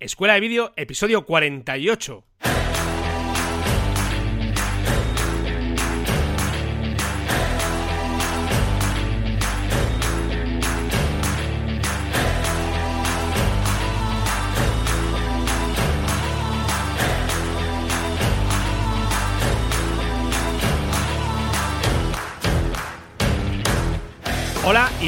Escuela 0.00 0.32
de 0.32 0.40
Vídeo, 0.40 0.72
episodio 0.76 1.26
48. 1.26 2.29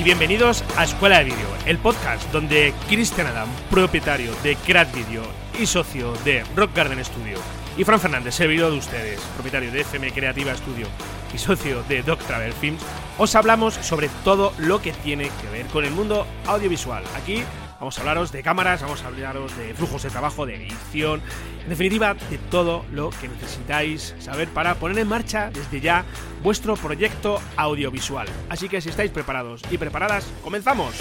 Y 0.02 0.04
bienvenidos 0.04 0.64
a 0.76 0.84
Escuela 0.84 1.18
de 1.18 1.24
Vídeo, 1.26 1.46
el 1.64 1.78
podcast 1.78 2.28
donde 2.32 2.74
Cristian 2.88 3.28
Adam, 3.28 3.48
propietario 3.70 4.32
de 4.42 4.56
Crack 4.56 4.92
Video 4.92 5.22
y 5.60 5.66
socio 5.66 6.12
de 6.24 6.42
Rock 6.56 6.74
Garden 6.74 7.04
Studio, 7.04 7.38
y 7.76 7.84
Fran 7.84 8.00
Fernández, 8.00 8.34
servidor 8.34 8.72
de 8.72 8.78
ustedes, 8.78 9.20
propietario 9.34 9.70
de 9.70 9.82
FM 9.82 10.10
Creativa 10.12 10.56
Studio 10.56 10.88
y 11.32 11.38
socio 11.38 11.84
de 11.84 12.02
Doc 12.02 12.20
Travel 12.24 12.52
Films, 12.52 12.82
os 13.18 13.34
hablamos 13.36 13.74
sobre 13.74 14.08
todo 14.24 14.52
lo 14.58 14.82
que 14.82 14.92
tiene 14.92 15.30
que 15.40 15.48
ver 15.50 15.66
con 15.66 15.84
el 15.84 15.92
mundo 15.92 16.26
audiovisual. 16.46 17.04
Aquí 17.16 17.44
Vamos 17.82 17.98
a 17.98 18.02
hablaros 18.02 18.30
de 18.30 18.44
cámaras, 18.44 18.80
vamos 18.80 19.02
a 19.02 19.08
hablaros 19.08 19.58
de 19.58 19.74
flujos 19.74 20.04
de 20.04 20.10
trabajo, 20.10 20.46
de 20.46 20.54
edición, 20.54 21.20
en 21.64 21.68
definitiva, 21.68 22.14
de 22.14 22.38
todo 22.38 22.84
lo 22.92 23.10
que 23.10 23.26
necesitáis 23.26 24.14
saber 24.20 24.46
para 24.46 24.76
poner 24.76 25.00
en 25.00 25.08
marcha 25.08 25.50
desde 25.50 25.80
ya 25.80 26.04
vuestro 26.44 26.76
proyecto 26.76 27.40
audiovisual. 27.56 28.28
Así 28.48 28.68
que 28.68 28.80
si 28.80 28.90
estáis 28.90 29.10
preparados 29.10 29.62
y 29.68 29.78
preparadas, 29.78 30.32
comenzamos. 30.44 30.94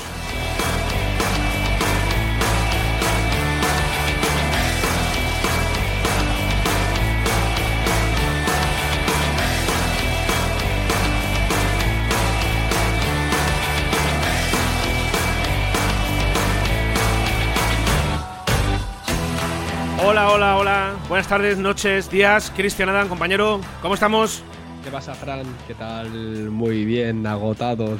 Hola, 20.03 20.31
hola, 20.31 20.57
hola. 20.57 20.95
Buenas 21.07 21.27
tardes, 21.27 21.59
noches, 21.59 22.09
días. 22.09 22.51
Cristian 22.55 22.89
Adam, 22.89 23.07
compañero, 23.07 23.61
¿cómo 23.83 23.93
estamos? 23.93 24.43
¿Qué 24.83 24.89
pasa, 24.89 25.13
Fran? 25.13 25.45
¿Qué 25.67 25.75
tal? 25.75 26.09
Muy 26.49 26.85
bien, 26.85 27.27
agotado 27.27 27.97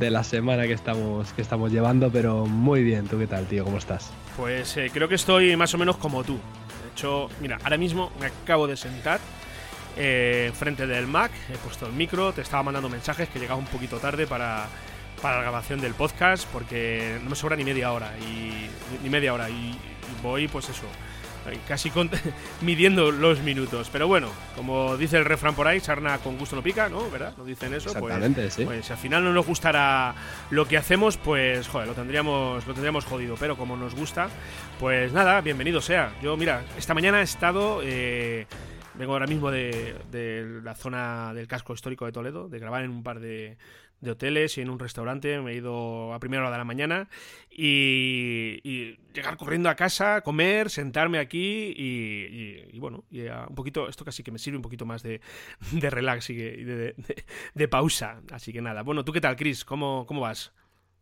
de, 0.00 0.10
la 0.10 0.24
semana 0.24 0.66
que 0.66 0.72
estamos, 0.72 1.34
que 1.34 1.42
estamos 1.42 1.70
llevando, 1.70 2.10
pero 2.10 2.46
muy 2.46 2.82
bien. 2.82 3.06
¿Tú 3.08 3.18
qué 3.18 3.26
tal, 3.26 3.44
tío? 3.44 3.62
¿Cómo 3.64 3.76
estás? 3.76 4.10
Pues 4.38 4.74
eh, 4.78 4.90
creo 4.90 5.06
que 5.06 5.16
estoy 5.16 5.54
más 5.54 5.74
o 5.74 5.78
menos 5.78 5.98
como 5.98 6.24
tú. 6.24 6.32
De 6.32 6.92
hecho, 6.94 7.28
mira, 7.42 7.58
ahora 7.62 7.76
mismo 7.76 8.10
me 8.18 8.26
acabo 8.26 8.66
de 8.66 8.78
sentar 8.78 9.20
eh, 9.98 10.50
frente 10.54 10.86
del 10.86 11.06
Mac, 11.06 11.30
he 11.52 11.58
puesto 11.58 11.86
el 11.86 11.92
micro, 11.92 12.32
te 12.32 12.40
estaba 12.40 12.62
mandando 12.62 12.88
mensajes 12.88 13.28
que 13.28 13.38
llegaba 13.38 13.58
un 13.58 13.66
poquito 13.66 13.98
tarde 13.98 14.26
para, 14.26 14.66
para 15.22 15.36
la 15.36 15.42
grabación 15.42 15.80
del 15.80 15.94
podcast 15.94 16.46
porque 16.52 17.18
no 17.22 17.30
me 17.30 17.36
sobra 17.36 17.56
ni 17.56 17.64
media 17.64 17.92
hora 17.92 18.12
y 18.18 18.68
ni 19.02 19.10
media 19.10 19.32
hora 19.34 19.48
y 19.50 19.78
voy, 20.22 20.48
pues 20.48 20.68
eso, 20.68 20.86
casi 21.66 21.92
midiendo 22.60 23.10
los 23.10 23.40
minutos. 23.40 23.88
Pero 23.92 24.08
bueno, 24.08 24.30
como 24.54 24.96
dice 24.96 25.16
el 25.16 25.24
refrán 25.24 25.54
por 25.54 25.66
ahí, 25.66 25.80
sarna 25.80 26.18
con 26.18 26.36
gusto 26.38 26.56
no 26.56 26.62
pica, 26.62 26.88
¿no? 26.88 27.10
¿Verdad? 27.10 27.34
¿No 27.36 27.44
dicen 27.44 27.74
eso? 27.74 27.92
Pues, 27.92 28.14
Exactamente, 28.14 28.50
sí. 28.50 28.64
Pues 28.64 28.86
si 28.86 28.92
al 28.92 28.98
final 28.98 29.24
no 29.24 29.32
nos 29.32 29.46
gustara 29.46 30.14
lo 30.50 30.66
que 30.66 30.76
hacemos, 30.76 31.16
pues 31.16 31.68
joder, 31.68 31.88
lo 31.88 31.94
tendríamos, 31.94 32.66
lo 32.66 32.72
tendríamos 32.72 33.04
jodido. 33.04 33.36
Pero 33.38 33.56
como 33.56 33.76
nos 33.76 33.94
gusta, 33.94 34.28
pues 34.78 35.12
nada, 35.12 35.40
bienvenido 35.40 35.80
sea. 35.80 36.12
Yo, 36.22 36.36
mira, 36.36 36.64
esta 36.76 36.94
mañana 36.94 37.20
he 37.20 37.24
estado. 37.24 37.80
Eh, 37.82 38.46
vengo 38.94 39.12
ahora 39.12 39.26
mismo 39.26 39.50
de, 39.50 39.94
de 40.10 40.60
la 40.62 40.74
zona 40.74 41.34
del 41.34 41.46
casco 41.46 41.74
histórico 41.74 42.06
de 42.06 42.12
Toledo, 42.12 42.48
de 42.48 42.58
grabar 42.58 42.82
en 42.82 42.90
un 42.90 43.02
par 43.02 43.20
de, 43.20 43.58
de 44.06 44.12
hoteles 44.12 44.56
y 44.56 44.62
en 44.62 44.70
un 44.70 44.78
restaurante. 44.78 45.38
Me 45.40 45.52
he 45.52 45.56
ido 45.56 46.14
a 46.14 46.18
primera 46.18 46.42
hora 46.42 46.52
de 46.52 46.58
la 46.58 46.64
mañana 46.64 47.08
y, 47.50 48.96
llegar 49.12 49.36
corriendo 49.36 49.68
a 49.68 49.74
casa, 49.74 50.20
comer, 50.22 50.70
sentarme 50.70 51.18
aquí 51.18 51.74
y, 51.76 52.78
bueno, 52.78 53.04
un 53.10 53.54
poquito, 53.54 53.88
esto 53.88 54.04
casi 54.04 54.22
que 54.22 54.30
me 54.30 54.38
sirve 54.38 54.56
un 54.56 54.62
poquito 54.62 54.86
más 54.86 55.02
de, 55.02 55.20
de 55.72 55.90
relax 55.90 56.30
y 56.30 56.36
de, 56.36 56.94
de, 57.54 57.68
pausa. 57.68 58.22
Así 58.30 58.52
que 58.52 58.62
nada, 58.62 58.82
bueno, 58.82 59.04
¿tú 59.04 59.12
qué 59.12 59.20
tal, 59.20 59.36
Chris? 59.36 59.64
¿Cómo, 59.64 60.06
cómo 60.06 60.22
vas? 60.22 60.52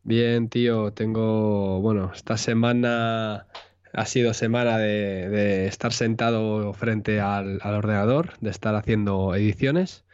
Bien, 0.03 0.49
tío, 0.49 0.93
tengo, 0.93 1.81
bueno, 1.81 2.13
esta 2.15 2.37
semana 2.37 3.47
ha 3.93 4.07
sido 4.07 4.35
semana 4.35 4.79
de, 4.79 5.67
estar 5.67 5.93
sentado 5.93 6.73
frente 6.75 7.21
al, 7.21 7.59
al 7.63 7.75
ordenador, 7.75 8.39
de 8.41 8.51
estar 8.51 8.75
haciendo 8.75 9.35
ediciones. 9.35 10.05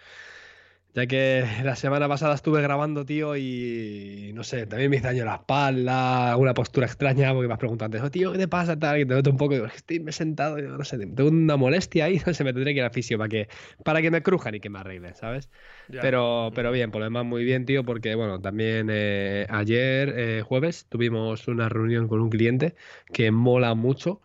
Ya 0.93 1.07
que 1.07 1.45
la 1.65 1.77
semana 1.77 2.09
pasada 2.09 2.35
estuve 2.35 2.63
grabando, 2.63 3.05
tío, 3.05 3.37
y 3.37 4.33
no 4.35 4.43
sé, 4.43 4.67
también 4.67 4.91
me 4.91 4.97
hice 4.97 5.07
daño 5.07 5.25
la 5.25 5.37
espalda, 5.37 6.37
una 6.37 6.53
postura 6.53 6.87
extraña, 6.87 7.33
porque 7.33 7.47
me 7.47 7.55
has 7.55 7.61
preguntado 7.61 7.87
antes, 7.87 8.03
oh, 8.03 8.11
tío, 8.11 8.33
¿qué 8.33 8.39
te 8.39 8.49
pasa? 8.49 8.77
Tal, 8.77 9.01
y 9.01 9.07
te 9.07 9.15
noto 9.15 9.31
un 9.31 9.37
poco, 9.37 9.55
digo, 9.55 9.67
estoy 9.67 10.01
me 10.01 10.11
sentado, 10.11 10.59
no 10.59 10.85
sé, 10.85 10.99
tengo 10.99 11.29
una 11.29 11.57
molestia 11.57 12.07
ahí, 12.07 12.21
no 12.27 12.35
sé, 12.35 12.43
me 12.43 12.53
tendré 12.53 12.75
que 12.75 12.81
ir 12.81 12.85
a 12.85 12.91
fisio 12.91 13.19
para 13.19 13.29
que, 13.29 13.49
para 13.85 14.03
que 14.03 14.11
me 14.11 14.23
crujan 14.23 14.57
y 14.57 14.61
que 14.61 14.69
me 14.69 14.81
arreglen, 14.81 15.15
¿sabes? 15.15 15.49
Pero, 15.89 16.51
pero 16.55 16.73
bien, 16.73 16.91
por 16.91 17.01
lo 17.01 17.05
demás 17.05 17.25
muy 17.25 17.45
bien, 17.45 17.67
tío, 17.67 17.85
porque 17.85 18.15
bueno, 18.17 18.41
también 18.41 18.89
eh, 18.91 19.47
ayer, 19.49 20.13
eh, 20.17 20.43
jueves, 20.43 20.87
tuvimos 20.89 21.47
una 21.47 21.69
reunión 21.69 22.09
con 22.09 22.21
un 22.21 22.31
cliente 22.31 22.75
que 23.13 23.31
mola 23.31 23.75
mucho. 23.75 24.21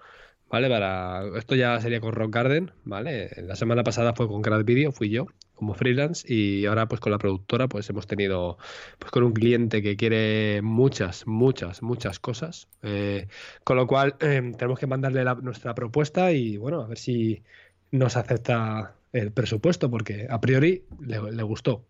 ¿vale? 0.50 0.70
Para 0.70 1.24
esto 1.38 1.56
ya 1.56 1.80
sería 1.82 2.00
con 2.00 2.14
Rock 2.14 2.34
Garden, 2.34 2.72
¿vale? 2.84 3.30
La 3.38 3.56
semana 3.56 3.84
pasada 3.84 4.14
fue 4.14 4.28
con 4.28 4.42
Grad 4.42 4.64
Video, 4.64 4.92
fui 4.92 5.10
yo 5.10 5.28
como 5.56 5.74
freelance 5.74 6.32
y 6.32 6.66
ahora 6.66 6.88
pues 6.88 7.02
con 7.02 7.12
la 7.12 7.18
productora 7.18 7.68
pues 7.68 7.90
hemos 7.90 8.08
tenido 8.08 8.58
pues 9.00 9.12
con 9.12 9.24
un 9.24 9.34
cliente 9.34 9.82
que 9.82 9.96
quiere 9.96 10.62
muchas, 10.62 11.26
muchas, 11.26 11.82
muchas 11.82 12.20
cosas, 12.20 12.68
eh, 12.84 13.28
con 13.64 13.78
lo 13.78 13.88
cual 13.88 14.16
em, 14.20 14.54
tenemos 14.54 14.80
que 14.80 14.88
mandarle 14.88 15.24
nuestra 15.42 15.74
propuesta 15.74 16.32
y 16.32 16.58
bueno, 16.58 16.82
a 16.82 16.88
ver 16.88 16.98
si 16.98 17.42
nos 17.92 18.18
acepta 18.18 18.96
el 19.14 19.32
presupuesto 19.32 19.90
porque 19.90 20.28
a 20.30 20.40
priori 20.42 20.84
le, 21.00 21.44
gustó. 21.44 21.86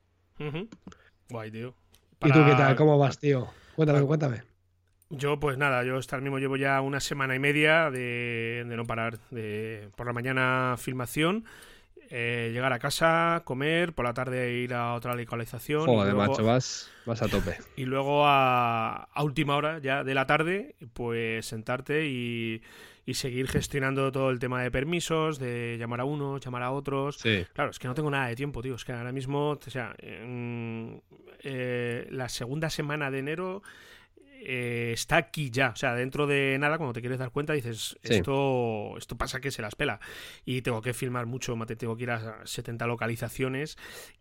Guay, 1.29 1.51
tío. 1.51 1.73
¿Y 2.21 2.31
tú 2.31 2.45
qué 2.45 2.51
tal? 2.51 2.75
¿Cómo 2.75 2.97
vas, 2.97 3.19
tío? 3.19 3.47
Cuéntame, 3.75 4.01
cuéntame. 4.05 4.43
Yo, 5.09 5.39
pues 5.39 5.57
nada, 5.57 5.83
yo 5.83 5.97
hasta 5.97 6.19
mismo 6.19 6.39
llevo 6.39 6.57
ya 6.57 6.81
una 6.81 6.99
semana 6.99 7.35
y 7.35 7.39
media 7.39 7.91
de, 7.91 8.65
de 8.67 8.75
no 8.75 8.85
parar. 8.85 9.19
De, 9.31 9.89
por 9.95 10.07
la 10.07 10.13
mañana 10.13 10.75
filmación 10.77 11.45
eh, 12.09 12.51
llegar 12.53 12.73
a 12.73 12.79
casa, 12.79 13.41
comer, 13.45 13.93
por 13.93 14.05
la 14.05 14.13
tarde 14.13 14.53
ir 14.53 14.73
a 14.73 14.93
otra 14.93 15.15
localización. 15.15 15.85
Joder, 15.85 16.15
macho, 16.15 16.43
vas, 16.43 16.91
vas 17.05 17.21
a 17.21 17.27
tope. 17.27 17.57
Y 17.75 17.85
luego 17.85 18.23
a, 18.25 19.07
última 19.17 19.55
hora 19.55 19.79
ya 19.79 20.03
de 20.03 20.13
la 20.13 20.25
tarde, 20.25 20.75
pues 20.93 21.45
sentarte 21.45 22.05
y, 22.05 22.61
seguir 23.13 23.47
gestionando 23.47 24.11
todo 24.11 24.31
el 24.31 24.39
tema 24.39 24.61
de 24.63 24.71
permisos, 24.71 25.37
de 25.37 25.77
llamar 25.77 26.01
a 26.01 26.05
uno, 26.05 26.39
llamar 26.39 26.63
a 26.63 26.71
otros. 26.71 27.17
Claro, 27.53 27.71
es 27.71 27.79
que 27.79 27.87
no 27.87 27.93
tengo 27.93 28.09
nada 28.09 28.27
de 28.27 28.35
tiempo, 28.35 28.61
tío. 28.61 28.75
Es 28.75 28.83
que 28.83 28.93
ahora 28.93 29.11
mismo, 29.11 29.51
o 29.51 29.69
sea, 29.69 29.95
en, 29.99 31.01
eh, 31.43 32.07
la 32.09 32.29
segunda 32.29 32.69
semana 32.69 33.11
de 33.11 33.19
enero 33.19 33.61
eh, 34.47 34.91
está 34.93 35.17
aquí 35.17 35.49
ya. 35.49 35.69
O 35.69 35.75
sea, 35.75 35.95
dentro 35.95 36.27
de 36.27 36.57
nada, 36.59 36.77
cuando 36.77 36.93
te 36.93 37.01
quieres 37.01 37.17
dar 37.17 37.31
cuenta, 37.31 37.53
dices, 37.53 37.97
esto, 38.03 38.95
esto 38.97 39.17
pasa 39.17 39.41
que 39.41 39.49
se 39.49 39.63
las 39.63 39.75
pela. 39.75 39.99
Y 40.45 40.61
tengo 40.61 40.81
que 40.81 40.93
filmar 40.93 41.25
mucho, 41.25 41.55
mate, 41.55 41.75
tengo 41.75 41.97
que 41.97 42.03
ir 42.03 42.11
a 42.11 42.45
70 42.45 42.85
localizaciones 42.85 43.77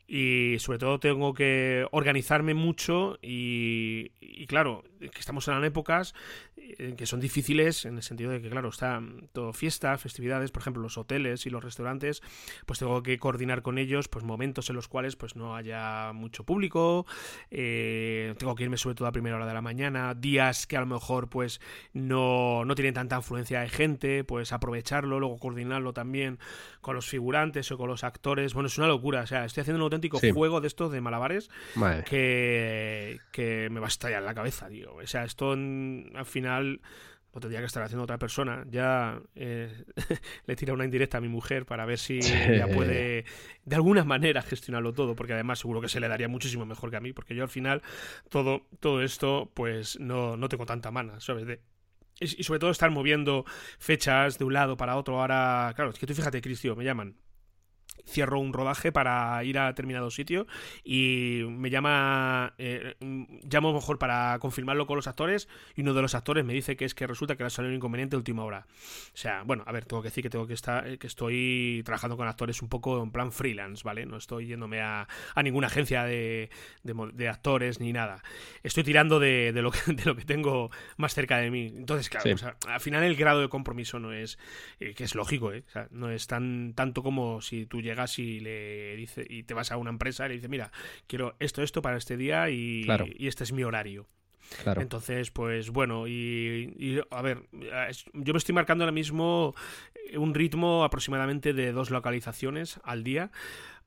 y 0.07 0.57
sobre 0.59 0.79
todo 0.79 0.99
tengo 0.99 1.35
que 1.35 1.87
organizarme 1.91 2.55
mucho 2.55 3.19
y, 3.23 4.13
y 4.21 4.47
claro, 4.47 4.85
que 4.99 5.21
estamos 5.21 5.49
en 5.49 5.65
épocas 5.65 6.15
eh, 6.57 6.95
que 6.97 7.07
son 7.07 7.21
difíciles 7.21 7.85
en 7.85 7.97
el 7.97 8.03
sentido 8.03 8.31
de 8.31 8.41
que, 8.41 8.49
claro, 8.49 8.69
está 8.69 9.03
todo 9.33 9.53
fiesta, 9.53 9.97
festividades, 9.99 10.51
por 10.51 10.63
ejemplo, 10.63 10.83
los 10.83 10.97
hoteles 10.97 11.47
y 11.47 11.51
los 11.51 11.63
restaurantes, 11.63 12.23
pues 12.65 12.79
tengo 12.79 13.03
que 13.03 13.19
coordinar 13.19 13.63
con 13.63 13.79
ellos 13.79 14.09
pues 14.09 14.25
momentos 14.25 14.71
en 14.71 14.77
los 14.77 14.89
cuales 14.89 15.17
pues 15.17 15.37
no 15.37 15.57
haya 15.57 16.13
mucho 16.15 16.45
público, 16.45 17.07
eh, 17.51 18.35
tengo 18.39 18.55
que 18.55 18.65
irme 18.65 18.77
sobre 18.77 18.95
todo 18.95 19.09
a 19.09 19.13
primera 19.13 19.37
hora 19.37 19.47
de 19.47 19.55
la 19.55 19.63
mañana, 19.63 20.14
días 20.21 20.67
que 20.67 20.77
a 20.77 20.81
lo 20.81 20.87
mejor 20.87 21.29
pues 21.29 21.61
no, 21.93 22.65
no 22.65 22.75
tienen 22.75 22.95
tanta 22.95 23.17
influencia 23.17 23.61
de 23.61 23.69
gente, 23.69 24.25
pues 24.25 24.53
aprovecharlo, 24.53 25.21
luego 25.21 25.39
coordinarlo 25.39 25.93
también 25.93 26.39
con 26.81 26.95
los 26.95 27.07
figurantes 27.07 27.71
o 27.73 27.79
con 27.79 27.89
los 27.89 28.05
actores, 28.05 28.55
bueno, 28.55 28.67
es 28.69 28.79
una 28.79 28.87
locura, 28.87 29.23
o 29.23 29.27
sea, 29.27 29.45
estoy 29.45 29.63
haciendo 29.63 29.79
un 29.79 29.85
auténtico 29.85 30.19
juego 30.33 30.61
de 30.61 30.69
estos 30.69 30.93
de 30.93 31.01
malabares 31.01 31.51
que, 32.05 33.19
que 33.33 33.69
me 33.71 33.81
va 33.81 33.87
a 33.87 33.89
estallar 33.89 34.23
la 34.23 34.35
cabeza, 34.35 34.69
tío. 34.69 34.95
O 34.95 35.07
sea, 35.07 35.25
esto 35.25 35.53
al 35.53 36.27
final 36.27 36.81
lo 37.35 37.41
tendría 37.41 37.61
que 37.61 37.67
estar 37.67 37.83
haciendo 37.83 38.05
otra 38.05 38.19
persona. 38.19 38.65
Ya 38.71 39.21
eh, 39.35 39.85
le 40.47 40.57
tira 40.57 40.73
una 40.73 40.85
indirecta 40.85 41.19
a 41.19 41.21
mi 41.21 41.29
mujer 41.29 41.67
para 41.67 41.85
ver 41.85 41.99
si 41.99 42.21
ella 42.21 42.69
puede 42.69 43.25
de 43.65 43.77
alguna 43.77 44.05
manera 44.05 44.43
gestionarlo 44.43 44.93
todo, 44.93 45.17
porque 45.17 45.33
además 45.33 45.59
seguro 45.59 45.81
que 45.81 45.89
se 45.89 46.01
le 46.01 46.09
daría 46.09 46.29
muchísimo 46.29 46.65
mejor 46.65 46.91
que 46.91 46.97
a 46.97 47.01
mí, 47.01 47.13
porque 47.13 47.35
yo 47.35 47.43
al 47.43 47.49
final 47.49 47.83
todo, 48.29 48.67
todo 48.81 49.03
esto 49.03 49.51
pues 49.55 49.99
no, 49.99 50.37
no 50.37 50.49
tengo 50.49 50.65
tanta 50.65 50.91
mana, 50.91 51.19
¿sabes? 51.21 51.47
De, 51.47 51.61
y 52.21 52.45
sobre 52.45 52.61
todo 52.61 52.71
estar 52.71 52.91
moviendo 52.91 53.45
fechas 53.79 54.39
de 54.39 54.45
un 54.45 54.53
lado 54.53 54.77
para 54.77 54.97
otro. 54.97 55.21
Ahora, 55.21 55.73
claro, 55.75 55.91
es 55.91 55.99
que 55.99 56.07
tú 56.07 56.15
fíjate, 56.15 56.41
Cristian, 56.41 56.79
me 56.79 56.85
llaman 56.85 57.17
cierro 58.07 58.39
un 58.39 58.53
rodaje 58.53 58.93
para 58.93 59.43
ir 59.45 59.59
a 59.59 59.67
determinado 59.67 60.11
sitio 60.11 60.47
y 60.85 61.43
me 61.49 61.71
llama 61.71 62.55
eh, 62.59 62.95
llamo 63.51 63.73
mejor 63.73 63.99
para 63.99 64.39
confirmarlo 64.39 64.87
con 64.87 64.97
los 64.97 65.07
actores 65.07 65.49
y 65.75 65.83
uno 65.83 65.95
de 65.95 66.03
los 66.03 66.15
actores 66.15 66.45
me 66.45 66.53
dice 66.53 66.77
que 66.77 66.85
es 66.85 66.95
que 66.95 67.07
resulta 67.07 67.37
que 67.37 67.43
le 67.43 67.49
ha 67.49 67.51
salido 67.51 67.71
un 67.71 67.77
inconveniente 67.77 68.15
de 68.15 68.19
última 68.19 68.45
hora. 68.45 68.67
O 69.13 69.17
sea 69.17 69.43
bueno 69.43 69.65
a 69.67 69.73
ver 69.73 69.85
tengo 69.85 70.03
que 70.03 70.09
decir 70.09 70.23
que 70.23 70.31
tengo 70.31 70.47
que 70.47 70.55
estar 70.55 70.87
eh, 70.87 70.99
que 70.99 71.07
estoy 71.07 71.83
trabajando 71.85 72.17
con 72.17 72.29
actores 72.29 72.63
un 72.63 72.69
poco 72.69 73.03
en 73.03 73.11
plan 73.11 73.33
freelance 73.33 73.83
vale 73.85 74.07
no 74.07 74.17
estoy 74.17 74.47
yéndome 74.47 74.81
a, 74.81 75.09
a 75.35 75.43
ninguna 75.43 75.69
agencia 75.69 76.05
de, 76.05 76.51
de, 76.83 77.29
actores 77.29 77.81
ni 77.81 77.93
nada. 77.93 78.23
Estoy 78.63 78.85
tirando 78.85 79.19
de, 79.19 79.53
de, 79.53 79.63
lo 79.63 79.71
que, 79.71 79.81
de 79.93 80.05
lo 80.05 80.17
que 80.17 80.25
tengo 80.25 80.71
más 80.97 81.15
cerca 81.15 81.39
de 81.39 81.51
mí. 81.51 81.73
Entonces 81.77 82.09
claro 82.09 82.25
al 82.69 82.81
final 82.81 83.03
el 83.05 83.17
grado 83.17 83.41
de 83.41 83.49
compromiso 83.49 83.99
no 83.99 84.13
es 84.13 84.39
eh, 84.81 84.95
que 84.95 85.05
es 85.05 85.15
lógico 85.15 85.47
o 85.47 85.71
sea, 85.71 85.89
no 85.91 86.11
es 86.11 86.27
tan 86.27 86.75
tanto 86.75 87.03
como 87.03 87.41
si 87.41 87.67
tú 87.67 87.81
llegas 87.95 88.19
y 88.19 88.41
le 88.41 88.97
dice 88.97 89.25
y 89.29 89.45
te 89.45 89.55
vas 89.55 89.73
a 89.73 89.77
una 89.77 89.91
empresa 89.91 90.27
y 90.27 90.29
le 90.29 90.35
dices, 90.35 90.51
mira, 90.51 90.73
quiero 91.07 91.37
esto, 91.39 91.63
esto 91.63 91.83
para 91.83 91.97
este 91.97 92.17
día 92.17 92.51
y, 92.51 92.87
y 93.17 93.29
este 93.29 93.45
es 93.45 93.53
mi 93.53 93.65
horario. 93.65 94.07
Entonces, 94.83 95.31
pues 95.31 95.71
bueno, 95.71 96.07
y, 96.07 97.01
a 97.11 97.23
ver, 97.23 97.43
yo 98.13 98.33
me 98.33 98.39
estoy 98.39 98.55
marcando 98.55 98.85
ahora 98.85 98.93
mismo 98.93 99.55
un 100.17 100.35
ritmo 100.35 100.85
aproximadamente 100.85 101.53
de 101.53 101.73
dos 101.73 101.91
localizaciones 101.91 102.81
al 102.85 103.05
día 103.05 103.31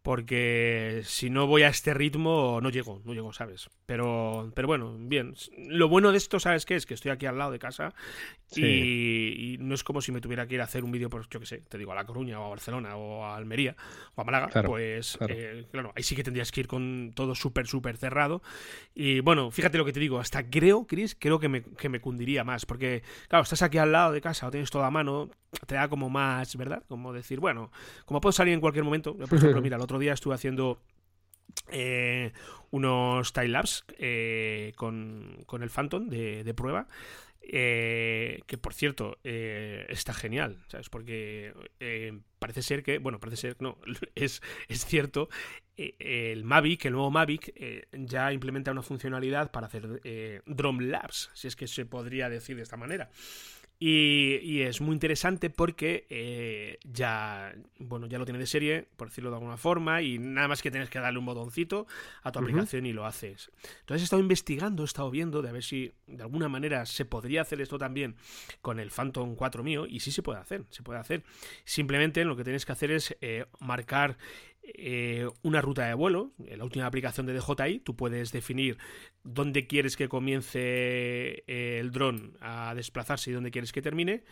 porque 0.07 1.01
si 1.03 1.29
no 1.29 1.47
voy 1.47 1.63
a 1.63 1.67
este 1.67 1.93
ritmo 1.93 2.61
no 2.61 2.69
llego, 2.69 3.01
no 3.03 3.13
llego, 3.13 3.33
¿sabes? 3.33 3.69
Pero, 3.85 4.53
pero 4.55 4.65
bueno, 4.65 4.95
bien. 4.97 5.33
Lo 5.57 5.89
bueno 5.89 6.13
de 6.13 6.17
esto, 6.17 6.39
¿sabes 6.39 6.65
qué? 6.65 6.75
Es 6.75 6.85
que 6.85 6.93
estoy 6.93 7.11
aquí 7.11 7.25
al 7.25 7.37
lado 7.37 7.51
de 7.51 7.59
casa 7.59 7.93
y, 8.55 9.57
no 9.59 9.75
es 9.75 9.83
como 9.83 9.99
si 9.99 10.13
me 10.13 10.21
tuviera 10.21 10.47
que 10.47 10.55
ir 10.55 10.61
a 10.61 10.63
hacer 10.63 10.85
un 10.85 10.93
vídeo, 10.93 11.09
por, 11.09 11.27
yo 11.27 11.41
qué 11.41 11.45
sé, 11.45 11.57
te 11.57 11.77
digo, 11.77 11.91
a 11.91 11.95
La 11.95 12.05
Coruña 12.05 12.39
o 12.39 12.45
a 12.45 12.49
Barcelona 12.49 12.95
o 12.95 13.25
a 13.25 13.35
Almería 13.35 13.75
o 14.15 14.21
a 14.21 14.23
Málaga, 14.23 14.63
pues 14.63 15.17
eh, 15.27 15.65
claro. 15.73 15.91
ahí 15.93 16.03
sí 16.03 16.15
que 16.15 16.23
tendrías 16.23 16.53
que 16.53 16.61
ir 16.61 16.67
con 16.67 17.11
todo 17.13 17.35
súper, 17.35 17.67
súper 17.67 17.97
cerrado. 17.97 18.41
Y 18.95 19.19
bueno, 19.19 19.51
fíjate 19.51 19.77
lo 19.77 19.83
que 19.83 19.91
te 19.91 19.99
digo, 19.99 20.19
hasta 20.19 20.49
creo, 20.49 20.87
Chris, 20.87 21.17
creo 21.19 21.37
que 21.37 21.49
me, 21.49 21.63
que 21.63 21.89
me 21.89 21.99
cundiría 21.99 22.45
más, 22.45 22.65
porque 22.65 23.03
claro, 23.27 23.43
estás 23.43 23.61
aquí 23.61 23.77
al 23.77 23.91
lado 23.91 24.13
de 24.13 24.21
casa 24.21 24.47
o 24.47 24.51
tienes 24.51 24.71
toda 24.71 24.87
a 24.87 24.91
mano, 24.91 25.29
te 25.65 25.75
da 25.75 25.87
como 25.87 26.09
más, 26.09 26.55
¿verdad? 26.55 26.83
Como 26.87 27.13
decir, 27.13 27.39
bueno, 27.39 27.71
como 28.05 28.21
puedo 28.21 28.31
salir 28.31 28.53
en 28.53 28.61
cualquier 28.61 28.85
momento, 28.85 29.15
por 29.15 29.37
ejemplo, 29.37 29.61
mira, 29.61 29.75
el 29.75 29.81
otro 29.81 29.96
día 29.99 30.13
estuve 30.13 30.35
haciendo 30.35 30.81
eh, 31.69 32.31
unos 32.71 33.33
time 33.33 33.47
lapse 33.47 33.83
eh, 33.97 34.73
con, 34.75 35.43
con, 35.45 35.63
el 35.63 35.69
Phantom 35.69 36.09
de, 36.09 36.53
prueba. 36.53 36.87
Eh, 37.49 38.41
que 38.45 38.57
por 38.57 38.73
cierto 38.73 39.19
está 39.23 40.13
genial, 40.13 40.65
¿sabes? 40.67 40.89
Porque 40.89 41.53
parece 42.39 42.61
ser 42.61 42.83
que, 42.83 42.97
bueno, 42.97 43.19
parece 43.19 43.37
ser 43.37 43.55
que 43.55 43.63
no, 43.63 43.77
es, 44.15 44.41
es 44.67 44.85
cierto, 44.85 45.29
el 45.77 46.43
Mavic, 46.43 46.85
el 46.85 46.93
nuevo 46.93 47.09
Mavic, 47.09 47.53
ya 47.93 48.33
implementa 48.33 48.71
una 48.71 48.81
funcionalidad 48.81 49.51
para 49.51 49.67
hacer 49.67 50.01
drone 50.45 50.87
labs, 50.87 51.29
si 51.33 51.47
es 51.47 51.55
que 51.55 51.67
se 51.67 51.85
podría 51.85 52.29
decir 52.29 52.57
de 52.57 52.63
esta 52.63 52.75
manera. 52.75 53.09
Y, 53.79 54.61
es 54.61 54.81
muy 54.81 54.93
interesante 54.93 55.51
porque 55.51 56.07
eh, 56.09 56.79
ya, 56.83 57.53
bueno, 57.77 58.07
ya 58.07 58.17
lo 58.17 58.25
tiene 58.25 58.39
de 58.39 58.47
serie, 58.47 58.87
por 58.95 59.09
decirlo 59.09 59.29
de 59.29 59.35
alguna 59.35 59.57
forma, 59.57 60.01
y 60.01 60.17
nada 60.17 60.47
más 60.47 60.63
que 60.63 60.71
tienes 60.71 60.89
que 60.89 60.99
darle 60.99 61.19
un 61.19 61.25
botoncito 61.25 61.85
a 62.23 62.31
tu 62.31 62.39
aplicación 62.39 62.87
y 62.87 62.93
lo 62.93 63.05
haces. 63.05 63.51
Entonces 63.81 64.01
he 64.01 64.03
estado 64.05 64.21
investigando, 64.21 64.81
he 64.81 64.85
estado 64.85 65.11
viendo 65.11 65.43
de 65.43 65.49
a 65.49 65.51
ver 65.51 65.63
si 65.63 65.93
de 66.07 66.23
alguna 66.23 66.49
manera 66.49 66.87
se 66.87 67.05
podría 67.05 67.41
hacer 67.41 67.61
esto 67.61 67.77
también 67.77 68.15
con 68.61 68.79
el 68.79 68.89
Phantom 68.89 69.35
4 69.35 69.63
mío, 69.63 69.85
y 69.85 69.99
sí 69.99 70.11
se 70.11 70.23
puede 70.23 70.39
hacer, 70.39 70.65
se 70.69 70.81
puede 70.81 70.99
hacer. 70.99 71.23
Simplemente 71.63 72.25
lo 72.25 72.35
que 72.35 72.43
tienes 72.43 72.65
que 72.65 72.71
hacer 72.71 72.89
es 72.89 73.15
eh, 73.21 73.45
marcar 73.59 74.17
eh, 74.73 75.27
una 75.43 75.61
ruta 75.61 75.85
de 75.85 75.93
vuelo. 75.93 76.33
En 76.45 76.59
la 76.59 76.63
última 76.63 76.85
aplicación 76.85 77.25
de 77.25 77.33
DJI 77.33 77.79
tú 77.79 77.95
puedes 77.95 78.31
definir 78.31 78.77
dónde 79.23 79.67
quieres 79.67 79.95
que 79.95 80.09
comience 80.09 80.59
eh, 80.59 81.79
el 81.79 81.91
dron 81.91 82.37
a 82.41 82.73
desplazarse 82.75 83.31
y 83.31 83.33
dónde 83.33 83.51
quieres 83.51 83.71
que 83.71 83.81
termine 83.81 84.23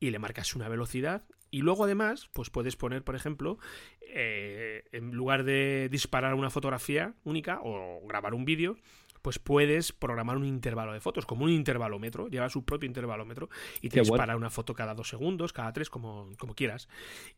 y 0.00 0.10
le 0.10 0.18
marcas 0.18 0.56
una 0.56 0.68
velocidad 0.68 1.24
y 1.52 1.60
luego 1.60 1.84
además 1.84 2.28
pues 2.32 2.50
puedes 2.50 2.74
poner 2.74 3.04
por 3.04 3.14
ejemplo 3.14 3.58
eh, 4.00 4.82
en 4.90 5.12
lugar 5.12 5.44
de 5.44 5.88
disparar 5.90 6.34
una 6.34 6.50
fotografía 6.50 7.14
única 7.22 7.60
o 7.62 8.04
grabar 8.08 8.34
un 8.34 8.44
vídeo 8.44 8.78
pues 9.22 9.38
puedes 9.38 9.92
programar 9.92 10.36
un 10.36 10.44
intervalo 10.44 10.92
de 10.92 11.00
fotos, 11.00 11.26
como 11.26 11.44
un 11.44 11.50
intervalómetro, 11.50 12.28
lleva 12.28 12.48
su 12.48 12.64
propio 12.64 12.86
intervalómetro 12.86 13.48
y 13.80 13.88
te 13.88 14.00
dispara 14.00 14.36
una 14.36 14.50
foto 14.50 14.74
cada 14.74 14.94
dos 14.94 15.08
segundos, 15.08 15.52
cada 15.52 15.72
tres, 15.72 15.88
como, 15.88 16.30
como 16.38 16.54
quieras. 16.54 16.88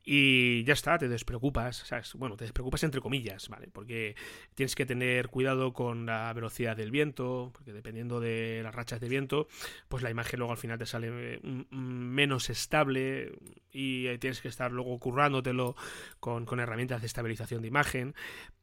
Y 0.02 0.64
ya 0.64 0.72
está, 0.72 0.98
te 0.98 1.08
despreocupas, 1.08 1.76
¿sabes? 1.76 2.14
Bueno, 2.14 2.36
te 2.36 2.44
despreocupas 2.44 2.82
entre 2.84 3.00
comillas, 3.00 3.48
¿vale? 3.48 3.68
Porque 3.70 4.16
tienes 4.54 4.74
que 4.74 4.86
tener 4.86 5.28
cuidado 5.28 5.72
con 5.74 6.06
la 6.06 6.32
velocidad 6.32 6.76
del 6.76 6.90
viento, 6.90 7.50
porque 7.52 7.72
dependiendo 7.72 8.18
de 8.18 8.60
las 8.62 8.74
rachas 8.74 9.00
de 9.00 9.08
viento, 9.08 9.46
pues 9.88 10.02
la 10.02 10.10
imagen 10.10 10.38
luego 10.38 10.52
al 10.52 10.58
final 10.58 10.78
te 10.78 10.86
sale 10.86 11.40
mm, 11.42 11.76
menos 11.76 12.48
estable 12.48 13.32
y 13.70 14.16
tienes 14.18 14.40
que 14.40 14.48
estar 14.48 14.72
luego 14.72 14.98
currándotelo 14.98 15.76
con, 16.20 16.46
con 16.46 16.60
herramientas 16.60 17.02
de 17.02 17.06
estabilización 17.06 17.62
de 17.62 17.68
imagen. 17.68 18.14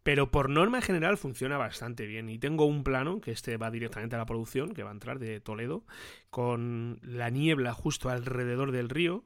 Pero 0.03 0.31
por 0.31 0.49
norma 0.49 0.81
general 0.81 1.17
funciona 1.17 1.57
bastante 1.57 2.07
bien. 2.07 2.29
Y 2.29 2.39
tengo 2.39 2.65
un 2.65 2.83
plano, 2.83 3.10
que 3.19 3.31
este 3.31 3.57
va 3.57 3.71
directamente 3.71 4.15
a 4.15 4.19
la 4.19 4.25
producción, 4.25 4.73
que 4.73 4.83
va 4.83 4.89
a 4.89 4.93
entrar 4.93 5.19
de 5.19 5.39
Toledo, 5.39 5.83
con 6.29 6.99
la 7.03 7.29
niebla 7.29 7.73
justo 7.73 8.09
alrededor 8.09 8.71
del 8.71 8.89
río, 8.89 9.25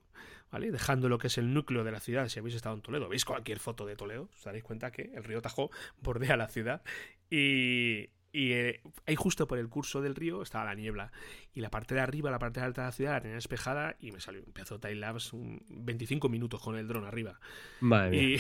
¿vale? 0.52 0.72
Dejando 0.72 1.10
lo 1.10 1.18
que 1.20 1.28
es 1.28 1.38
el 1.38 1.54
núcleo 1.54 1.84
de 1.84 1.92
la 1.92 2.00
ciudad. 2.00 2.30
Si 2.30 2.40
habéis 2.40 2.56
estado 2.56 2.76
en 2.76 2.82
Toledo, 2.82 3.10
veis 3.10 3.26
cualquier 3.26 3.60
foto 3.60 3.86
de 3.86 3.96
Toledo, 3.96 4.30
os 4.34 4.44
daréis 4.44 4.64
cuenta 4.64 4.92
que 4.92 5.12
el 5.14 5.24
río 5.24 5.42
Tajo 5.42 5.70
bordea 6.02 6.38
la 6.38 6.48
ciudad. 6.48 6.82
Y, 7.30 8.10
y 8.36 8.52
eh, 8.52 8.82
ahí 9.08 9.16
justo 9.16 9.48
por 9.48 9.58
el 9.58 9.70
curso 9.70 10.02
del 10.02 10.14
río 10.14 10.42
estaba 10.42 10.66
la 10.66 10.76
niebla. 10.76 11.12
Y 11.54 11.62
la 11.62 11.70
parte 11.70 11.96
de 11.96 12.02
arriba, 12.02 12.30
la 12.30 12.40
parte 12.40 12.60
de 12.60 12.66
alta 12.66 12.82
de 12.82 12.88
la 12.88 12.92
ciudad, 12.92 13.12
la 13.14 13.22
tenía 13.22 13.36
despejada 13.36 13.96
y 14.00 14.12
me 14.12 14.20
salió 14.20 14.44
un 14.46 14.52
pedazo 14.52 14.78
de 14.78 14.90
time 14.90 15.18
un 15.32 15.64
25 15.70 16.28
minutos 16.28 16.62
con 16.62 16.76
el 16.76 16.86
dron 16.86 17.06
arriba. 17.06 17.40
Madre 17.80 18.18
y, 18.18 18.38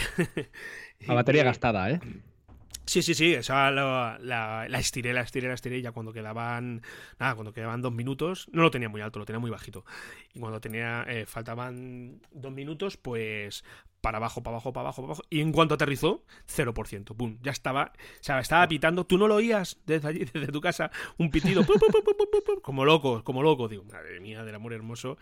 la 1.07 1.13
batería 1.13 1.43
gastada, 1.45 1.89
¿eh? 1.91 2.01
Sí, 2.85 3.01
sí, 3.01 3.13
sí, 3.13 3.33
esa 3.33 3.71
la, 3.71 4.17
la, 4.21 4.67
la, 4.69 4.79
estiré, 4.79 5.13
la 5.13 5.21
estiré, 5.21 5.47
la 5.47 5.55
estiré 5.55 5.79
y 5.79 5.81
ya 5.81 5.91
cuando 5.91 6.13
quedaban, 6.13 6.81
nada, 7.19 7.33
cuando 7.33 7.51
quedaban 7.51 7.81
dos 7.81 7.91
minutos, 7.91 8.47
no 8.51 8.61
lo 8.61 8.71
tenía 8.71 8.89
muy 8.89 9.01
alto, 9.01 9.19
lo 9.19 9.25
tenía 9.25 9.39
muy 9.39 9.49
bajito. 9.49 9.85
Y 10.33 10.39
cuando 10.39 10.61
tenía, 10.61 11.03
eh, 11.07 11.25
faltaban 11.25 12.21
dos 12.31 12.51
minutos, 12.51 12.97
pues 12.97 13.63
para 14.05 14.19
abajo, 14.19 14.43
para 14.43 14.57
abajo, 14.57 14.71
para 14.71 14.83
abajo, 14.83 15.01
para 15.01 15.13
abajo. 15.13 15.23
Y 15.31 15.41
en 15.41 15.51
cuanto 15.51 15.73
aterrizó, 15.73 16.23
0%. 16.45 17.15
¡Pum! 17.15 17.39
Ya 17.41 17.51
estaba, 17.51 17.91
o 17.95 18.23
sea, 18.23 18.39
estaba 18.39 18.67
pitando. 18.67 19.07
Tú 19.07 19.17
no 19.17 19.27
lo 19.27 19.33
oías 19.33 19.79
desde 19.87 20.07
allí, 20.07 20.19
desde 20.33 20.51
tu 20.51 20.61
casa, 20.61 20.91
un 21.17 21.31
pitido. 21.31 21.65
como 22.61 22.85
loco, 22.85 23.23
como 23.23 23.41
loco. 23.41 23.67
Digo, 23.67 23.83
madre 23.85 24.19
mía, 24.19 24.43
del 24.43 24.53
amor 24.53 24.73
hermoso. 24.73 25.17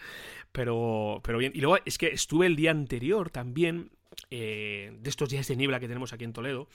Pero, 0.51 1.21
pero 1.23 1.38
bien. 1.38 1.53
Y 1.55 1.61
luego 1.61 1.77
es 1.85 1.97
que 1.97 2.07
estuve 2.07 2.45
el 2.45 2.57
día 2.57 2.71
anterior 2.71 3.29
también, 3.29 3.91
eh, 4.29 4.91
de 4.99 5.09
estos 5.09 5.29
días 5.29 5.47
de 5.47 5.55
niebla 5.55 5.79
que 5.79 5.88
tenemos 5.88 6.11
aquí 6.11 6.25
en 6.25 6.33
Toledo. 6.33 6.67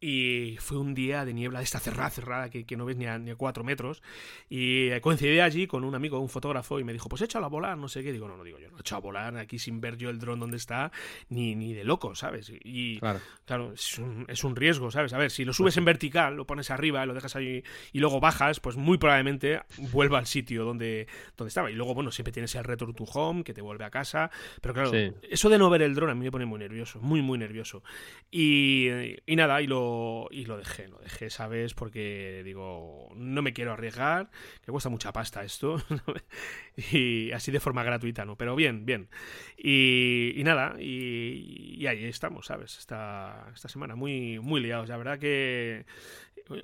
Y 0.00 0.56
fue 0.60 0.78
un 0.78 0.94
día 0.94 1.24
de 1.24 1.34
niebla 1.34 1.58
de 1.58 1.64
esta 1.64 1.80
cerrada, 1.80 2.10
cerrada, 2.10 2.50
que, 2.50 2.64
que 2.64 2.76
no 2.76 2.84
ves 2.84 2.96
ni 2.96 3.06
a, 3.06 3.18
ni 3.18 3.32
a, 3.32 3.36
cuatro 3.36 3.64
metros. 3.64 4.02
Y 4.48 4.98
coincidí 5.00 5.40
allí 5.40 5.66
con 5.66 5.82
un 5.82 5.94
amigo, 5.94 6.20
un 6.20 6.28
fotógrafo, 6.28 6.78
y 6.78 6.84
me 6.84 6.92
dijo, 6.92 7.08
pues 7.08 7.22
échalo 7.22 7.46
a 7.46 7.48
volar, 7.48 7.76
no 7.76 7.88
sé 7.88 8.04
qué. 8.04 8.12
Digo, 8.12 8.28
no, 8.28 8.36
no 8.36 8.44
digo 8.44 8.58
yo, 8.58 8.70
no 8.70 8.76
he 8.76 8.80
hecho 8.80 8.94
a 8.94 9.00
volar 9.00 9.36
aquí 9.36 9.58
sin 9.58 9.80
ver 9.80 9.96
yo 9.96 10.10
el 10.10 10.20
dron 10.20 10.38
donde 10.38 10.56
está, 10.56 10.92
ni, 11.30 11.56
ni 11.56 11.74
de 11.74 11.82
loco, 11.82 12.14
¿sabes? 12.14 12.52
Y 12.62 13.00
claro, 13.00 13.20
claro 13.44 13.72
es, 13.72 13.98
un, 13.98 14.24
es, 14.28 14.44
un, 14.44 14.54
riesgo, 14.54 14.90
¿sabes? 14.92 15.12
A 15.12 15.18
ver, 15.18 15.32
si 15.32 15.44
lo 15.44 15.52
subes 15.52 15.76
en 15.76 15.84
vertical, 15.84 16.36
lo 16.36 16.46
pones 16.46 16.70
arriba, 16.70 17.04
lo 17.04 17.14
dejas 17.14 17.34
ahí 17.34 17.64
y 17.92 17.98
luego 17.98 18.20
bajas, 18.20 18.60
pues 18.60 18.76
muy 18.76 18.98
probablemente 18.98 19.62
vuelva 19.90 20.18
al 20.18 20.26
sitio 20.26 20.64
donde, 20.64 21.08
donde 21.36 21.48
estaba. 21.48 21.70
Y 21.70 21.74
luego, 21.74 21.94
bueno, 21.94 22.12
siempre 22.12 22.32
tienes 22.32 22.54
el 22.54 22.62
return 22.62 22.94
to 22.94 23.04
home, 23.04 23.42
que 23.42 23.52
te 23.52 23.62
vuelve 23.62 23.84
a 23.84 23.90
casa. 23.90 24.30
Pero 24.60 24.74
claro, 24.74 24.90
sí. 24.90 25.12
eso 25.28 25.48
de 25.48 25.58
no 25.58 25.68
ver 25.70 25.82
el 25.82 25.94
dron 25.94 26.10
a 26.10 26.14
mí 26.14 26.24
me 26.24 26.30
pone 26.30 26.46
muy 26.46 26.60
nervioso, 26.60 27.00
muy, 27.00 27.20
muy 27.20 27.38
nervioso. 27.38 27.82
Y, 28.30 28.88
y 29.26 29.36
nada, 29.36 29.60
y 29.60 29.66
lo 29.66 29.87
y 30.30 30.44
lo 30.44 30.56
dejé, 30.56 30.88
lo 30.88 30.98
dejé, 30.98 31.30
¿sabes? 31.30 31.74
Porque 31.74 32.42
digo, 32.44 33.08
no 33.14 33.42
me 33.42 33.52
quiero 33.52 33.72
arriesgar, 33.72 34.30
que 34.64 34.72
cuesta 34.72 34.88
mucha 34.88 35.12
pasta 35.12 35.44
esto, 35.44 35.82
y 36.92 37.32
así 37.32 37.50
de 37.52 37.60
forma 37.60 37.82
gratuita, 37.82 38.24
¿no? 38.24 38.36
Pero 38.36 38.56
bien, 38.56 38.86
bien. 38.86 39.08
Y, 39.56 40.40
nada, 40.44 40.76
y, 40.78 41.76
y, 41.78 41.86
ahí 41.86 42.04
estamos, 42.04 42.46
¿sabes? 42.46 42.78
Esta, 42.78 43.50
esta 43.54 43.68
semana 43.68 43.94
muy, 43.96 44.38
muy 44.38 44.60
liados. 44.60 44.88
La 44.88 44.96
verdad 44.96 45.18
que 45.18 45.84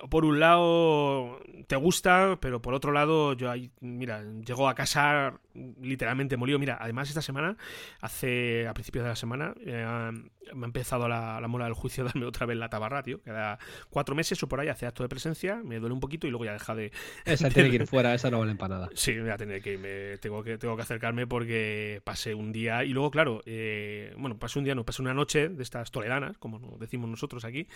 por 0.09 0.25
un 0.25 0.39
lado 0.39 1.39
te 1.67 1.75
gusta, 1.75 2.37
pero 2.41 2.61
por 2.61 2.73
otro 2.73 2.91
lado, 2.91 3.33
yo 3.33 3.51
ahí, 3.51 3.71
mira, 3.81 4.23
llegó 4.45 4.67
a 4.67 4.75
casa 4.75 5.39
literalmente 5.53 6.37
molido. 6.37 6.59
Mira, 6.59 6.77
además 6.79 7.09
esta 7.09 7.21
semana, 7.21 7.57
hace 8.01 8.67
a 8.67 8.73
principios 8.73 9.03
de 9.03 9.09
la 9.09 9.15
semana, 9.15 9.53
eh, 9.65 10.11
me 10.53 10.65
ha 10.65 10.67
empezado 10.67 11.07
la, 11.07 11.39
la 11.39 11.47
mola 11.47 11.65
del 11.65 11.73
juicio 11.73 12.03
a 12.03 12.07
darme 12.13 12.25
otra 12.25 12.45
vez 12.45 12.57
la 12.57 12.69
tabarra, 12.69 13.03
tío. 13.03 13.21
Cada 13.21 13.59
cuatro 13.89 14.15
meses 14.15 14.41
o 14.43 14.47
por 14.47 14.59
ahí 14.59 14.67
hace 14.67 14.85
acto 14.85 15.03
de 15.03 15.09
presencia, 15.09 15.61
me 15.63 15.79
duele 15.79 15.93
un 15.93 15.99
poquito 15.99 16.27
y 16.27 16.29
luego 16.29 16.45
ya 16.45 16.53
deja 16.53 16.75
de. 16.75 16.91
Esa 17.25 17.49
tiene 17.51 17.69
que 17.69 17.75
ir 17.77 17.87
fuera, 17.87 18.13
esa 18.13 18.29
no 18.29 18.39
vale 18.39 18.55
para 18.55 18.75
nada. 18.75 18.89
Sí, 18.93 19.17
voy 19.19 19.29
a 19.29 19.37
tener 19.37 19.61
que 19.61 19.73
irme, 19.73 20.17
tengo 20.19 20.43
que, 20.43 20.57
tengo 20.57 20.75
que 20.75 20.81
acercarme 20.81 21.27
porque 21.27 22.01
pasé 22.03 22.35
un 22.35 22.51
día 22.51 22.83
y 22.83 22.89
luego, 22.89 23.11
claro, 23.11 23.41
eh, 23.45 24.13
bueno, 24.17 24.37
pasé 24.37 24.59
un 24.59 24.65
día, 24.65 24.75
no, 24.75 24.85
pasé 24.85 25.01
una 25.01 25.13
noche 25.13 25.49
de 25.49 25.63
estas 25.63 25.91
toledanas, 25.91 26.37
como 26.37 26.77
decimos 26.79 27.09
nosotros 27.09 27.45
aquí, 27.45 27.67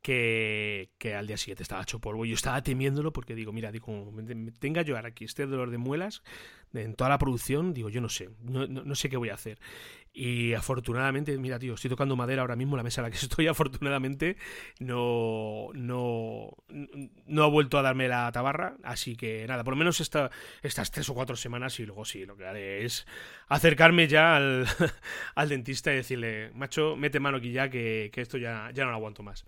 que, 0.00 0.90
que 0.98 1.14
al 1.14 1.26
día 1.26 1.36
siguiente 1.36 1.62
estaba 1.62 1.82
hecho 1.82 2.00
polvo. 2.00 2.24
Yo 2.24 2.34
estaba 2.34 2.62
temiéndolo 2.62 3.12
porque 3.12 3.34
digo, 3.34 3.52
mira, 3.52 3.72
digo, 3.72 4.12
tenga 4.58 4.82
yo 4.82 4.96
ahora 4.96 5.08
aquí 5.08 5.24
este 5.24 5.46
dolor 5.46 5.70
de 5.70 5.78
muelas 5.78 6.22
en 6.74 6.94
toda 6.94 7.10
la 7.10 7.18
producción, 7.18 7.74
digo, 7.74 7.88
yo 7.88 8.00
no 8.00 8.08
sé, 8.08 8.30
no, 8.42 8.66
no, 8.66 8.94
sé 8.94 9.08
qué 9.08 9.16
voy 9.16 9.30
a 9.30 9.34
hacer. 9.34 9.58
Y 10.14 10.52
afortunadamente, 10.52 11.36
mira, 11.38 11.58
tío, 11.58 11.74
estoy 11.74 11.88
tocando 11.88 12.16
madera 12.16 12.42
ahora 12.42 12.56
mismo, 12.56 12.76
la 12.76 12.82
mesa 12.82 13.00
en 13.00 13.04
la 13.04 13.10
que 13.10 13.16
estoy, 13.22 13.46
afortunadamente, 13.46 14.36
no, 14.78 15.68
no, 15.74 16.50
no 17.26 17.42
ha 17.42 17.46
vuelto 17.46 17.78
a 17.78 17.82
darme 17.82 18.08
la 18.08 18.30
tabarra. 18.32 18.76
Así 18.82 19.16
que 19.16 19.46
nada, 19.46 19.64
por 19.64 19.72
lo 19.72 19.78
menos 19.78 20.00
esta, 20.00 20.30
estas 20.62 20.90
tres 20.90 21.08
o 21.08 21.14
cuatro 21.14 21.36
semanas 21.36 21.78
y 21.80 21.86
luego 21.86 22.04
sí, 22.04 22.26
lo 22.26 22.36
que 22.36 22.46
haré 22.46 22.84
es 22.84 23.06
acercarme 23.48 24.08
ya 24.08 24.36
al, 24.36 24.66
al 25.34 25.48
dentista 25.48 25.92
y 25.92 25.96
decirle, 25.96 26.50
macho, 26.54 26.96
mete 26.96 27.20
mano 27.20 27.38
aquí 27.38 27.52
ya, 27.52 27.70
que, 27.70 28.10
que 28.12 28.20
esto 28.20 28.38
ya, 28.38 28.70
ya 28.74 28.84
no 28.84 28.90
lo 28.90 28.96
aguanto 28.96 29.22
más. 29.22 29.46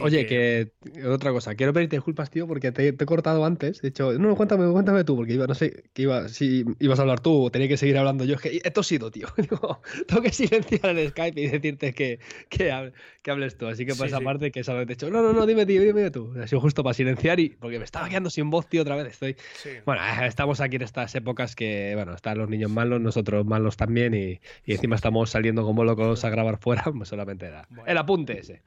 Oye, 0.00 0.26
que... 0.26 0.72
otra 1.06 1.32
cosa, 1.32 1.54
quiero 1.54 1.72
pedirte 1.72 1.96
disculpas, 1.96 2.30
tío, 2.30 2.46
porque 2.46 2.72
te, 2.72 2.88
he 2.88 2.94
cortado 2.94 3.44
antes. 3.44 3.80
De 3.80 3.88
hecho, 3.88 4.12
no, 4.12 4.36
cuéntame, 4.36 4.70
cuéntame 4.70 5.04
tú, 5.04 5.16
porque 5.16 5.34
iba, 5.34 5.46
no 5.46 5.54
sé, 5.54 5.84
que 5.92 6.02
iba, 6.02 6.28
si 6.28 6.64
ibas 6.78 6.98
a 6.98 7.02
hablar 7.02 7.20
tú 7.20 7.44
o 7.44 7.50
tenía 7.50 7.68
que 7.68 7.76
seguir 7.76 7.98
hablando 7.98 8.24
yo. 8.24 8.34
Es 8.34 8.40
que 8.40 8.60
he 8.62 8.70
tosido, 8.70 9.10
tío. 9.10 9.28
tengo 10.06 10.22
que 10.22 10.32
silenciar 10.32 10.96
el 10.96 11.10
Skype 11.10 11.40
y 11.40 11.48
decirte 11.48 11.92
que, 11.92 12.20
que, 12.48 12.70
hables 12.70 13.56
tú. 13.56 13.66
Así 13.66 13.86
que 13.86 13.94
por 13.94 14.06
esa 14.06 14.20
parte 14.20 14.50
que 14.50 14.62
sabes, 14.62 14.86
de 14.86 14.94
hecho, 14.94 15.10
no, 15.10 15.22
no, 15.22 15.32
no, 15.32 15.46
dime, 15.46 15.66
tío, 15.66 15.82
dime 15.82 16.10
tú. 16.10 16.32
Ha 16.40 16.46
sido 16.46 16.60
justo 16.60 16.82
para 16.84 16.94
silenciar 16.94 17.40
y 17.40 17.50
porque 17.50 17.78
me 17.78 17.84
estaba 17.84 18.08
quedando 18.08 18.30
sin 18.30 18.50
voz, 18.50 18.68
tío, 18.68 18.82
otra 18.82 18.96
vez. 18.96 19.06
Estoy. 19.08 19.36
Bueno, 19.84 20.02
eh, 20.02 20.26
estamos 20.26 20.60
aquí 20.60 20.76
en 20.76 20.82
estas 20.82 21.14
épocas 21.14 21.56
que, 21.56 21.92
bueno, 21.94 22.14
están 22.14 22.38
los 22.38 22.48
niños 22.48 22.70
malos, 22.70 23.00
nosotros 23.00 23.44
malos 23.46 23.76
también, 23.76 24.14
y, 24.14 24.40
y 24.64 24.72
encima 24.72 24.96
estamos 24.96 25.30
saliendo 25.30 25.64
como 25.64 25.84
locos 25.84 26.24
a 26.24 26.30
grabar 26.30 26.58
fuera, 26.58 26.84
pues 26.96 27.08
solamente 27.08 27.46
era 27.46 27.66
el 27.86 27.98
apunte 27.98 28.38
ese. 28.38 28.62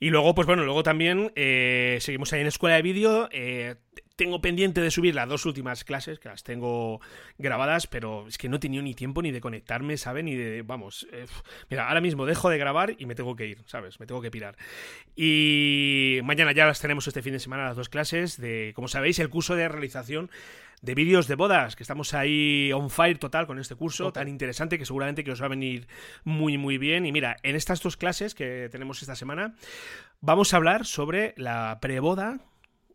Y 0.00 0.10
luego, 0.10 0.31
pues 0.34 0.46
bueno, 0.46 0.64
luego 0.64 0.82
también 0.82 1.32
eh, 1.36 1.98
seguimos 2.00 2.32
ahí 2.32 2.40
en 2.40 2.46
Escuela 2.46 2.76
de 2.76 2.82
Vídeo. 2.82 3.28
Eh, 3.32 3.76
tengo 4.16 4.40
pendiente 4.40 4.80
de 4.80 4.90
subir 4.90 5.14
las 5.14 5.28
dos 5.28 5.46
últimas 5.46 5.84
clases, 5.84 6.18
que 6.18 6.28
las 6.28 6.42
tengo 6.42 7.00
grabadas, 7.38 7.86
pero 7.86 8.28
es 8.28 8.38
que 8.38 8.48
no 8.48 8.56
he 8.56 8.60
tenido 8.60 8.82
ni 8.82 8.94
tiempo 8.94 9.22
ni 9.22 9.32
de 9.32 9.40
conectarme, 9.40 9.96
¿sabes? 9.96 10.22
Ni 10.22 10.36
de, 10.36 10.62
vamos, 10.62 11.08
eh, 11.12 11.26
mira, 11.70 11.88
ahora 11.88 12.00
mismo 12.00 12.26
dejo 12.26 12.50
de 12.50 12.58
grabar 12.58 12.94
y 12.98 13.06
me 13.06 13.14
tengo 13.14 13.34
que 13.36 13.46
ir, 13.46 13.58
¿sabes? 13.66 13.98
Me 14.00 14.06
tengo 14.06 14.20
que 14.20 14.30
pirar. 14.30 14.56
Y 15.16 16.20
mañana 16.24 16.52
ya 16.52 16.66
las 16.66 16.80
tenemos 16.80 17.06
este 17.08 17.22
fin 17.22 17.32
de 17.32 17.40
semana 17.40 17.64
las 17.64 17.76
dos 17.76 17.88
clases 17.88 18.40
de, 18.40 18.72
como 18.74 18.88
sabéis, 18.88 19.18
el 19.18 19.28
curso 19.28 19.56
de 19.56 19.68
realización 19.68 20.30
de 20.82 20.94
vídeos 20.94 21.28
de 21.28 21.36
bodas, 21.36 21.76
que 21.76 21.84
estamos 21.84 22.12
ahí 22.12 22.70
on 22.72 22.90
fire 22.90 23.18
total 23.18 23.46
con 23.46 23.58
este 23.58 23.76
curso 23.76 24.12
tan 24.12 24.28
interesante 24.28 24.78
que 24.78 24.84
seguramente 24.84 25.24
que 25.24 25.30
os 25.30 25.40
va 25.40 25.46
a 25.46 25.48
venir 25.48 25.86
muy 26.24 26.58
muy 26.58 26.76
bien. 26.76 27.06
Y 27.06 27.12
mira, 27.12 27.36
en 27.42 27.56
estas 27.56 27.80
dos 27.80 27.96
clases 27.96 28.34
que 28.34 28.68
tenemos 28.70 29.00
esta 29.00 29.16
semana 29.16 29.54
vamos 30.20 30.52
a 30.52 30.56
hablar 30.56 30.84
sobre 30.84 31.34
la 31.36 31.78
preboda, 31.80 32.40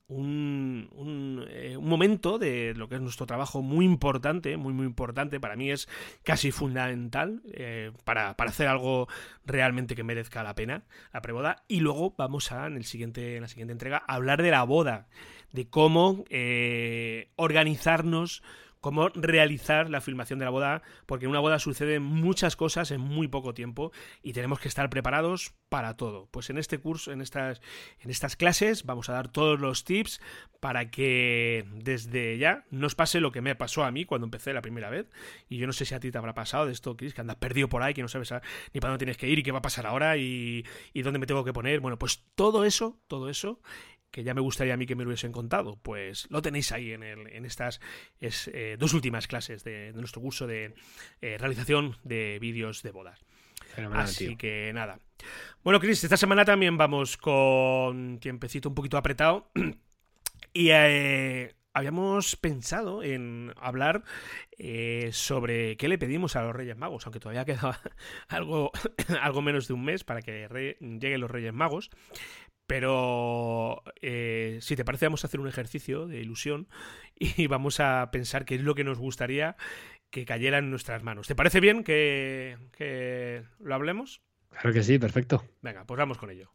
un, 0.09 1.45
eh, 1.49 1.75
un, 1.75 1.87
momento 1.87 2.39
de 2.39 2.73
lo 2.75 2.87
que 2.87 2.95
es 2.95 3.01
nuestro 3.01 3.25
trabajo 3.25 3.61
muy 3.61 3.85
importante, 3.85 4.55
muy 4.55 4.73
muy 4.73 4.85
importante, 4.85 5.39
para 5.39 5.55
mí 5.55 5.69
es 5.69 5.89
casi 6.23 6.51
fundamental 6.51 7.41
eh, 7.51 7.91
para, 8.05 8.35
para, 8.35 8.51
hacer 8.51 8.67
algo 8.67 9.07
realmente 9.45 9.95
que 9.95 10.03
merezca 10.03 10.43
la 10.43 10.55
pena, 10.55 10.83
la 11.13 11.21
preboda, 11.21 11.63
y 11.67 11.81
luego 11.81 12.13
vamos 12.17 12.51
a, 12.51 12.67
en, 12.67 12.77
el 12.77 12.85
siguiente, 12.85 13.35
en 13.35 13.41
la 13.41 13.47
siguiente 13.49 13.73
entrega, 13.73 13.97
hablar 14.07 14.41
de 14.41 14.51
la 14.51 14.63
boda, 14.63 15.07
de 15.51 15.69
cómo 15.69 16.23
eh, 16.29 17.29
organizarnos 17.35 18.43
cómo 18.87 19.09
realizar 19.09 19.89
la 19.89 19.99
filmación 19.99 20.39
de 20.39 20.45
la 20.45 20.51
boda, 20.51 20.81
porque 21.07 21.25
en 21.25 21.31
una 21.31 21.41
boda 21.41 21.59
suceden 21.59 22.03
muchas 22.03 22.55
cosas 22.55 22.89
en 22.91 23.01
muy 23.01 23.27
poco 23.27 23.53
tiempo 23.53 23.91
y 24.23 24.31
tenemos 24.31 24.61
que 24.61 24.69
estar 24.69 24.89
preparados 24.89 25.51
para 25.67 25.97
todo. 25.97 26.29
Pues 26.31 26.49
en 26.49 26.57
este 26.57 26.77
curso, 26.77 27.11
en 27.11 27.19
estas, 27.19 27.61
en 27.99 28.11
estas 28.11 28.37
clases, 28.37 28.85
vamos 28.85 29.09
a 29.09 29.11
dar 29.11 29.27
todos 29.27 29.59
los 29.59 29.83
tips 29.83 30.21
para 30.61 30.89
que 30.89 31.65
desde 31.69 32.37
ya 32.37 32.63
nos 32.71 32.95
pase 32.95 33.19
lo 33.19 33.33
que 33.33 33.41
me 33.41 33.55
pasó 33.55 33.83
a 33.83 33.91
mí 33.91 34.05
cuando 34.05 34.23
empecé 34.23 34.53
la 34.53 34.61
primera 34.61 34.89
vez. 34.89 35.09
Y 35.49 35.57
yo 35.57 35.67
no 35.67 35.73
sé 35.73 35.83
si 35.83 35.93
a 35.93 35.99
ti 35.99 36.09
te 36.09 36.17
habrá 36.17 36.33
pasado 36.33 36.65
de 36.65 36.71
esto, 36.71 36.95
Chris, 36.95 37.13
que 37.13 37.19
andas 37.19 37.35
perdido 37.35 37.67
por 37.67 37.83
ahí, 37.83 37.93
que 37.93 38.01
no 38.01 38.07
sabes 38.07 38.31
ni 38.73 38.79
para 38.79 38.91
dónde 38.91 38.99
tienes 38.99 39.17
que 39.17 39.27
ir 39.27 39.37
y 39.37 39.43
qué 39.43 39.51
va 39.51 39.59
a 39.59 39.61
pasar 39.61 39.85
ahora 39.85 40.15
y 40.15 40.63
dónde 40.95 41.19
me 41.19 41.25
tengo 41.25 41.43
que 41.43 41.51
poner. 41.51 41.81
Bueno, 41.81 41.99
pues 41.99 42.23
todo 42.35 42.63
eso, 42.63 42.97
todo 43.09 43.27
eso 43.27 43.59
que 44.11 44.23
ya 44.23 44.33
me 44.33 44.41
gustaría 44.41 44.73
a 44.73 44.77
mí 44.77 44.85
que 44.85 44.95
me 44.95 45.03
lo 45.03 45.09
hubiesen 45.09 45.31
contado, 45.31 45.77
pues 45.81 46.27
lo 46.29 46.41
tenéis 46.41 46.71
ahí 46.71 46.91
en, 46.91 47.03
el, 47.03 47.27
en 47.27 47.45
estas 47.45 47.79
eh, 48.19 48.75
dos 48.79 48.93
últimas 48.93 49.27
clases 49.27 49.63
de, 49.63 49.91
nuestro 49.93 50.21
curso 50.21 50.47
de 50.47 50.73
eh, 51.21 51.37
realización 51.37 51.97
de 52.03 52.37
vídeos 52.39 52.83
de 52.83 52.91
bodas. 52.91 53.25
Así 53.93 54.35
que 54.35 54.71
nada. 54.73 54.99
Bueno, 55.63 55.79
Chris, 55.79 56.03
esta 56.03 56.17
semana 56.17 56.45
también 56.45 56.77
vamos 56.77 57.15
con 57.17 58.19
tiempecito 58.19 58.69
un 58.69 58.75
poquito 58.75 58.97
apretado. 58.97 59.51
y 60.51 60.69
eh, 60.71 61.53
habíamos 61.73 62.35
pensado 62.37 63.03
en 63.03 63.53
hablar 63.57 64.03
sobre 65.11 65.77
qué 65.77 65.87
le 65.89 65.99
pedimos 65.99 66.35
a 66.35 66.41
los 66.41 66.55
Reyes 66.55 66.75
Magos, 66.75 67.05
aunque 67.05 67.19
todavía 67.19 67.45
queda 67.45 67.79
algo, 68.29 68.71
algo 69.21 69.41
menos 69.43 69.67
de 69.67 69.75
un 69.75 69.85
mes 69.85 70.03
para 70.03 70.23
que 70.23 70.75
lleguen 70.79 71.21
los 71.21 71.29
Reyes 71.29 71.53
Magos. 71.53 71.91
Pero 72.67 73.81
eh, 74.01 74.59
si 74.61 74.75
te 74.75 74.85
parece, 74.85 75.05
vamos 75.05 75.23
a 75.23 75.27
hacer 75.27 75.39
un 75.39 75.47
ejercicio 75.47 76.05
de 76.05 76.19
ilusión 76.19 76.67
y 77.15 77.47
vamos 77.47 77.79
a 77.79 78.11
pensar 78.11 78.45
qué 78.45 78.55
es 78.55 78.61
lo 78.61 78.75
que 78.75 78.83
nos 78.83 78.99
gustaría 78.99 79.55
que 80.09 80.25
cayera 80.25 80.59
en 80.59 80.69
nuestras 80.69 81.03
manos. 81.03 81.27
¿Te 81.27 81.35
parece 81.35 81.59
bien 81.59 81.83
que, 81.83 82.57
que 82.77 83.43
lo 83.59 83.75
hablemos? 83.75 84.21
Claro 84.51 84.73
que 84.73 84.83
sí, 84.83 84.99
perfecto. 84.99 85.43
Venga, 85.61 85.85
pues 85.85 85.97
vamos 85.97 86.17
con 86.17 86.29
ello. 86.29 86.51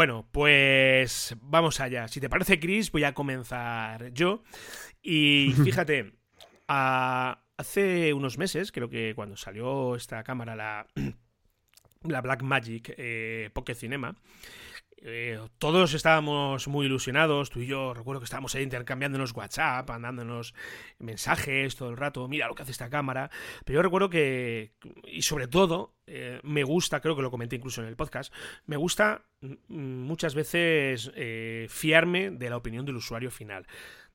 Bueno, 0.00 0.26
pues 0.32 1.36
vamos 1.42 1.78
allá. 1.78 2.08
Si 2.08 2.20
te 2.20 2.30
parece, 2.30 2.58
Chris, 2.58 2.90
voy 2.90 3.04
a 3.04 3.12
comenzar 3.12 4.14
yo. 4.14 4.42
Y 5.02 5.52
fíjate, 5.62 6.14
hace 6.66 8.14
unos 8.14 8.38
meses, 8.38 8.72
creo 8.72 8.88
que 8.88 9.12
cuando 9.14 9.36
salió 9.36 9.94
esta 9.96 10.24
cámara, 10.24 10.56
la, 10.56 10.86
la 12.04 12.22
Black 12.22 12.40
Magic 12.40 12.94
eh, 12.96 13.50
Pocket 13.52 13.74
Cinema, 13.74 14.16
eh, 15.02 15.40
todos 15.58 15.94
estábamos 15.94 16.68
muy 16.68 16.86
ilusionados, 16.86 17.48
tú 17.48 17.60
y 17.60 17.66
yo, 17.66 17.94
recuerdo 17.94 18.20
que 18.20 18.24
estábamos 18.24 18.54
ahí 18.54 18.62
intercambiándonos 18.62 19.32
WhatsApp, 19.32 19.88
mandándonos 19.88 20.54
mensajes 20.98 21.74
todo 21.76 21.88
el 21.88 21.96
rato, 21.96 22.28
mira 22.28 22.48
lo 22.48 22.54
que 22.54 22.62
hace 22.62 22.72
esta 22.72 22.90
cámara, 22.90 23.30
pero 23.64 23.78
yo 23.78 23.82
recuerdo 23.82 24.10
que, 24.10 24.72
y 25.04 25.22
sobre 25.22 25.48
todo, 25.48 25.94
eh, 26.06 26.40
me 26.42 26.64
gusta, 26.64 27.00
creo 27.00 27.16
que 27.16 27.22
lo 27.22 27.30
comenté 27.30 27.56
incluso 27.56 27.80
en 27.80 27.88
el 27.88 27.96
podcast, 27.96 28.32
me 28.66 28.76
gusta 28.76 29.24
mm, 29.40 29.54
muchas 29.78 30.34
veces 30.34 31.10
fiarme 31.68 32.30
de 32.30 32.50
la 32.50 32.56
opinión 32.56 32.84
del 32.84 32.96
usuario 32.96 33.30
final. 33.30 33.66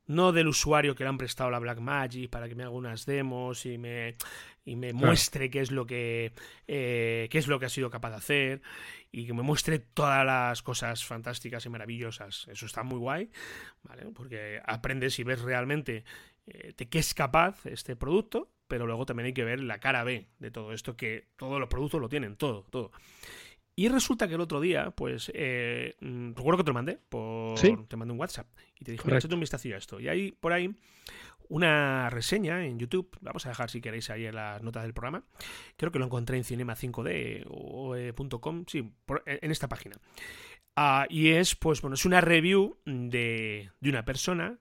No 0.07 0.31
del 0.31 0.47
usuario 0.47 0.93
que 0.93 1.03
le 1.03 1.09
han 1.09 1.17
prestado 1.17 1.49
la 1.49 1.57
Blackmagic 1.57 2.29
para 2.29 2.47
que 2.47 2.53
me 2.53 2.61
haga 2.61 2.71
unas 2.71 3.07
demos 3.07 3.65
y 3.65 3.79
me, 3.79 4.15
y 4.65 4.75
me 4.75 4.91
muestre 4.93 5.49
qué 5.49 5.61
es 5.61 5.71
lo 5.71 5.85
que 5.85 6.33
eh, 6.67 7.27
qué 7.29 7.37
es 7.37 7.47
lo 7.47 7.59
que 7.59 7.67
ha 7.67 7.69
sido 7.69 7.89
capaz 7.91 8.09
de 8.09 8.15
hacer 8.15 8.61
y 9.11 9.27
que 9.27 9.33
me 9.33 9.43
muestre 9.43 9.79
todas 9.79 10.25
las 10.25 10.61
cosas 10.63 11.05
fantásticas 11.05 11.65
y 11.65 11.69
maravillosas. 11.69 12.47
Eso 12.49 12.65
está 12.65 12.83
muy 12.83 12.97
guay, 12.97 13.29
¿vale? 13.83 14.07
Porque 14.13 14.59
aprendes 14.65 15.17
y 15.19 15.23
ves 15.23 15.41
realmente 15.41 16.03
eh, 16.47 16.73
de 16.75 16.89
qué 16.89 16.99
es 16.99 17.13
capaz 17.13 17.65
este 17.67 17.95
producto, 17.95 18.51
pero 18.67 18.87
luego 18.87 19.05
también 19.05 19.27
hay 19.27 19.33
que 19.33 19.45
ver 19.45 19.61
la 19.61 19.79
cara 19.79 20.03
B 20.03 20.27
de 20.39 20.51
todo 20.51 20.73
esto, 20.73 20.97
que 20.97 21.27
todos 21.37 21.59
los 21.59 21.69
productos 21.69 22.01
lo 22.01 22.09
tienen, 22.09 22.35
todo, 22.35 22.65
todo. 22.69 22.91
Y 23.77 23.89
resulta 23.89 24.27
que 24.27 24.35
el 24.35 24.41
otro 24.41 24.61
día, 24.61 24.91
pues, 24.91 25.29
eh, 25.33 25.95
mm, 25.99 26.33
recuerdo 26.33 26.59
que 26.59 26.63
te 26.63 26.69
lo 26.69 26.73
mandé, 26.75 26.97
por, 27.09 27.59
te 27.59 27.97
mandé 27.97 28.13
un 28.13 28.19
WhatsApp 28.19 28.47
y 28.79 28.85
te 28.85 28.93
dije, 28.93 29.03
mira, 29.05 29.19
un 29.29 29.39
vistazo 29.39 29.67
a 29.69 29.77
esto. 29.77 29.99
Y 29.99 30.07
hay 30.07 30.31
por 30.31 30.53
ahí 30.53 30.73
una 31.49 32.09
reseña 32.09 32.65
en 32.65 32.79
YouTube, 32.79 33.15
vamos 33.21 33.45
a 33.45 33.49
dejar 33.49 33.69
si 33.69 33.81
queréis 33.81 34.09
ahí 34.09 34.25
en 34.25 34.35
las 34.35 34.63
notas 34.63 34.83
del 34.83 34.93
programa, 34.93 35.25
creo 35.77 35.91
que 35.91 35.99
lo 35.99 36.05
encontré 36.05 36.37
en 36.37 36.43
cinema5d.com, 36.43 38.63
sí, 38.67 38.91
en 39.25 39.51
esta 39.51 39.67
página. 39.67 39.97
Ah, 40.75 41.05
y 41.09 41.29
es, 41.29 41.55
pues, 41.55 41.81
bueno, 41.81 41.95
es 41.95 42.05
una 42.05 42.21
review 42.21 42.77
de, 42.85 43.71
de 43.79 43.89
una 43.89 44.03
persona 44.03 44.59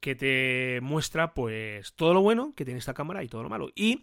que 0.00 0.14
te 0.14 0.80
muestra 0.82 1.34
pues 1.34 1.92
todo 1.94 2.14
lo 2.14 2.22
bueno 2.22 2.54
que 2.56 2.64
tiene 2.64 2.78
esta 2.78 2.94
cámara 2.94 3.22
y 3.22 3.28
todo 3.28 3.42
lo 3.42 3.50
malo. 3.50 3.68
Y 3.74 4.02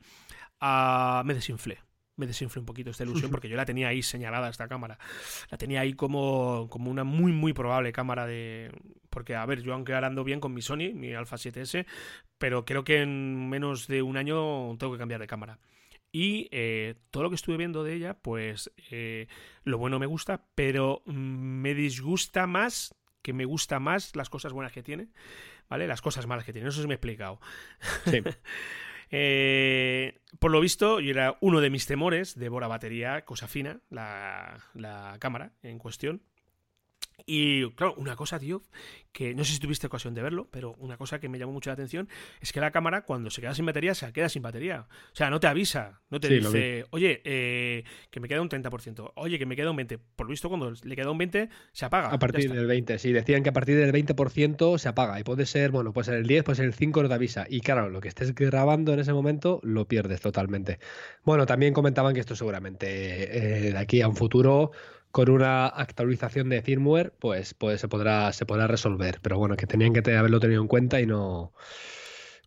uh, 0.61 1.23
me 1.25 1.33
desinflé. 1.33 1.79
Me 2.17 2.27
desinflé 2.27 2.59
un 2.59 2.65
poquito 2.65 2.89
esta 2.89 3.03
ilusión 3.03 3.31
porque 3.31 3.47
yo 3.47 3.55
la 3.55 3.65
tenía 3.65 3.87
ahí 3.87 4.03
señalada 4.03 4.49
esta 4.49 4.67
cámara. 4.67 4.99
La 5.49 5.57
tenía 5.57 5.81
ahí 5.81 5.93
como, 5.93 6.67
como 6.69 6.91
una 6.91 7.03
muy, 7.03 7.31
muy 7.31 7.53
probable 7.53 7.93
cámara 7.93 8.25
de... 8.25 8.71
Porque, 9.09 9.35
a 9.35 9.45
ver, 9.45 9.61
yo 9.63 9.73
aunque 9.73 9.93
ahora 9.93 10.07
ando 10.07 10.23
bien 10.23 10.39
con 10.39 10.53
mi 10.53 10.61
Sony, 10.61 10.93
mi 10.93 11.13
Alpha 11.13 11.37
7S, 11.37 11.85
pero 12.37 12.65
creo 12.65 12.83
que 12.83 13.01
en 13.01 13.49
menos 13.49 13.87
de 13.87 14.01
un 14.01 14.17
año 14.17 14.75
tengo 14.77 14.93
que 14.93 14.99
cambiar 14.99 15.21
de 15.21 15.27
cámara. 15.27 15.59
Y 16.11 16.47
eh, 16.51 16.95
todo 17.11 17.23
lo 17.23 17.29
que 17.29 17.35
estuve 17.35 17.57
viendo 17.57 17.83
de 17.83 17.93
ella, 17.93 18.15
pues 18.15 18.71
eh, 18.91 19.27
lo 19.63 19.77
bueno 19.77 19.99
me 19.99 20.05
gusta, 20.05 20.45
pero 20.55 21.01
me 21.05 21.73
disgusta 21.73 22.47
más, 22.47 22.95
que 23.21 23.33
me 23.33 23.45
gusta 23.45 23.79
más 23.79 24.15
las 24.15 24.29
cosas 24.29 24.53
buenas 24.53 24.71
que 24.71 24.83
tiene, 24.83 25.09
¿vale? 25.69 25.87
Las 25.87 26.01
cosas 26.01 26.27
malas 26.27 26.45
que 26.45 26.53
tiene, 26.53 26.65
no 26.65 26.71
sé 26.71 26.81
si 26.81 26.87
me 26.87 26.93
he 26.93 26.95
explicado. 26.95 27.39
Sí. 28.05 28.21
Eh, 29.09 30.19
por 30.39 30.51
lo 30.51 30.59
visto, 30.59 30.99
y 30.99 31.09
era 31.09 31.37
uno 31.41 31.61
de 31.61 31.69
mis 31.69 31.85
temores, 31.85 32.35
devora 32.35 32.67
batería, 32.67 33.23
cosa 33.25 33.47
fina, 33.47 33.79
la, 33.89 34.57
la 34.73 35.17
cámara 35.19 35.51
en 35.63 35.79
cuestión. 35.79 36.21
Y 37.25 37.69
claro, 37.71 37.95
una 37.97 38.15
cosa, 38.15 38.39
tío, 38.39 38.61
que 39.11 39.33
no 39.33 39.43
sé 39.43 39.53
si 39.53 39.59
tuviste 39.59 39.87
ocasión 39.87 40.13
de 40.13 40.21
verlo, 40.21 40.47
pero 40.51 40.75
una 40.77 40.97
cosa 40.97 41.19
que 41.19 41.27
me 41.27 41.39
llamó 41.39 41.51
mucho 41.51 41.71
la 41.71 41.73
atención 41.73 42.07
es 42.39 42.53
que 42.53 42.59
la 42.59 42.69
cámara 42.69 43.01
cuando 43.01 43.31
se 43.31 43.41
queda 43.41 43.55
sin 43.55 43.65
batería, 43.65 43.95
se 43.95 44.13
queda 44.13 44.29
sin 44.29 44.43
batería. 44.43 44.87
O 45.11 45.15
sea, 45.15 45.31
no 45.31 45.39
te 45.39 45.47
avisa, 45.47 46.01
no 46.11 46.19
te 46.19 46.29
dice, 46.29 46.85
oye, 46.91 47.21
eh, 47.25 47.83
que 48.11 48.19
me 48.19 48.27
queda 48.27 48.41
un 48.41 48.49
30%, 48.49 49.13
oye, 49.15 49.39
que 49.39 49.47
me 49.47 49.55
queda 49.55 49.71
un 49.71 49.77
20%. 49.77 49.99
Por 50.15 50.27
lo 50.27 50.31
visto, 50.31 50.47
cuando 50.49 50.71
le 50.71 50.95
queda 50.95 51.09
un 51.09 51.17
20%, 51.17 51.49
se 51.71 51.85
apaga. 51.85 52.09
A 52.09 52.19
partir 52.19 52.51
del 52.51 52.67
20%, 52.67 52.97
sí, 52.99 53.11
decían 53.11 53.41
que 53.41 53.49
a 53.49 53.53
partir 53.53 53.77
del 53.77 53.91
20% 53.91 54.77
se 54.77 54.87
apaga 54.87 55.19
y 55.19 55.23
puede 55.23 55.47
ser, 55.47 55.71
bueno, 55.71 55.93
puede 55.93 56.05
ser 56.05 56.15
el 56.15 56.27
10, 56.27 56.43
puede 56.43 56.57
ser 56.57 56.65
el 56.65 56.75
5, 56.75 57.01
no 57.01 57.09
te 57.09 57.15
avisa. 57.15 57.47
Y 57.49 57.61
claro, 57.61 57.89
lo 57.89 57.99
que 57.99 58.09
estés 58.09 58.35
grabando 58.35 58.93
en 58.93 58.99
ese 58.99 59.13
momento 59.13 59.59
lo 59.63 59.87
pierdes 59.87 60.21
totalmente. 60.21 60.77
Bueno, 61.23 61.47
también 61.47 61.73
comentaban 61.73 62.13
que 62.13 62.19
esto 62.19 62.35
seguramente 62.35 63.67
eh, 63.67 63.71
de 63.71 63.77
aquí 63.77 64.01
a 64.01 64.07
un 64.07 64.15
futuro 64.15 64.71
con 65.17 65.31
una 65.31 65.65
actualización 65.65 66.47
de 66.47 66.61
firmware, 66.61 67.11
pues, 67.17 67.55
pues 67.55 67.81
se 67.81 67.87
podrá 67.87 68.31
se 68.33 68.45
podrá 68.45 68.67
resolver. 68.67 69.17
Pero 69.23 69.39
bueno, 69.39 69.57
que 69.57 69.65
tenían 69.65 69.91
que 69.91 70.15
haberlo 70.15 70.39
tenido 70.39 70.61
en 70.61 70.67
cuenta 70.67 71.01
y 71.01 71.07
no 71.07 71.53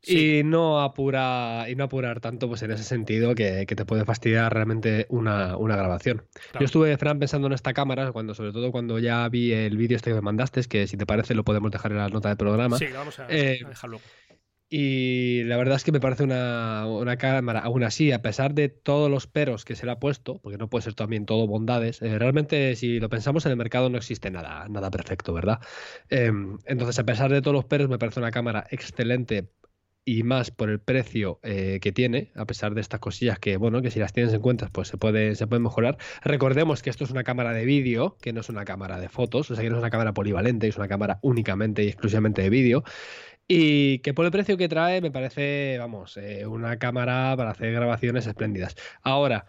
y 0.06 0.42
no 0.44 0.80
apura 0.80 1.66
y 1.68 1.74
no 1.74 1.82
apurar 1.82 2.20
tanto, 2.20 2.46
pues 2.46 2.62
en 2.62 2.70
ese 2.70 2.84
sentido 2.84 3.34
que, 3.34 3.66
te 3.66 3.84
puede 3.84 4.04
fastidiar 4.04 4.54
realmente 4.54 5.06
una, 5.08 5.56
grabación. 5.58 6.22
Yo 6.60 6.64
estuve, 6.64 6.96
Fran, 6.96 7.18
pensando 7.18 7.48
en 7.48 7.54
esta 7.54 7.72
cámara, 7.72 8.12
cuando, 8.12 8.34
sobre 8.34 8.52
todo 8.52 8.70
cuando 8.70 9.00
ya 9.00 9.28
vi 9.28 9.52
el 9.52 9.76
vídeo 9.76 9.96
este 9.96 10.10
que 10.10 10.14
me 10.14 10.20
mandaste, 10.20 10.62
que 10.62 10.86
si 10.86 10.96
te 10.96 11.06
parece 11.06 11.34
lo 11.34 11.42
podemos 11.42 11.72
dejar 11.72 11.90
en 11.90 11.98
la 11.98 12.08
nota 12.08 12.28
del 12.28 12.38
programa. 12.38 12.78
Sí, 12.78 12.86
vamos 12.94 13.18
a, 13.18 13.26
eh, 13.30 13.62
a 13.66 13.68
dejarlo. 13.68 14.00
Y 14.72 15.42
la 15.44 15.56
verdad 15.56 15.74
es 15.76 15.84
que 15.84 15.90
me 15.90 15.98
parece 15.98 16.22
una, 16.22 17.16
cámara, 17.18 17.58
aún 17.58 17.82
así, 17.82 18.12
a 18.12 18.22
pesar 18.22 18.54
de 18.54 18.68
todos 18.68 19.10
los 19.10 19.26
peros 19.26 19.64
que 19.64 19.74
se 19.74 19.84
le 19.84 19.90
ha 19.90 19.98
puesto, 19.98 20.38
porque 20.38 20.58
no 20.58 20.70
puede 20.70 20.84
ser 20.84 20.94
también 20.94 21.26
todo 21.26 21.48
bondades, 21.48 22.00
eh, 22.02 22.18
realmente 22.20 22.76
si 22.76 23.00
lo 23.00 23.08
pensamos 23.08 23.44
en 23.46 23.50
el 23.50 23.58
mercado 23.58 23.90
no 23.90 23.98
existe 23.98 24.30
nada, 24.30 24.68
nada 24.68 24.90
perfecto, 24.92 25.32
¿verdad? 25.34 25.58
Em, 26.08 26.58
entonces, 26.66 27.00
a 27.00 27.04
pesar 27.04 27.32
de 27.32 27.42
todos 27.42 27.54
los 27.54 27.64
peros, 27.64 27.88
me 27.88 27.98
parece 27.98 28.20
una 28.20 28.30
cámara 28.30 28.64
excelente 28.70 29.50
y 30.04 30.22
más 30.22 30.50
por 30.50 30.70
el 30.70 30.80
precio 30.80 31.40
eh, 31.42 31.78
que 31.80 31.92
tiene, 31.92 32.32
a 32.34 32.46
pesar 32.46 32.74
de 32.74 32.80
estas 32.80 33.00
cosillas 33.00 33.38
que, 33.38 33.56
bueno, 33.56 33.82
que 33.82 33.90
si 33.90 34.00
las 34.00 34.12
tienes 34.12 34.32
en 34.32 34.40
cuenta, 34.40 34.68
pues 34.72 34.88
se 34.88 34.96
puede, 34.96 35.34
se 35.34 35.46
puede 35.46 35.60
mejorar. 35.60 35.98
Recordemos 36.22 36.82
que 36.82 36.90
esto 36.90 37.04
es 37.04 37.10
una 37.10 37.22
cámara 37.22 37.52
de 37.52 37.64
vídeo, 37.64 38.16
que 38.20 38.32
no 38.32 38.40
es 38.40 38.48
una 38.48 38.64
cámara 38.64 38.98
de 38.98 39.08
fotos, 39.08 39.50
o 39.50 39.54
sea 39.54 39.62
que 39.62 39.70
no 39.70 39.76
es 39.76 39.80
una 39.80 39.90
cámara 39.90 40.14
polivalente, 40.14 40.68
es 40.68 40.76
una 40.76 40.88
cámara 40.88 41.18
únicamente 41.22 41.84
y 41.84 41.88
exclusivamente 41.88 42.42
de 42.42 42.50
vídeo. 42.50 42.82
Y 43.52 43.98
que 43.98 44.14
por 44.14 44.24
el 44.24 44.30
precio 44.30 44.56
que 44.56 44.68
trae 44.68 45.00
me 45.00 45.10
parece, 45.10 45.76
vamos, 45.76 46.16
eh, 46.16 46.46
una 46.46 46.78
cámara 46.78 47.34
para 47.36 47.50
hacer 47.50 47.72
grabaciones 47.72 48.24
espléndidas. 48.28 48.76
Ahora, 49.02 49.46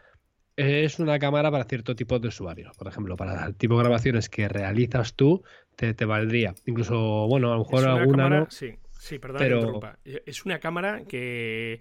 es 0.55 0.97
una 0.97 1.19
cámara 1.19 1.51
para 1.51 1.65
cierto 1.65 1.95
tipo 1.95 2.17
de 2.17 2.29
usuarios. 2.29 2.75
Por 2.75 2.87
ejemplo, 2.87 3.15
para 3.15 3.45
el 3.45 3.55
tipo 3.55 3.77
de 3.77 3.83
grabaciones 3.83 4.27
que 4.27 4.49
realizas 4.49 5.13
tú, 5.13 5.43
te, 5.75 5.93
valdría. 6.05 6.55
Incluso, 6.65 7.27
bueno, 7.27 7.51
a 7.51 7.57
lo 7.57 7.59
mejor 7.59 7.87
alguna 7.87 8.27
no. 8.27 8.47
Sí, 8.49 8.73
sí, 8.97 9.19
perdón, 9.19 9.37
pero... 9.37 9.79
Es 10.03 10.45
una 10.45 10.59
cámara 10.59 11.03
que 11.07 11.79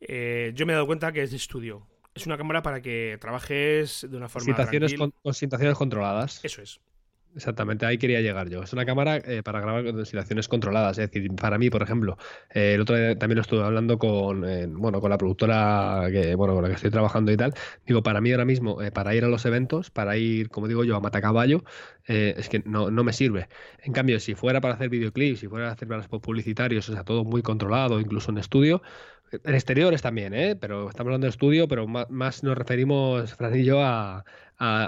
eh, 0.00 0.52
yo 0.54 0.66
me 0.66 0.74
he 0.74 0.76
dado 0.76 0.86
cuenta 0.86 1.10
que 1.10 1.22
es 1.22 1.30
de 1.30 1.38
estudio. 1.38 1.86
Es 2.14 2.26
una 2.26 2.36
cámara 2.36 2.60
para 2.60 2.82
que 2.82 3.16
trabajes 3.18 4.06
de 4.06 4.14
una 4.14 4.28
forma. 4.28 4.44
Situaciones 4.44 4.92
con, 4.92 5.10
con 5.22 5.32
situaciones 5.32 5.78
controladas. 5.78 6.44
Eso 6.44 6.60
es. 6.60 6.80
Exactamente, 7.36 7.84
ahí 7.84 7.98
quería 7.98 8.22
llegar 8.22 8.48
yo. 8.48 8.62
Es 8.62 8.72
una 8.72 8.86
cámara 8.86 9.18
eh, 9.18 9.42
para 9.42 9.60
grabar 9.60 9.84
situaciones 10.06 10.48
controladas. 10.48 10.96
Es 10.96 11.10
decir, 11.10 11.30
para 11.36 11.58
mí, 11.58 11.68
por 11.68 11.82
ejemplo, 11.82 12.16
eh, 12.48 12.72
el 12.74 12.80
otro 12.80 12.96
día 12.96 13.18
también 13.18 13.36
lo 13.36 13.42
estuve 13.42 13.62
hablando 13.62 13.98
con, 13.98 14.42
eh, 14.48 14.66
bueno, 14.66 15.02
con 15.02 15.10
la 15.10 15.18
productora 15.18 16.08
que, 16.10 16.34
bueno, 16.34 16.54
con 16.54 16.62
la 16.62 16.70
que 16.70 16.76
estoy 16.76 16.90
trabajando 16.90 17.30
y 17.30 17.36
tal. 17.36 17.52
Digo, 17.86 18.02
para 18.02 18.22
mí 18.22 18.30
ahora 18.32 18.46
mismo, 18.46 18.78
para 18.94 19.14
ir 19.14 19.22
a 19.24 19.28
los 19.28 19.44
eventos, 19.44 19.90
para 19.90 20.16
ir, 20.16 20.48
como 20.48 20.66
digo 20.66 20.82
yo, 20.82 20.96
a 20.96 21.00
matacaballo, 21.00 21.62
es 22.06 22.48
que 22.48 22.62
no, 22.64 22.90
no 22.90 23.04
me 23.04 23.12
sirve. 23.12 23.48
En 23.82 23.92
cambio, 23.92 24.18
si 24.20 24.34
fuera 24.34 24.60
para 24.62 24.74
hacer 24.74 24.88
videoclips, 24.88 25.40
si 25.40 25.48
fuera 25.48 25.66
para 25.66 25.72
hacer 25.74 25.88
para 25.88 26.20
publicitarios, 26.22 26.88
o 26.88 26.92
sea, 26.94 27.04
todo 27.04 27.24
muy 27.24 27.42
controlado, 27.42 28.00
incluso 28.00 28.30
en 28.30 28.38
estudio, 28.38 28.80
en 29.32 29.54
exteriores 29.54 30.02
también, 30.02 30.34
¿eh? 30.34 30.56
pero 30.56 30.88
estamos 30.88 31.08
hablando 31.08 31.26
de 31.26 31.30
estudio, 31.30 31.68
pero 31.68 31.86
más, 31.86 32.42
nos 32.42 32.56
referimos, 32.56 33.34
Fran 33.34 33.58
y 33.58 33.64
yo, 33.64 33.82
a, 33.82 34.24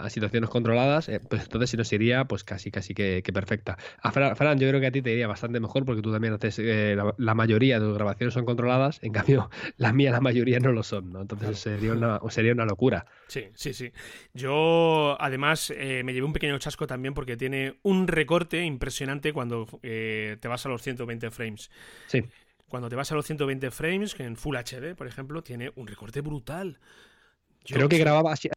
situaciones 0.09 0.49
controladas, 0.49 1.11
eh, 1.11 1.21
pues 1.21 1.43
entonces 1.43 1.69
sí 1.69 1.77
nos 1.77 1.93
iría 1.93 2.25
pues 2.25 2.43
casi 2.43 2.71
casi 2.71 2.95
que, 2.95 3.23
perfecta. 3.35 3.77
A 4.01 4.11
Fran, 4.13 4.59
yo 4.59 4.67
creo 4.69 4.81
que 4.81 4.87
a 4.87 4.91
ti 4.91 5.03
te 5.03 5.13
iría 5.13 5.27
bastante 5.27 5.61
mejor 5.61 5.85
porque 5.85 6.01
tú 6.01 6.11
también 6.11 6.33
haces, 6.33 6.59
eh, 6.59 6.97
la, 7.19 7.35
mayoría 7.35 7.79
de 7.79 7.85
tus 7.87 7.95
grabaciones 7.95 8.33
son 8.33 8.47
controladas, 8.47 8.99
en 9.03 9.13
cambio 9.13 9.51
la 9.77 9.93
mía 9.93 10.11
la 10.11 10.21
mayoría 10.21 10.59
no 10.59 10.73
lo 10.73 10.83
son, 10.83 11.13
¿no? 11.13 11.21
Entonces 11.21 11.59
sería, 11.59 11.93
una, 11.93 12.19
sería 12.31 12.53
una 12.53 12.65
locura. 12.65 13.05
Sí, 13.27 13.49
sí, 13.55 13.75
sí. 13.75 13.93
Yo 14.33 15.21
además 15.21 15.71
eh, 15.77 16.03
me 16.03 16.15
llevé 16.15 16.25
un 16.25 16.33
pequeño 16.33 16.59
chasco 16.59 16.87
también 16.87 17.13
porque 17.13 17.37
tiene 17.37 17.75
un 17.83 18.09
recorte 18.09 18.65
impresionante 18.65 19.35
cuando 19.35 19.67
te 19.83 20.49
vas 20.49 20.65
a 20.65 20.69
los 20.71 20.81
120 20.81 21.31
frames. 21.31 21.71
Sí. 22.07 22.25
Cuando 22.69 22.89
te 22.89 22.97
vas 22.97 23.11
a 23.11 23.15
los 23.15 23.27
120 23.27 23.71
frames, 23.71 24.15
que 24.15 24.25
en 24.25 24.37
Full 24.37 24.57
HD, 24.57 24.95
por 24.95 25.07
ejemplo, 25.07 25.43
tiene 25.43 25.73
un 25.77 25.87
recorte 25.87 26.21
brutal. 26.21 26.79
Creo 27.65 27.89
que 27.89 27.99
grababa 27.99 28.33
así. 28.33 28.51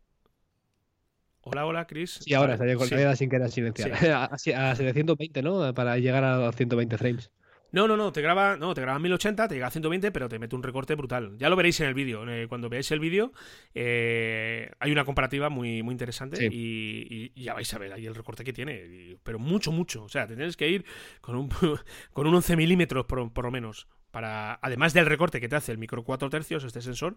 Hola, 1.44 1.66
hola, 1.66 1.88
Chris. 1.88 2.20
Sí, 2.22 2.34
ahora 2.34 2.54
estaría 2.54 2.76
con 2.76 2.88
sí. 2.88 2.96
sin 3.16 3.30
querer 3.30 3.50
silenciar. 3.50 3.92
a, 4.14 4.38
720, 4.38 5.42
¿no? 5.42 5.74
Para 5.74 5.98
llegar 5.98 6.24
a 6.24 6.38
los 6.38 6.56
120 6.56 6.98
frames. 6.98 7.32
No, 7.72 7.88
no, 7.88 7.96
no, 7.96 8.12
te 8.12 8.22
graba, 8.22 8.58
no, 8.58 8.74
te 8.74 8.82
graba 8.82 9.00
1080, 9.00 9.48
te 9.48 9.56
llega 9.56 9.68
a 9.68 9.72
120, 9.72 10.12
pero 10.12 10.28
te 10.28 10.38
mete 10.38 10.58
un 10.58 10.62
recorte 10.62 10.94
brutal. 10.96 11.38
Ya 11.38 11.50
lo 11.50 11.56
veréis 11.56 11.80
en 11.80 11.88
el 11.88 11.94
vídeo. 11.94 12.30
Eh, 12.30 12.48
cuando 12.50 12.68
veáis 12.68 12.92
el 12.92 13.00
vídeo, 13.00 13.32
eh, 13.74 14.70
hay 14.80 14.92
una 14.92 15.06
comparativa 15.06 15.50
muy, 15.50 15.82
muy 15.82 15.94
interesante 15.94 16.50
y, 16.52 17.32
ya 17.42 17.54
vais 17.54 17.74
a 17.74 17.78
ver 17.80 17.94
ahí 17.94 18.06
el 18.06 18.14
recorte 18.14 18.44
que 18.44 18.52
tiene. 18.52 19.18
pero 19.24 19.40
mucho, 19.40 19.72
mucho. 19.72 20.04
O 20.04 20.10
sea, 20.10 20.28
te 20.28 20.36
tienes 20.36 20.58
que 20.58 20.68
ir 20.68 20.86
con 21.22 21.38
un, 21.38 21.50
con 22.14 22.28
un 22.28 22.36
11 22.36 22.58
milímetros 22.58 23.06
por, 23.06 23.32
por 23.32 23.46
lo 23.46 23.52
menos 23.52 23.88
para, 24.12 24.60
además 24.62 24.94
del 24.94 25.06
recorte 25.06 25.40
que 25.40 25.50
te 25.50 25.56
hace 25.56 25.72
el 25.72 25.78
micro 25.78 26.04
4 26.04 26.30
tercios, 26.30 26.64
este 26.64 26.82
sensor, 26.82 27.16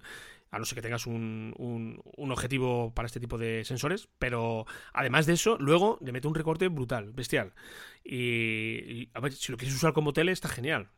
a 0.50 0.58
no 0.58 0.64
ser 0.64 0.76
que 0.76 0.82
tengas 0.82 1.06
un, 1.06 1.52
un, 1.56 2.30
objetivo 2.30 2.92
para 2.94 3.06
este 3.06 3.20
tipo 3.20 3.36
de 3.38 3.64
sensores, 3.64 4.08
pero 4.18 4.66
además 4.92 5.26
de 5.26 5.34
eso, 5.34 5.56
luego 5.58 5.98
le 6.00 6.12
mete 6.12 6.28
un 6.28 6.34
recorte 6.34 6.68
brutal, 6.68 7.12
bestial. 7.12 7.52
Y, 8.04 9.08
a 9.14 9.20
ver, 9.20 9.32
si 9.32 9.50
lo 9.50 9.58
quieres 9.58 9.74
usar 9.74 9.92
como 9.92 10.12
tele, 10.12 10.32
está 10.32 10.48
genial. 10.48 10.88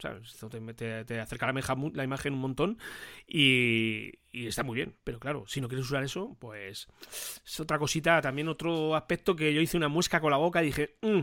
Te, 0.76 1.04
te, 1.04 1.20
acerca 1.20 1.46
la, 1.52 2.04
imagen 2.04 2.32
un 2.32 2.40
montón 2.40 2.78
y, 3.26 4.12
y, 4.32 4.46
está 4.48 4.64
muy 4.64 4.74
bien. 4.74 4.96
Pero 5.04 5.20
claro, 5.20 5.44
si 5.46 5.60
no 5.60 5.68
quieres 5.68 5.86
usar 5.86 6.02
eso, 6.02 6.36
pues 6.40 6.88
es 7.44 7.60
otra 7.60 7.78
cosita, 7.78 8.20
también 8.20 8.48
otro 8.48 8.96
aspecto 8.96 9.36
que 9.36 9.54
yo 9.54 9.60
hice 9.60 9.76
una 9.76 9.88
muesca 9.88 10.20
con 10.20 10.30
la 10.30 10.36
boca 10.36 10.62
y 10.62 10.66
dije, 10.66 10.96
mm, 11.02 11.22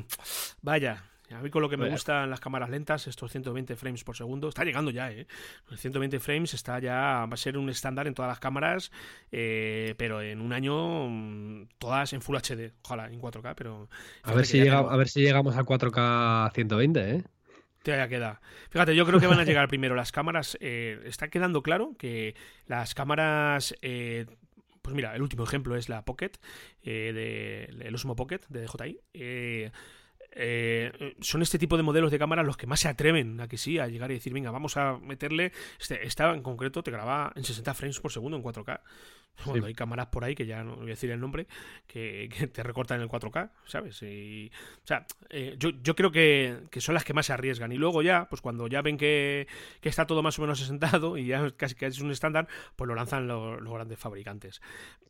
vaya, 0.62 1.04
a 1.34 1.42
mí 1.42 1.50
con 1.50 1.62
lo 1.62 1.70
que 1.70 1.78
me 1.78 1.90
gustan 1.90 2.30
las 2.30 2.40
cámaras 2.40 2.70
lentas, 2.70 3.08
estos 3.08 3.32
120 3.32 3.76
frames 3.76 4.04
por 4.04 4.16
segundo, 4.16 4.50
está 4.50 4.64
llegando 4.64 4.92
ya, 4.92 5.12
¿eh? 5.12 5.28
Los 5.70 5.80
120 5.80 6.20
frames 6.20 6.54
está 6.54 6.80
ya, 6.80 7.26
va 7.26 7.34
a 7.34 7.38
ser 7.38 7.58
un 7.58 7.70
estándar 7.70 8.08
en 8.08 8.14
todas 8.14 8.30
las 8.30 8.40
cámaras, 8.40 8.92
eh, 9.32 9.96
pero 9.98 10.22
en 10.22 10.42
un 10.42 10.54
año 10.54 11.10
mm, 11.10 11.68
todas 11.78 12.14
en 12.14 12.22
Full 12.22 12.38
HD, 12.38 12.74
ojalá 12.84 13.08
en 13.08 13.22
4K, 13.22 13.54
pero... 13.56 13.90
A 14.24 14.34
ver, 14.34 14.46
si 14.46 14.60
llega, 14.60 14.80
a 14.80 14.98
ver 14.98 15.10
si 15.10 15.22
llegamos 15.22 15.56
a 15.56 15.64
4K 15.64 16.54
120, 16.54 17.16
¿eh? 17.16 17.24
ya 17.86 18.08
queda. 18.08 18.40
Fíjate, 18.70 18.96
yo 18.96 19.06
creo 19.06 19.20
que 19.20 19.28
van 19.28 19.40
a 19.40 19.44
llegar 19.44 19.68
primero 19.68 19.94
las 19.94 20.14
cámaras. 20.14 20.58
Eh, 20.62 21.02
está 21.06 21.28
quedando 21.28 21.62
claro 21.62 21.96
que 21.98 22.34
las 22.66 22.96
cámaras 22.96 23.76
eh, 23.82 24.26
pues 24.84 24.96
mira, 24.96 25.16
el 25.16 25.22
último 25.22 25.46
ejemplo 25.46 25.76
es 25.78 25.88
la 25.88 26.04
Pocket, 26.04 26.34
eh, 26.84 27.12
de, 27.14 27.88
el 27.88 27.96
Osmo 27.96 28.16
Pocket 28.16 28.42
de 28.50 28.66
DJI. 28.66 29.00
Eh, 29.14 29.72
eh, 30.36 31.16
son 31.22 31.42
este 31.42 31.60
tipo 31.60 31.78
de 31.78 31.84
modelos 31.84 32.12
de 32.12 32.20
cámara 32.20 32.44
los 32.44 32.58
que 32.58 32.68
más 32.68 32.80
se 32.80 32.88
atreven 32.88 33.40
a 33.42 33.48
que 33.48 33.58
sí, 33.58 33.80
a 33.80 33.88
llegar 33.88 34.12
y 34.12 34.16
decir, 34.16 34.34
venga, 34.34 34.52
vamos 34.52 34.78
a 34.78 34.98
meterle. 34.98 35.52
Este, 35.80 36.06
esta 36.06 36.34
en 36.34 36.42
concreto 36.42 36.84
te 36.84 36.92
graba 36.92 37.32
en 37.36 37.44
60 37.44 37.74
frames 37.74 38.00
por 38.00 38.12
segundo 38.12 38.38
en 38.38 38.44
4K. 38.44 38.82
Cuando 39.44 39.66
hay 39.66 39.74
cámaras 39.74 40.08
por 40.08 40.24
ahí, 40.24 40.36
que 40.36 40.46
ya 40.46 40.64
no 40.64 40.76
voy 40.76 40.86
a 40.86 40.90
decir 40.90 41.10
el 41.10 41.20
nombre, 41.20 41.48
que, 41.88 42.30
te 42.54 42.64
recortan 42.64 43.02
el 43.02 43.10
4K, 43.10 43.50
¿sabes? 43.66 44.02
Y, 44.04 44.52
o 44.84 44.88
sea, 44.88 45.06
eh, 45.30 45.56
yo, 45.58 45.72
yo, 45.82 45.96
creo 45.96 46.12
que, 46.12 46.70
son 46.78 46.94
las 46.94 47.04
que 47.04 47.14
más 47.14 47.26
se 47.26 47.34
arriesgan. 47.34 47.72
Y 47.72 47.78
luego 47.78 48.02
ya, 48.02 48.28
pues 48.30 48.42
cuando 48.42 48.68
ya 48.68 48.82
ven 48.82 48.96
que, 48.96 49.48
está 49.82 50.06
todo 50.06 50.22
más 50.22 50.38
o 50.40 50.44
menos 50.44 50.62
asentado 50.62 51.18
y 51.18 51.26
ya 51.26 51.50
casi 51.58 51.76
que 51.76 51.88
es 51.88 52.00
un 52.00 52.12
estándar, 52.12 52.48
pues 52.76 52.88
lo 52.88 52.96
lanzan 52.96 53.28
los, 53.28 53.62
grandes 53.64 54.00
fabricantes. 54.00 54.62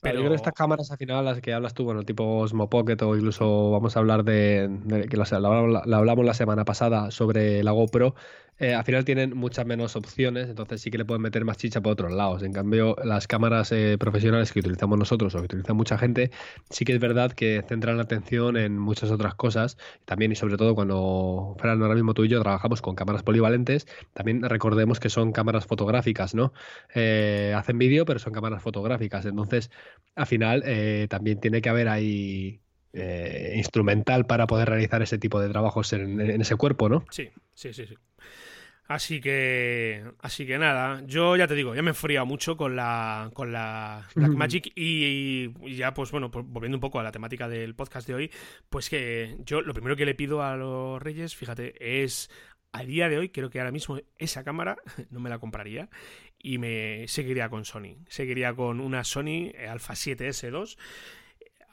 Pero 0.01 0.15
yo 0.15 0.21
creo 0.21 0.31
que 0.31 0.37
estas 0.37 0.53
cámaras 0.53 0.89
al 0.89 0.97
final, 0.97 1.25
las 1.25 1.41
que 1.41 1.53
hablas 1.53 1.73
tú, 1.73 1.83
bueno, 1.83 2.03
tipo 2.03 2.39
Osmo 2.39 2.69
Pocket 2.69 3.01
o 3.01 3.15
incluso 3.15 3.71
vamos 3.71 3.95
a 3.95 3.99
hablar 3.99 4.23
de, 4.23 4.69
que 5.13 5.17
la, 5.17 5.97
hablamos 5.97 6.25
la 6.25 6.33
semana 6.33 6.65
pasada 6.65 7.11
sobre 7.11 7.63
la 7.63 7.71
GoPro, 7.71 8.15
eh, 8.59 8.73
al 8.73 8.83
final 8.83 9.05
tienen 9.05 9.35
muchas 9.35 9.65
menos 9.65 9.95
opciones, 9.95 10.49
entonces 10.49 10.81
sí 10.81 10.89
que 10.89 10.97
le 10.97 11.05
pueden 11.05 11.21
meter 11.21 11.43
más 11.45 11.57
chicha 11.57 11.81
por 11.81 11.93
otros 11.93 12.11
lados. 12.11 12.41
En 12.43 12.53
cambio, 12.53 12.95
las 13.03 13.27
cámaras 13.27 13.71
eh, 13.71 13.97
profesionales 13.99 14.51
que 14.51 14.59
utilizamos 14.59 14.97
nosotros 14.97 15.35
o 15.35 15.39
que 15.39 15.45
utiliza 15.45 15.73
mucha 15.73 15.97
gente, 15.97 16.31
sí 16.69 16.85
que 16.85 16.93
es 16.93 16.99
verdad 16.99 17.31
que 17.31 17.63
centran 17.67 17.97
la 17.97 18.03
atención 18.03 18.57
en 18.57 18.77
muchas 18.79 19.11
otras 19.11 19.35
cosas. 19.35 19.77
También 20.05 20.31
y 20.31 20.35
sobre 20.35 20.57
todo 20.57 20.75
cuando, 20.75 21.55
Fran, 21.59 21.81
ahora 21.81 21.95
mismo 21.95 22.13
tú 22.13 22.23
y 22.25 22.29
yo 22.29 22.41
trabajamos 22.41 22.81
con 22.81 22.95
cámaras 22.95 23.23
polivalentes, 23.23 23.87
también 24.13 24.41
recordemos 24.43 24.99
que 24.99 25.09
son 25.09 25.31
cámaras 25.31 25.65
fotográficas, 25.67 26.33
¿no? 26.35 26.53
Eh, 26.95 27.53
hacen 27.55 27.77
vídeo, 27.77 28.05
pero 28.05 28.19
son 28.19 28.33
cámaras 28.33 28.63
fotográficas. 28.63 29.25
Entonces, 29.25 29.71
al 30.15 30.25
final, 30.25 30.63
también 31.09 31.39
tiene 31.39 31.61
que 31.61 31.69
haber 31.69 31.87
ahí 31.89 32.62
instrumental 33.55 34.25
para 34.25 34.47
poder 34.47 34.69
realizar 34.69 35.01
ese 35.01 35.17
tipo 35.17 35.39
de 35.41 35.49
trabajos 35.49 35.93
en, 35.93 36.21
en, 36.21 36.41
ese 36.41 36.55
cuerpo, 36.55 36.89
¿no? 36.89 37.05
Sí, 37.09 37.29
sí, 37.53 37.73
sí, 37.73 37.87
sí. 37.87 37.95
Así 38.85 39.21
que, 39.21 40.03
así 40.19 40.45
que 40.45 40.57
nada, 40.57 41.01
yo 41.07 41.37
ya 41.37 41.47
te 41.47 41.55
digo, 41.55 41.73
ya 41.73 41.81
me 41.81 41.89
he 41.89 41.93
enfriado 41.93 42.25
mucho 42.25 42.57
con 42.57 42.75
la, 42.75 43.31
con 43.33 43.53
la 43.53 44.07
Blackmagic 44.13 44.73
y, 44.75 45.51
y, 45.63 45.75
ya 45.75 45.93
pues 45.93 46.11
bueno, 46.11 46.29
pues, 46.29 46.45
volviendo 46.45 46.75
un 46.75 46.81
poco 46.81 46.99
a 46.99 47.03
la 47.03 47.11
temática 47.13 47.47
del 47.47 47.75
podcast 47.75 48.05
de 48.07 48.13
hoy, 48.13 48.31
pues 48.69 48.89
que 48.89 49.37
yo 49.45 49.61
lo 49.61 49.73
primero 49.73 49.95
que 49.95 50.05
le 50.05 50.15
pido 50.15 50.43
a 50.43 50.57
los 50.57 51.01
Reyes, 51.01 51.33
fíjate, 51.33 52.03
es 52.03 52.29
a 52.73 52.83
día 52.83 53.07
de 53.07 53.19
hoy 53.19 53.29
creo 53.29 53.49
que 53.49 53.59
ahora 53.59 53.71
mismo 53.71 53.99
esa 54.17 54.43
cámara 54.43 54.75
no 55.09 55.21
me 55.21 55.29
la 55.29 55.39
compraría 55.39 55.89
y 56.37 56.57
me 56.57 57.07
seguiría 57.07 57.47
con 57.47 57.63
Sony, 57.63 58.03
seguiría 58.09 58.53
con 58.53 58.81
una 58.81 59.05
Sony 59.05 59.53
Alpha 59.69 59.93
7S2. 59.93 60.77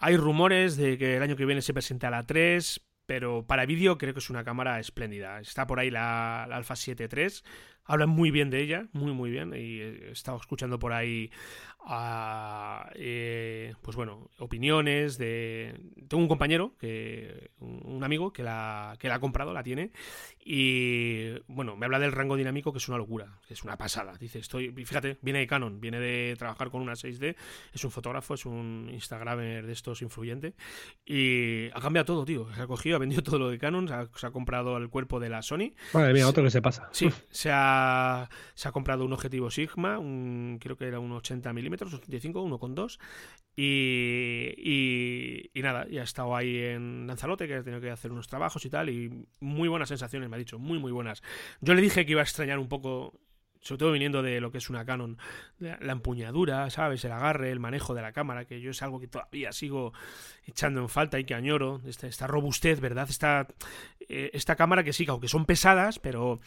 Hay 0.03 0.17
rumores 0.17 0.79
de 0.79 0.97
que 0.97 1.19
el 1.19 1.23
año 1.23 1.37
que 1.37 1.45
viene 1.45 1.61
se 1.61 1.75
presente 1.75 2.07
a 2.07 2.11
la 2.11 2.25
3, 2.25 2.81
pero 3.05 3.45
para 3.47 3.67
vídeo 3.67 3.99
creo 3.99 4.15
que 4.15 4.21
es 4.21 4.31
una 4.31 4.45
cámara 4.45 4.81
espléndida. 4.81 5.41
Está 5.41 5.67
por 5.67 5.79
ahí 5.79 5.91
la, 5.91 6.45
Alpha 6.45 6.75
7 6.75 7.07
III, 7.15 7.29
hablan 7.85 8.11
muy 8.11 8.31
bien 8.31 8.51
de 8.51 8.63
ella, 8.63 8.89
muy 8.93 9.13
muy 9.13 9.31
bien, 9.31 9.53
y 9.55 9.81
he 9.81 10.11
estado 10.13 10.37
escuchando 10.39 10.79
por 10.79 10.93
ahí 10.93 11.31
eh, 12.95 13.75
pues 13.83 13.97
bueno, 13.97 14.31
opiniones 14.39 15.19
de... 15.19 15.75
Tengo 16.09 16.23
un 16.23 16.29
compañero, 16.29 16.77
que 16.79 17.51
un 17.59 18.03
amigo, 18.05 18.33
que 18.33 18.43
la, 18.43 18.97
que 18.99 19.09
la 19.09 19.17
ha 19.17 19.21
comprado, 19.21 19.53
la 19.53 19.63
tiene, 19.63 19.93
y 20.39 21.31
bueno, 21.47 21.77
me 21.77 21.87
habla 21.87 21.99
del 21.99 22.13
rango 22.13 22.37
dinámico, 22.37 22.73
que 22.73 22.79
es 22.79 22.89
una 22.89 22.99
locura, 22.99 23.39
que 23.47 23.55
es 23.55 23.63
una 23.63 23.77
pasada. 23.77 24.15
Dice, 24.19 24.39
estoy, 24.39 24.73
fíjate, 24.73 25.19
viene 25.23 25.41
de 25.41 25.47
Canon, 25.47 25.81
viene 25.81 26.01
de 26.01 26.37
trabajar 26.37 26.71
con 26.71 26.83
una 26.83 26.93
6D, 26.93 27.37
es 27.73 27.85
un 27.85 27.91
fotógrafo, 27.91 28.35
es 28.35 28.47
un 28.47 28.89
Instagramer 28.93 29.67
de 29.67 29.73
estos 29.73 30.03
influyente, 30.03 30.55
y 31.05 31.69
ha 31.71 31.81
cambiado 31.81 32.07
todo, 32.07 32.25
tío. 32.25 32.53
Se 32.55 32.63
ha 32.63 32.67
cogido, 32.67 32.97
ha 32.97 32.99
vendido 33.01 33.23
todo 33.23 33.39
lo 33.39 33.51
de 33.51 33.59
Canon, 33.59 33.89
se 33.89 34.27
ha, 34.27 34.31
comprado 34.31 34.77
el 34.77 34.89
cuerpo 34.89 35.21
de 35.21 35.29
la 35.29 35.43
Sony. 35.43 35.73
Madre 35.93 36.13
mía, 36.13 36.29
otro 36.29 36.43
que 36.43 36.51
se 36.51 36.63
pasa. 36.63 36.89
Sí, 36.93 37.11
se 37.31 37.51
ha, 37.51 37.70
se 38.55 38.69
ha 38.69 38.73
comprado 38.73 39.05
un 39.05 39.13
objetivo 39.13 39.51
Sigma, 39.51 39.99
un, 39.99 40.59
creo 40.61 40.77
que 40.77 40.87
era 40.87 40.99
un 40.99 41.13
80 41.13 41.53
mm 41.53 41.61
milímetros, 41.61 41.95
85, 41.95 42.43
1,2. 42.43 42.99
Y, 43.57 44.55
y, 44.57 45.51
y 45.53 45.63
nada, 45.63 45.87
ya 45.89 46.01
ha 46.01 46.05
estado 46.05 46.35
ahí 46.37 46.57
en 46.59 47.07
Lanzalote, 47.07 47.47
que 47.47 47.55
ha 47.55 47.63
tenido 47.63 47.81
que 47.81 47.91
hacer 47.91 48.13
unos 48.13 48.29
trabajos 48.29 48.65
y 48.65 48.71
tal, 48.71 48.89
y 48.89 49.27
muy 49.41 49.69
buenas 49.69 49.89
sensaciones, 49.89 50.29
me 50.29 50.37
ha 50.37 50.39
dicho, 50.39 50.59
muy, 50.59 50.79
muy 50.79 50.93
buenas. 50.93 51.23
Yo 51.61 51.75
le 51.75 51.83
dije 51.83 52.07
que 52.07 52.13
iba 52.13 52.21
a 52.21 52.25
extrañar 52.25 52.59
un 52.59 52.69
poco 52.69 53.15
sobre 53.63 53.79
todo 53.79 53.93
viniendo 53.93 54.23
de 54.23 54.41
lo 54.41 54.51
que 54.51 54.59
es 54.59 54.71
una 54.71 54.85
Canon, 54.85 55.19
la 55.59 55.93
empuñadura, 55.93 56.71
¿sabes? 56.71 57.05
El 57.05 57.13
agarre, 57.13 57.51
el 57.51 57.61
manejo 57.61 57.95
de 57.95 58.03
la 58.03 58.13
cámara, 58.13 58.47
que 58.47 58.61
yo 58.61 58.71
es 58.71 58.83
algo 58.83 59.01
que 59.01 59.07
todavía 59.07 59.53
sigo 59.53 59.93
echando 60.51 60.81
en 60.81 60.89
falta 60.89 61.19
y 61.19 61.25
que 61.25 61.35
añoro, 61.35 61.81
esta, 61.85 62.27
robustez, 62.27 62.81
¿verdad? 62.81 63.07
Esta, 63.09 63.49
eh, 64.09 64.31
esta 64.35 64.57
cámara 64.57 64.83
que 64.83 64.93
sí, 64.93 65.07
aunque 65.09 65.29
son 65.29 65.47
pesadas, 65.47 65.99
pero 66.01 66.41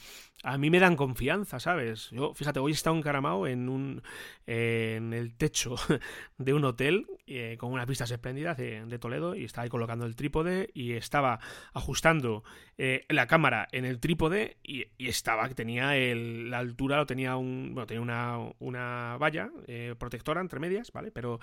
a 0.44 0.58
mí 0.58 0.70
me 0.70 0.80
dan 0.80 0.98
confianza, 0.98 1.60
¿sabes? 1.60 2.10
Yo, 2.12 2.34
fíjate, 2.34 2.60
hoy 2.60 2.74
he 2.74 2.76
estado 2.76 2.96
encaramado 2.98 3.48
en, 3.48 3.70
un, 3.70 4.04
en 4.46 5.14
el 5.14 5.34
techo 5.36 5.76
de 6.38 6.54
un 6.54 6.66
hotel 6.66 7.08
eh, 7.26 7.56
con 7.58 7.72
unas 7.72 7.88
vistas 7.88 8.12
espléndidas 8.12 8.58
de, 8.58 9.00
Toledo 9.00 9.34
y 9.36 9.46
estaba 9.46 9.64
ahí 9.64 9.70
colocando 9.70 10.06
el 10.06 10.16
trípode 10.16 10.70
y 10.74 10.94
estaba 10.94 11.40
ajustando 11.74 12.44
eh, 12.78 13.06
la 13.10 13.28
cámara 13.28 13.68
en 13.72 13.86
el 13.86 14.00
trípode 14.00 14.58
y, 14.62 14.88
estaba 14.98 15.48
que 15.48 15.56
tenía 15.56 15.94
la 15.94 16.58
altura, 16.58 17.06
tenía 17.06 17.38
un, 17.38 17.72
bueno, 17.74 17.88
tenía 17.88 18.02
una, 18.02 18.38
una 18.60 19.18
valla 19.18 19.50
protectora 19.98 20.42
entre 20.42 20.60
medias, 20.60 20.92
¿vale? 20.92 21.12
Pero 21.12 21.40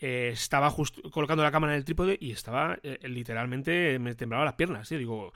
estaba 0.00 0.72
colocando 1.10 1.42
la 1.42 1.50
cámara 1.50 1.72
en 1.72 1.78
el 1.78 1.84
trípode 1.84 1.95
y 2.20 2.30
estaba 2.32 2.78
literalmente, 3.02 3.98
me 3.98 4.14
temblaba 4.14 4.44
las 4.44 4.54
piernas, 4.54 4.88
¿sí? 4.88 4.96
Digo, 4.96 5.32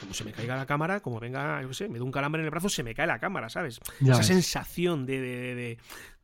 como 0.00 0.14
se 0.14 0.24
me 0.24 0.32
caiga 0.32 0.56
la 0.56 0.66
cámara, 0.66 1.00
como 1.00 1.20
venga, 1.20 1.62
yo 1.62 1.72
sé, 1.72 1.88
me 1.88 1.98
da 1.98 2.04
un 2.04 2.12
calambre 2.12 2.40
en 2.40 2.46
el 2.46 2.50
brazo, 2.50 2.68
se 2.68 2.82
me 2.82 2.94
cae 2.94 3.06
la 3.06 3.18
cámara, 3.18 3.48
¿sabes? 3.48 3.80
Esa 4.00 4.22
sensación 4.22 5.06
de, 5.06 5.20
de, 5.20 5.54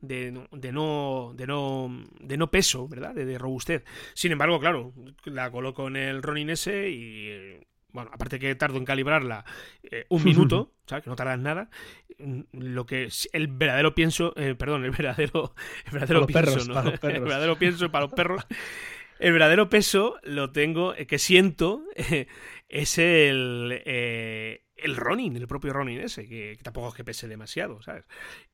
de, 0.01 0.47
de, 0.51 0.71
no, 0.71 1.33
de, 1.33 1.47
no, 1.47 2.03
de 2.19 2.37
no 2.37 2.51
peso, 2.51 2.87
¿verdad? 2.87 3.13
De, 3.13 3.37
robustez. 3.37 3.83
Sin 4.13 4.31
embargo, 4.31 4.59
claro, 4.59 4.93
la 5.25 5.51
coloco 5.51 5.87
en 5.87 5.97
el 5.97 6.23
Ronin 6.23 6.49
S 6.49 6.89
y 6.89 7.59
bueno, 7.91 8.11
aparte 8.13 8.39
que 8.39 8.53
tardo 8.55 8.77
en 8.77 8.85
calibrarla 8.85 9.45
eh, 9.83 10.05
un 10.09 10.23
minuto, 10.25 10.73
¿sabes? 10.85 11.03
Que 11.03 11.09
no 11.09 11.15
tardas 11.15 11.39
nada. 11.39 11.69
Lo 12.51 12.85
que 12.85 13.09
el 13.33 13.47
verdadero 13.47 13.95
pienso, 13.95 14.33
eh, 14.37 14.55
perdón, 14.55 14.85
el 14.85 14.91
verdadero, 14.91 15.55
el 15.85 15.91
verdadero 15.91 16.27
pienso, 16.27 16.65
¿no? 16.65 16.81
El 17.09 17.21
verdadero 17.21 17.57
pienso 17.57 17.91
para 17.91 18.05
los 18.05 18.13
perros. 18.13 18.45
El 19.19 19.33
verdadero 19.33 19.69
peso 19.69 20.17
lo 20.23 20.51
tengo, 20.51 20.93
eh, 20.93 21.07
que 21.07 21.19
siento, 21.19 21.83
es 22.69 22.97
el, 22.97 23.81
eh, 23.85 24.65
el 24.75 24.95
Ronin, 24.95 25.35
el 25.35 25.47
propio 25.47 25.73
Ronin 25.73 25.99
ese, 26.01 26.27
que, 26.27 26.57
tampoco 26.61 26.89
es 26.89 26.95
que 26.95 27.03
pese 27.03 27.27
demasiado, 27.27 27.81
¿sabes? 27.81 28.05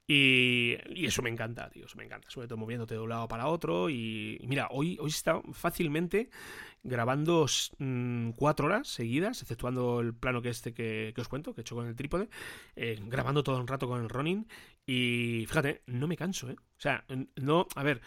Y, 0.07 0.77
eso 1.05 1.21
me 1.21 1.29
encanta, 1.29 1.69
tío, 1.69 1.85
eso 1.85 1.97
me 1.97 2.03
encanta, 2.03 2.29
sobre 2.29 2.47
todo 2.47 2.57
moviéndote 2.57 2.95
de 2.95 2.99
un 2.99 3.09
lado 3.09 3.27
para 3.27 3.47
otro. 3.47 3.89
Y, 3.89 4.39
mira, 4.47 4.67
hoy, 4.71 4.97
hoy 4.99 5.09
está 5.09 5.41
fácilmente 5.53 6.29
grabando 6.83 7.45
mm, 7.77 8.31
cuatro 8.31 8.67
horas 8.67 8.87
seguidas, 8.87 9.41
exceptuando 9.41 10.01
el 10.01 10.13
plano 10.13 10.41
que 10.41 10.49
este 10.49 10.73
que, 10.73 11.13
os 11.17 11.27
cuento, 11.27 11.53
que 11.53 11.61
he 11.61 11.63
hecho 11.63 11.75
con 11.75 11.87
el 11.87 11.95
trípode, 11.95 12.29
eh, 12.75 12.99
grabando 13.03 13.43
todo 13.43 13.59
un 13.59 13.67
rato 13.67 13.87
con 13.87 14.01
el 14.01 14.09
Ronin. 14.09 14.47
Y 14.85 15.45
fíjate, 15.47 15.83
no 15.87 16.07
me 16.07 16.17
canso, 16.17 16.49
¿eh? 16.49 16.55
O 16.59 16.81
sea, 16.81 17.05
no, 17.35 17.67
a 17.75 17.83
ver, 17.83 18.01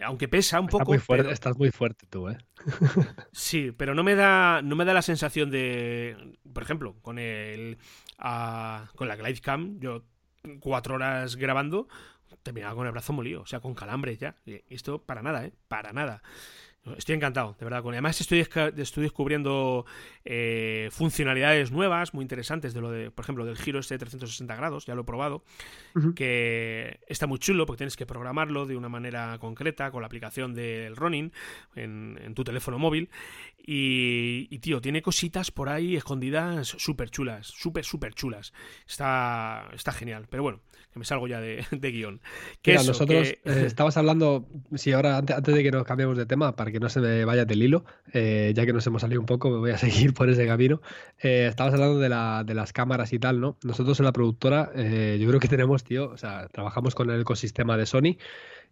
aunque 0.00 0.28
pesa 0.28 0.60
un 0.60 0.68
poco. 0.68 0.94
Estás 0.94 1.56
muy 1.56 1.70
fuerte 1.70 2.06
tú, 2.08 2.28
¿eh? 2.28 2.38
sí, 3.32 3.72
pero 3.76 3.94
no 3.94 4.02
me 4.02 4.14
da, 4.14 4.62
no 4.62 4.76
me 4.76 4.84
da 4.84 4.94
la 4.94 5.02
sensación 5.02 5.50
de, 5.50 6.36
por 6.52 6.62
ejemplo, 6.62 6.96
con 7.02 7.18
el, 7.18 7.78
uh, 8.18 8.86
con 8.94 9.08
la 9.08 9.16
Glidecam, 9.16 9.78
yo 9.80 10.04
cuatro 10.60 10.94
horas 10.94 11.36
grabando 11.36 11.88
terminaba 12.46 12.76
con 12.76 12.86
el 12.86 12.92
brazo 12.92 13.12
molido, 13.12 13.42
o 13.42 13.46
sea, 13.46 13.60
con 13.60 13.74
calambres 13.74 14.18
ya. 14.18 14.36
Y 14.46 14.62
esto 14.68 15.02
para 15.02 15.22
nada, 15.22 15.44
¿eh? 15.44 15.52
Para 15.68 15.92
nada. 15.92 16.22
Estoy 16.96 17.16
encantado, 17.16 17.56
de 17.58 17.64
verdad. 17.64 17.82
Además, 17.84 18.20
estoy, 18.20 18.40
estoy 18.40 19.02
descubriendo 19.02 19.86
eh, 20.24 20.88
funcionalidades 20.92 21.72
nuevas, 21.72 22.14
muy 22.14 22.22
interesantes, 22.22 22.74
de 22.74 22.80
lo 22.80 22.90
de, 22.90 23.10
por 23.10 23.24
ejemplo, 23.24 23.44
del 23.44 23.56
giro 23.56 23.80
este 23.80 23.94
de 23.94 23.98
360 23.98 24.54
grados, 24.54 24.86
ya 24.86 24.94
lo 24.94 25.02
he 25.02 25.04
probado, 25.04 25.42
que 26.14 27.00
está 27.08 27.26
muy 27.26 27.38
chulo 27.38 27.66
porque 27.66 27.78
tienes 27.78 27.96
que 27.96 28.06
programarlo 28.06 28.66
de 28.66 28.76
una 28.76 28.88
manera 28.88 29.38
concreta 29.38 29.90
con 29.90 30.02
la 30.02 30.06
aplicación 30.06 30.54
del 30.54 30.94
Ronin 30.96 31.32
en, 31.74 32.34
tu 32.34 32.44
teléfono 32.44 32.78
móvil. 32.78 33.08
Y, 33.68 34.46
y, 34.48 34.60
tío, 34.60 34.80
tiene 34.80 35.02
cositas 35.02 35.50
por 35.50 35.68
ahí 35.68 35.96
escondidas 35.96 36.68
súper 36.68 37.10
chulas, 37.10 37.48
súper, 37.48 37.84
súper 37.84 38.14
chulas. 38.14 38.52
Está, 38.86 39.68
está 39.74 39.90
genial. 39.90 40.28
Pero 40.30 40.44
bueno, 40.44 40.60
que 40.96 41.00
me 41.00 41.04
salgo 41.04 41.28
ya 41.28 41.40
de, 41.40 41.66
guion. 41.70 42.22
Mira, 42.64 42.82
nosotros 42.82 43.28
eh, 43.28 43.38
estabas 43.66 43.98
hablando, 43.98 44.48
si 44.76 44.92
ahora 44.92 45.18
antes, 45.18 45.54
de 45.54 45.62
que 45.62 45.70
nos 45.70 45.84
cambiemos 45.84 46.16
de 46.16 46.24
tema, 46.24 46.56
para 46.56 46.72
que 46.72 46.80
no 46.80 46.88
se 46.88 47.00
me 47.00 47.26
vaya 47.26 47.44
del 47.44 47.62
hilo, 47.62 47.84
eh, 48.14 48.52
ya 48.56 48.64
que 48.64 48.72
nos 48.72 48.86
hemos 48.86 49.02
salido 49.02 49.20
un 49.20 49.26
poco, 49.26 49.50
me 49.50 49.58
voy 49.58 49.72
a 49.72 49.78
seguir 49.78 50.14
por 50.14 50.30
ese 50.30 50.46
camino. 50.46 50.80
Eh, 51.22 51.48
estabas 51.50 51.74
hablando 51.74 51.98
de, 51.98 52.08
la, 52.08 52.44
de, 52.44 52.54
las 52.54 52.72
cámaras 52.72 53.12
y 53.12 53.18
tal, 53.18 53.40
¿no? 53.40 53.58
Nosotros 53.62 54.00
en 54.00 54.06
la 54.06 54.12
productora, 54.12 54.70
yo 54.74 55.28
creo 55.28 55.38
que 55.38 55.48
tenemos, 55.48 55.84
tío, 55.84 56.10
o 56.10 56.16
sea, 56.16 56.48
trabajamos 56.48 56.94
con 56.94 57.10
el 57.10 57.20
ecosistema 57.20 57.76
de 57.76 57.84
Sony 57.84 58.16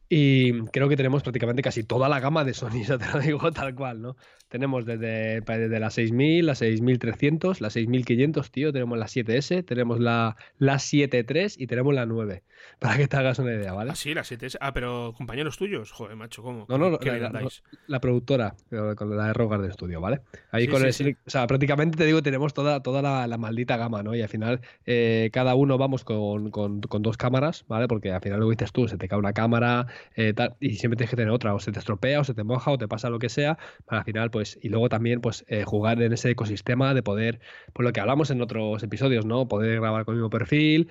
Y 0.08 0.62
creo 0.68 0.88
que 0.88 0.96
tenemos 0.96 1.22
prácticamente 1.22 1.60
casi 1.60 1.84
toda 1.84 2.08
la 2.08 2.20
gama 2.20 2.44
de 2.44 2.54
Sony, 2.54 2.80
eso 2.82 2.96
te 2.96 3.06
lo 3.12 3.20
digo 3.20 3.52
tal 3.52 3.74
cual, 3.74 4.00
¿no? 4.00 4.16
Tenemos 4.54 4.86
desde, 4.86 5.40
desde 5.40 5.80
la 5.80 5.90
6000, 5.90 6.46
la 6.46 6.54
6300, 6.54 7.60
la 7.60 7.70
6500, 7.70 8.52
tío, 8.52 8.72
tenemos 8.72 8.96
la 8.96 9.06
7S, 9.06 9.64
tenemos 9.64 9.98
la, 9.98 10.36
la 10.58 10.78
73 10.78 11.56
y 11.58 11.66
tenemos 11.66 11.92
la 11.92 12.06
9, 12.06 12.44
para 12.78 12.96
que 12.96 13.08
te 13.08 13.16
hagas 13.16 13.40
una 13.40 13.52
idea, 13.52 13.72
¿vale? 13.72 13.90
Ah, 13.90 13.96
sí, 13.96 14.14
la 14.14 14.22
7S. 14.22 14.58
Ah, 14.60 14.72
pero 14.72 15.12
compañeros 15.16 15.56
tuyos, 15.56 15.90
joder, 15.90 16.14
macho, 16.14 16.44
¿cómo? 16.44 16.66
No, 16.68 16.78
no, 16.78 16.88
la, 16.90 17.50
la, 17.88 18.00
productora, 18.00 18.54
con 18.94 19.16
la 19.16 19.26
de 19.26 19.32
Rogar 19.32 19.60
de 19.60 19.70
estudio, 19.70 20.00
¿vale? 20.00 20.20
Ahí 20.52 20.68
con 20.68 20.84
el, 20.84 20.90
o 21.26 21.30
sea, 21.30 21.48
prácticamente 21.48 21.98
te 21.98 22.06
digo, 22.06 22.22
tenemos 22.22 22.54
toda, 22.54 22.80
toda 22.80 23.02
la, 23.02 23.36
maldita 23.36 23.76
gama, 23.76 24.04
¿no? 24.04 24.14
Y 24.14 24.22
al 24.22 24.28
final, 24.28 24.60
eh, 24.86 25.30
cada 25.32 25.56
uno 25.56 25.78
vamos 25.78 26.04
con, 26.04 26.52
con, 26.52 26.80
con, 26.80 27.02
dos 27.02 27.16
cámaras, 27.16 27.64
¿vale? 27.66 27.88
Porque 27.88 28.12
al 28.12 28.20
final 28.20 28.38
lo 28.38 28.48
dices 28.48 28.70
tú, 28.70 28.86
se 28.86 28.98
te 28.98 29.08
cae 29.08 29.18
una 29.18 29.32
cámara 29.32 29.88
eh, 30.14 30.32
tal, 30.32 30.54
y 30.60 30.76
siempre 30.76 30.96
tienes 30.96 31.10
que 31.10 31.16
tener 31.16 31.32
otra, 31.32 31.54
o 31.54 31.58
se 31.58 31.72
te 31.72 31.80
estropea, 31.80 32.20
o 32.20 32.24
se 32.24 32.34
te 32.34 32.44
moja, 32.44 32.70
o 32.70 32.78
te 32.78 32.86
pasa 32.86 33.10
lo 33.10 33.18
que 33.18 33.28
sea, 33.28 33.58
para 33.84 33.98
al 33.98 34.04
final, 34.04 34.30
pues, 34.30 34.43
y 34.60 34.68
luego 34.68 34.88
también, 34.88 35.20
pues, 35.20 35.44
eh, 35.48 35.64
jugar 35.64 36.00
en 36.02 36.12
ese 36.12 36.30
ecosistema 36.30 36.94
de 36.94 37.02
poder, 37.02 37.40
pues 37.72 37.84
lo 37.84 37.92
que 37.92 38.00
hablamos 38.00 38.30
en 38.30 38.40
otros 38.42 38.82
episodios, 38.82 39.24
¿no? 39.26 39.48
Poder 39.48 39.80
grabar 39.80 40.04
con 40.04 40.14
el 40.14 40.20
mismo 40.20 40.30
perfil, 40.30 40.88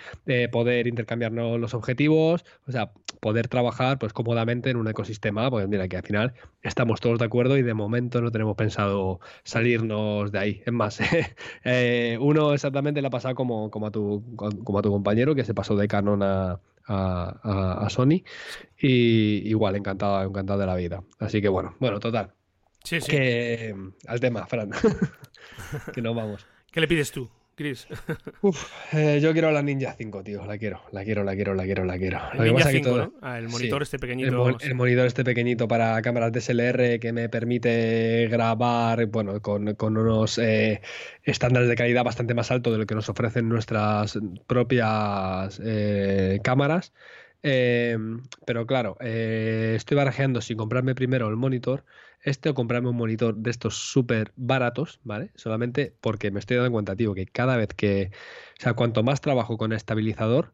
poder 0.51 0.87
intercambiarnos 0.87 1.59
los 1.59 1.73
objetivos, 1.73 2.45
o 2.67 2.71
sea, 2.71 2.91
poder 3.19 3.47
trabajar, 3.47 3.99
pues, 3.99 4.13
cómodamente 4.13 4.69
en 4.69 4.77
un 4.77 4.87
ecosistema, 4.87 5.49
pues 5.49 5.67
mira, 5.67 5.87
que 5.87 5.97
al 5.97 6.03
final 6.03 6.33
estamos 6.61 7.01
todos 7.01 7.19
de 7.19 7.25
acuerdo 7.25 7.57
y 7.57 7.63
de 7.63 7.73
momento 7.73 8.21
no 8.21 8.31
tenemos 8.31 8.55
pensado 8.55 9.19
salirnos 9.43 10.31
de 10.31 10.39
ahí. 10.39 10.61
Es 10.65 10.73
más, 10.73 10.99
eh, 11.63 12.17
uno 12.19 12.53
exactamente 12.53 13.01
le 13.01 13.07
ha 13.07 13.11
pasado 13.11 13.35
como, 13.35 13.69
como, 13.71 13.87
a 13.87 13.91
tu, 13.91 14.23
como 14.35 14.81
tu 14.81 14.91
compañero 14.91 15.35
que 15.35 15.43
se 15.45 15.53
pasó 15.53 15.75
de 15.75 15.87
Canon 15.87 16.21
a, 16.23 16.59
a, 16.87 17.87
Sony 17.89 18.23
y 18.77 19.47
igual 19.47 19.75
encantado, 19.75 20.23
encantado 20.23 20.59
de 20.59 20.65
la 20.65 20.75
vida. 20.75 21.03
Así 21.19 21.41
que 21.41 21.49
bueno, 21.49 21.75
bueno, 21.79 21.99
total. 21.99 22.33
Sí, 22.83 22.99
sí. 22.99 23.11
Que, 23.11 23.75
al 24.07 24.19
tema, 24.19 24.45
Fran. 24.45 24.71
que 25.93 26.01
nos 26.01 26.15
vamos. 26.15 26.45
¿Qué 26.71 26.81
le 26.81 26.87
pides 26.87 27.11
tú? 27.11 27.29
Chris. 27.55 27.87
Uf, 28.41 28.93
eh, 28.93 29.19
yo 29.21 29.31
quiero 29.31 29.51
la 29.51 29.61
Ninja 29.61 29.93
5, 29.93 30.23
tío. 30.23 30.45
La 30.45 30.57
quiero, 30.57 30.81
la 30.91 31.03
quiero, 31.03 31.23
la 31.23 31.35
quiero, 31.35 31.53
la 31.53 31.63
quiero, 31.63 31.85
la 31.85 31.97
quiero. 31.97 32.19
El 32.33 32.45
Ninja 32.45 32.69
5, 32.69 32.97
¿no? 32.97 33.13
Ah, 33.21 33.37
el 33.37 33.47
monitor 33.47 33.83
este 33.83 33.99
pequeñito. 33.99 34.57
El, 34.59 34.75
monitor 34.75 35.05
este 35.05 35.23
pequeñito 35.23 35.67
para 35.67 36.01
cámaras 36.01 36.31
DSLR 36.31 36.99
que 36.99 37.13
me 37.13 37.29
permite 37.29 38.27
grabar, 38.29 39.05
bueno, 39.05 39.39
con, 39.41 39.75
unos 39.79 40.37
eh, 40.39 40.81
estándares 41.21 41.69
de 41.69 41.75
calidad 41.75 42.03
bastante 42.03 42.33
más 42.33 42.49
altos 42.49 42.73
de 42.73 42.79
lo 42.79 42.85
que 42.87 42.95
nos 42.95 43.07
ofrecen 43.07 43.47
nuestras 43.47 44.17
propias 44.47 45.61
eh, 45.63 46.39
cámaras. 46.43 46.91
pero 47.41 48.65
claro, 48.65 48.97
estoy 48.99 49.95
barajeando 49.95 50.41
si 50.41 50.55
comprarme 50.55 50.95
primero 50.95 51.29
el 51.29 51.35
monitor 51.35 51.85
este 52.23 52.49
o 52.49 52.53
comprarme 52.53 52.89
un 52.89 52.95
monitor 52.97 53.35
de 53.35 53.51
estos 53.51 53.75
súper 53.75 54.31
baratos, 54.35 54.99
¿vale? 55.03 55.31
Solamente 55.35 55.95
porque 56.01 56.31
me 56.31 56.39
estoy 56.39 56.57
dando 56.57 56.71
cuenta, 56.71 56.95
tío, 56.95 57.13
que 57.13 57.25
cada 57.25 57.57
vez 57.57 57.69
que, 57.75 58.11
o 58.59 58.61
sea, 58.61 58.73
cuanto 58.73 59.03
más 59.03 59.21
trabajo 59.21 59.57
con 59.57 59.73
estabilizador, 59.73 60.53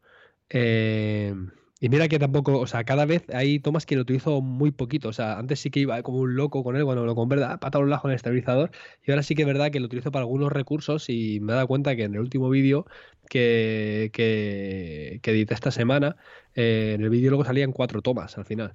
eh, 0.50 1.34
y 1.82 1.88
mira 1.88 2.10
que 2.10 2.20
tampoco, 2.20 2.60
o 2.60 2.68
sea, 2.68 2.84
cada 2.84 3.06
vez 3.06 3.24
hay 3.34 3.60
tomas 3.60 3.86
que 3.86 3.96
lo 3.96 4.02
utilizo 4.02 4.42
muy 4.42 4.72
poquito. 4.72 5.08
O 5.10 5.14
sea, 5.14 5.40
antes 5.40 5.62
sí 5.62 5.70
que 5.72 5.80
iba 5.80 6.02
como 6.04 6.20
un 6.20 6.36
loco 6.36 6.62
con 6.62 6.76
él 6.76 6.84
cuando 6.84 7.06
lo 7.06 7.16
compré, 7.16 7.42
ah, 7.44 7.58
pata 7.60 7.80
un 7.80 7.90
lajo 7.90 8.08
en 8.08 8.12
el 8.12 8.16
estabilizador. 8.18 8.72
Y 9.06 9.12
ahora 9.12 9.24
sí 9.24 9.34
que 9.34 9.44
es 9.44 9.48
verdad 9.48 9.72
que 9.72 9.80
lo 9.80 9.86
utilizo 9.86 10.12
para 10.12 10.24
algunos 10.24 10.52
recursos 10.52 11.10
y 11.10 11.40
me 11.40 11.54
he 11.54 11.56
dado 11.56 11.68
cuenta 11.68 11.96
que 11.96 12.04
en 12.04 12.16
el 12.16 12.20
último 12.20 12.50
vídeo 12.50 12.86
que, 13.30 14.10
que, 14.14 15.20
que 15.24 15.32
edité 15.32 15.54
esta 15.54 15.72
semana, 15.72 16.18
eh, 16.62 16.96
en 16.96 17.02
el 17.02 17.10
vídeo 17.10 17.30
luego 17.30 17.46
salían 17.46 17.72
cuatro 17.72 18.02
tomas 18.02 18.38
al 18.38 18.44
final. 18.44 18.74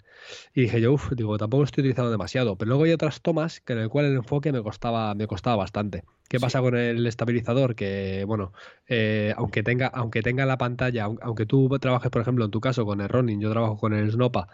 Y 0.54 0.62
dije 0.62 0.80
yo, 0.80 0.94
uff, 0.94 1.12
digo, 1.12 1.36
tampoco 1.36 1.64
estoy 1.64 1.82
utilizando 1.82 2.10
demasiado. 2.10 2.56
Pero 2.56 2.70
luego 2.70 2.84
hay 2.84 2.92
otras 2.92 3.20
tomas 3.20 3.60
que 3.60 3.74
en 3.74 3.80
el 3.80 3.90
cual 3.90 4.06
el 4.06 4.14
enfoque 4.16 4.52
me 4.52 4.62
costaba, 4.62 5.14
me 5.14 5.26
costaba 5.26 5.56
bastante. 5.56 6.02
¿Qué 6.28 6.40
pasa 6.40 6.62
con 6.62 6.76
el 6.76 7.06
estabilizador? 7.06 7.74
Que, 7.74 8.24
bueno, 8.26 8.54
eh, 8.88 9.34
aunque, 9.36 9.62
tenga, 9.62 9.88
aunque 9.88 10.22
tenga 10.22 10.46
la 10.46 10.56
pantalla, 10.56 11.04
aunque 11.04 11.44
tú 11.44 11.68
trabajes, 11.78 12.10
por 12.10 12.22
ejemplo, 12.22 12.46
en 12.46 12.50
tu 12.50 12.60
caso 12.60 12.86
con 12.86 13.02
el 13.02 13.08
Ronin, 13.10 13.38
yo 13.38 13.50
trabajo 13.50 13.76
con 13.76 13.92
el 13.92 14.10
Snopa, 14.10 14.48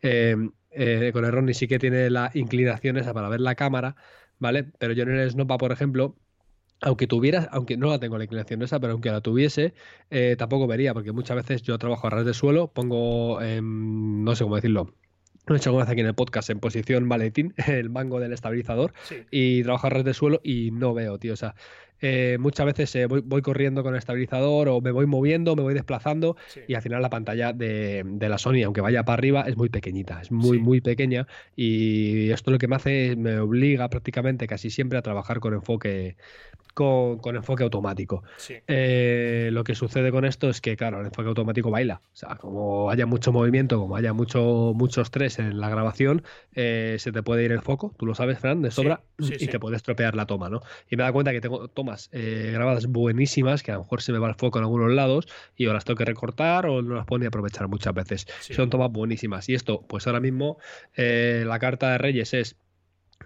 em, 0.00 0.52
eh, 0.70 1.10
con 1.12 1.24
el 1.24 1.32
Ronin 1.32 1.54
sí 1.54 1.66
que 1.66 1.80
tiene 1.80 2.08
la 2.10 2.30
inclinación 2.34 2.98
esa 2.98 3.12
para 3.14 3.28
ver 3.28 3.40
la 3.40 3.56
cámara, 3.56 3.96
¿vale? 4.38 4.64
Pero 4.78 4.92
yo 4.92 5.02
en 5.02 5.10
el 5.10 5.30
Snopa, 5.30 5.58
por 5.58 5.72
ejemplo, 5.72 6.16
aunque 6.80 7.06
tuviera, 7.06 7.48
aunque 7.52 7.76
no 7.76 7.88
la 7.88 7.98
tengo 7.98 8.18
la 8.18 8.24
inclinación 8.24 8.62
esa, 8.62 8.80
pero 8.80 8.92
aunque 8.92 9.10
la 9.10 9.20
tuviese, 9.20 9.74
eh, 10.10 10.36
tampoco 10.38 10.66
vería, 10.66 10.94
porque 10.94 11.12
muchas 11.12 11.36
veces 11.36 11.62
yo 11.62 11.78
trabajo 11.78 12.06
a 12.06 12.10
ras 12.10 12.26
de 12.26 12.34
suelo, 12.34 12.68
pongo, 12.68 13.38
no 13.40 14.36
sé 14.36 14.44
cómo 14.44 14.56
decirlo, 14.56 14.92
lo 15.46 15.54
he 15.54 15.58
hecho 15.58 15.70
alguna 15.70 15.84
vez 15.84 15.92
aquí 15.92 16.00
en 16.00 16.08
el 16.08 16.14
podcast 16.14 16.50
en 16.50 16.58
posición 16.58 17.04
maletín, 17.06 17.54
el 17.68 17.88
mango 17.88 18.20
del 18.20 18.32
estabilizador, 18.32 18.92
y 19.30 19.62
trabajo 19.62 19.86
a 19.86 19.90
ras 19.90 20.04
de 20.04 20.14
suelo 20.14 20.40
y 20.42 20.70
no 20.72 20.92
veo, 20.92 21.18
tío. 21.18 21.34
O 21.34 21.36
sea, 21.36 21.54
eh, 22.00 22.36
muchas 22.38 22.66
veces 22.66 22.94
eh, 22.96 23.06
voy, 23.06 23.42
corriendo 23.42 23.82
con 23.82 23.94
el 23.94 23.98
estabilizador 23.98 24.68
o 24.68 24.80
me 24.80 24.90
voy 24.90 25.06
moviendo, 25.06 25.56
me 25.56 25.62
voy 25.62 25.72
desplazando 25.72 26.36
y 26.68 26.74
al 26.74 26.82
final 26.82 27.00
la 27.00 27.08
pantalla 27.10 27.52
de, 27.52 28.04
la 28.20 28.38
Sony, 28.38 28.62
aunque 28.64 28.80
vaya 28.80 29.04
para 29.04 29.14
arriba, 29.14 29.42
es 29.42 29.56
muy 29.56 29.70
pequeñita, 29.70 30.20
es 30.20 30.30
muy, 30.30 30.58
muy 30.58 30.80
pequeña 30.80 31.26
y 31.54 32.30
esto 32.30 32.50
lo 32.50 32.58
que 32.58 32.68
me 32.68 32.76
hace, 32.76 33.16
me 33.16 33.38
obliga 33.38 33.88
prácticamente 33.88 34.46
casi 34.46 34.68
siempre 34.68 34.98
a 34.98 35.02
trabajar 35.02 35.40
con 35.40 35.54
enfoque 35.54 36.16
con, 36.76 37.36
enfoque 37.36 37.64
automático. 37.64 38.22
Eh, 38.66 39.48
lo 39.52 39.64
que 39.64 39.74
sucede 39.74 40.10
con 40.10 40.24
esto 40.24 40.50
es 40.50 40.60
que, 40.60 40.76
claro, 40.76 41.00
el 41.00 41.06
enfoque 41.06 41.28
automático 41.28 41.70
baila. 41.70 42.02
O 42.12 42.16
sea, 42.16 42.36
como 42.36 42.90
haya 42.90 43.06
mucho 43.06 43.32
movimiento, 43.32 43.78
como 43.78 43.96
haya 43.96 44.12
mucho, 44.12 44.72
mucho 44.74 45.00
estrés 45.00 45.38
en 45.38 45.58
la 45.58 45.70
grabación, 45.70 46.22
se 46.52 46.98
te 46.98 47.22
puede 47.22 47.44
ir 47.44 47.52
el 47.52 47.62
foco, 47.62 47.94
tú 47.98 48.06
lo 48.06 48.14
sabes, 48.14 48.38
Fran, 48.38 48.62
de 48.62 48.70
sobra, 48.70 49.00
y 49.18 49.46
te 49.46 49.58
puede 49.58 49.76
estropear 49.76 50.14
la 50.14 50.26
toma, 50.26 50.48
¿no? 50.48 50.60
Y 50.90 50.96
me 50.96 51.02
da 51.02 51.12
cuenta 51.12 51.32
que 51.32 51.40
tengo 51.40 51.70
eh, 52.12 52.50
grabadas 52.52 52.86
buenísimas, 52.86 53.62
que 53.62 53.70
a 53.70 53.74
lo 53.74 53.82
mejor 53.82 54.02
se 54.02 54.12
me 54.12 54.18
va 54.18 54.28
el 54.28 54.34
foco 54.34 54.58
en 54.58 54.64
algunos 54.64 54.92
lados 54.92 55.28
y 55.56 55.66
o 55.66 55.72
las 55.72 55.84
tengo 55.84 55.96
que 55.96 56.04
recortar 56.04 56.66
o 56.66 56.82
no 56.82 56.94
las 56.94 57.06
puedo 57.06 57.20
ni 57.20 57.26
aprovechar 57.26 57.68
muchas 57.68 57.94
veces. 57.94 58.26
Son 58.40 58.70
tomas 58.70 58.90
buenísimas. 58.90 59.48
Y 59.48 59.54
esto, 59.54 59.82
pues 59.86 60.06
ahora 60.06 60.20
mismo, 60.20 60.58
eh, 60.96 61.44
la 61.46 61.58
carta 61.58 61.92
de 61.92 61.98
Reyes 61.98 62.34
es 62.34 62.56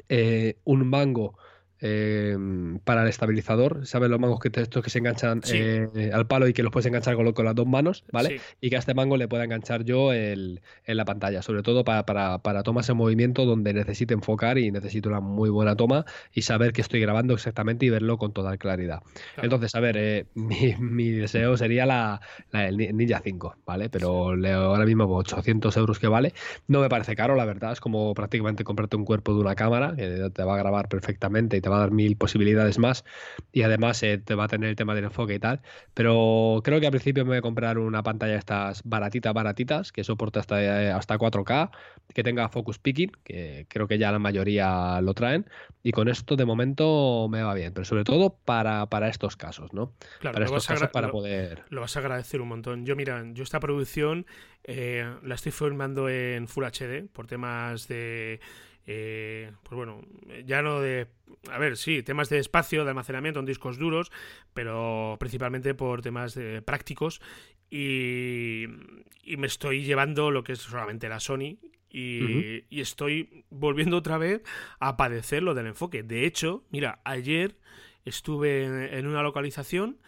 eh, 0.09 0.59
un 0.65 0.89
mango 0.89 1.37
Em, 1.83 2.79
para 2.81 3.03
el 3.03 3.09
estabilizador, 3.09 3.87
¿sabes? 3.87 4.11
Los 4.11 4.21
mangos 4.21 4.39
que 4.39 4.51
estos 4.61 4.85
que 4.85 4.91
se 4.91 4.99
enganchan 4.99 5.41
eh, 5.51 6.11
al 6.13 6.27
palo 6.27 6.47
y 6.47 6.53
que 6.53 6.63
los 6.63 6.71
puedes 6.71 6.85
enganchar 6.85 7.17
con, 7.17 7.45
las 7.45 7.55
dos 7.55 7.67
manos, 7.67 8.05
¿vale? 8.13 8.39
Y 8.61 8.69
que 8.69 8.77
a 8.77 8.81
este 8.81 8.93
mango 8.93 9.17
le 9.17 9.29
pueda 9.29 9.45
enganchar 9.45 9.85
yo 9.85 10.13
en 10.13 10.61
la 10.87 11.05
pantalla, 11.07 11.41
sobre 11.41 11.63
todo 11.63 11.83
para, 11.83 12.05
para, 12.05 12.63
tomas 12.65 12.87
en 12.91 12.99
movimiento 12.99 13.47
donde 13.47 13.73
necesite 13.73 14.13
enfocar 14.13 14.59
y 14.59 14.71
necesito 14.71 15.09
una 15.09 15.21
muy 15.21 15.49
buena 15.49 15.75
toma 15.75 16.05
y 16.35 16.43
saber 16.43 16.75
que 16.75 16.83
estoy 16.83 17.01
grabando 17.01 17.33
exactamente 17.33 17.87
y 17.87 17.89
verlo 17.89 18.19
con 18.19 18.35
toda 18.35 18.59
claridad. 18.59 19.01
Entonces, 19.41 19.75
a 19.75 19.81
ver, 19.81 19.97
eh, 19.97 20.27
mi, 20.35 21.11
deseo 21.13 21.57
sería 21.57 21.87
la, 21.87 22.21
el 22.53 22.77
Ninja 22.77 23.23
5, 23.25 23.57
¿vale? 23.65 23.89
Pero 23.89 24.35
ahora 24.35 24.85
mismo 24.85 25.07
800 25.17 25.75
euros 25.79 25.99
que 25.99 26.09
vale. 26.09 26.35
No 26.69 26.83
me 26.83 26.91
parece 26.91 27.17
caro, 27.17 27.37
la 27.37 27.47
verdad, 27.47 27.73
es 27.73 27.81
como 27.81 28.13
prácticamente 28.13 28.65
comprarte 28.65 28.97
un 28.97 29.07
cuerpo 29.07 29.33
de 29.33 29.41
una 29.41 29.55
cámara 29.55 29.95
que 29.97 30.31
te 30.31 30.45
va 30.45 30.57
a 30.57 30.59
grabar 30.59 30.89
perfectamente 30.89 31.57
y 31.57 31.63
te 31.63 31.70
va 31.71 31.77
a 31.77 31.81
dar 31.81 31.91
mil 31.91 32.17
posibilidades 32.17 32.79
más 32.79 33.05
y 33.53 33.63
además 33.63 34.03
eh, 34.03 34.19
te 34.19 34.35
va 34.35 34.45
a 34.45 34.49
tener 34.49 34.69
el 34.71 34.77
tema 34.77 34.95
del 34.95 35.05
enfoque 35.05 35.35
y 35.35 35.39
tal. 35.39 35.61
Pero 35.95 36.61
creo 36.65 36.81
que 36.81 36.87
al 36.87 36.93
principio 36.93 37.25
me 37.25 37.31
voy 37.31 37.39
a 37.39 37.43
comprar 37.43 37.79
una 37.79 38.03
pantalla 38.03 38.37
estas 38.37 38.83
baratitas, 38.85 39.33
baratitas, 39.33 39.93
que 39.93 40.05
soporte 40.05 40.39
hasta, 40.39 40.63
eh, 40.63 40.91
hasta 40.91 41.19
4K, 41.19 41.71
que 42.15 42.23
tenga 42.23 42.49
focus 42.49 42.79
picking, 42.79 43.13
que 43.25 43.67
creo 43.69 43.89
que 43.89 43.99
ya 43.99 44.13
la 44.13 44.19
mayoría 44.19 45.01
lo 45.01 45.15
traen. 45.15 45.49
Y 45.83 45.93
con 45.93 46.09
esto 46.09 46.37
de 46.37 46.45
momento 46.45 47.29
me 47.31 47.43
va 47.43 47.55
bien, 47.55 47.73
pero 47.73 47.85
sobre 47.85 48.05
todo 48.05 48.37
para, 48.45 48.87
para 48.87 49.09
estos 49.09 49.37
casos, 49.37 49.73
¿no? 49.73 49.95
para 50.23 50.45
estos 50.45 50.67
casos 50.67 50.89
para 50.91 51.11
poder... 51.11 51.65
Lo 51.71 51.81
vas 51.81 51.97
a 51.97 52.01
agradecer 52.01 52.41
un 52.41 52.49
montón. 52.49 52.85
Yo, 52.85 52.97
mira, 52.97 53.25
yo 53.33 53.43
esta 53.43 53.61
producción 53.61 54.27
eh, 54.65 55.11
la 55.23 55.35
estoy 55.35 55.53
filmando 55.53 56.09
en 56.09 56.49
Full 56.49 56.65
HD 56.65 57.09
por 57.13 57.27
temas 57.27 57.89
de 57.89 58.41
eh, 58.93 59.53
pues 59.63 59.77
bueno, 59.77 60.03
ya 60.45 60.63
no 60.63 60.81
de... 60.81 61.07
A 61.49 61.59
ver, 61.59 61.77
sí, 61.77 62.03
temas 62.03 62.29
de 62.29 62.39
espacio, 62.39 62.83
de 62.83 62.91
almacenamiento 62.91 63.39
en 63.39 63.47
discos 63.47 63.79
duros, 63.79 64.11
pero 64.53 65.17
principalmente 65.21 65.75
por 65.75 66.03
temas 66.03 66.35
de, 66.35 66.61
prácticos 66.61 67.21
y, 67.71 68.65
y, 69.23 69.37
me 69.37 69.47
estoy 69.47 69.85
llevando 69.85 70.33
lo 70.33 70.43
que 70.43 70.55
es 70.55 70.59
solamente 70.59 71.09
la 71.09 71.21
Sony 71.21 71.59
y, 71.89 72.65
y, 72.69 72.81
estoy 72.81 73.45
volviendo 73.49 73.97
otra 73.97 74.19
vez 74.19 74.43
a 74.81 74.97
padecer 74.97 75.45
lo 75.45 75.55
del 75.55 75.69
enfoque. 75.69 76.03
De 76.03 76.27
hecho, 76.27 76.65
mira, 76.71 77.01
ayer 77.05 77.57
estuve 78.05 78.99
en, 78.99 79.07
una 79.07 79.23
localización, 79.23 79.99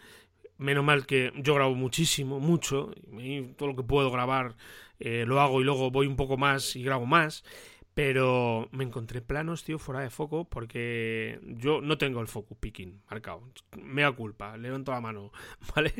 menos 0.57 0.83
mal 0.83 1.05
que 1.05 1.31
yo 1.37 1.55
grabo 1.55 1.73
muchísimo, 1.73 2.41
mucho, 2.41 2.93
y 3.17 3.43
todo 3.53 3.69
lo 3.69 3.75
que 3.77 3.83
puedo 3.83 4.11
grabar 4.11 4.57
eh, 4.99 5.23
lo 5.25 5.39
hago 5.39 5.61
y 5.61 5.63
luego 5.63 5.89
voy 5.89 6.05
un 6.05 6.17
poco 6.17 6.35
más 6.35 6.75
y 6.75 6.83
grabo 6.83 7.05
más 7.05 7.45
Pero 7.93 8.69
me 8.71 8.83
encontré 8.83 9.21
planos, 9.21 9.63
tío, 9.63 9.77
fuera 9.77 10.01
de 10.01 10.09
foco, 10.09 10.45
porque 10.45 11.39
yo 11.43 11.79
no 11.79 11.97
tengo 11.99 12.21
el 12.21 12.27
focus 12.27 12.57
picking 12.57 13.01
marcado. 13.09 13.43
Me 13.79 14.01
da 14.01 14.11
culpa, 14.11 14.57
levanto 14.57 14.91
la 14.91 15.01
mano, 15.01 15.31
¿vale? 15.75 15.93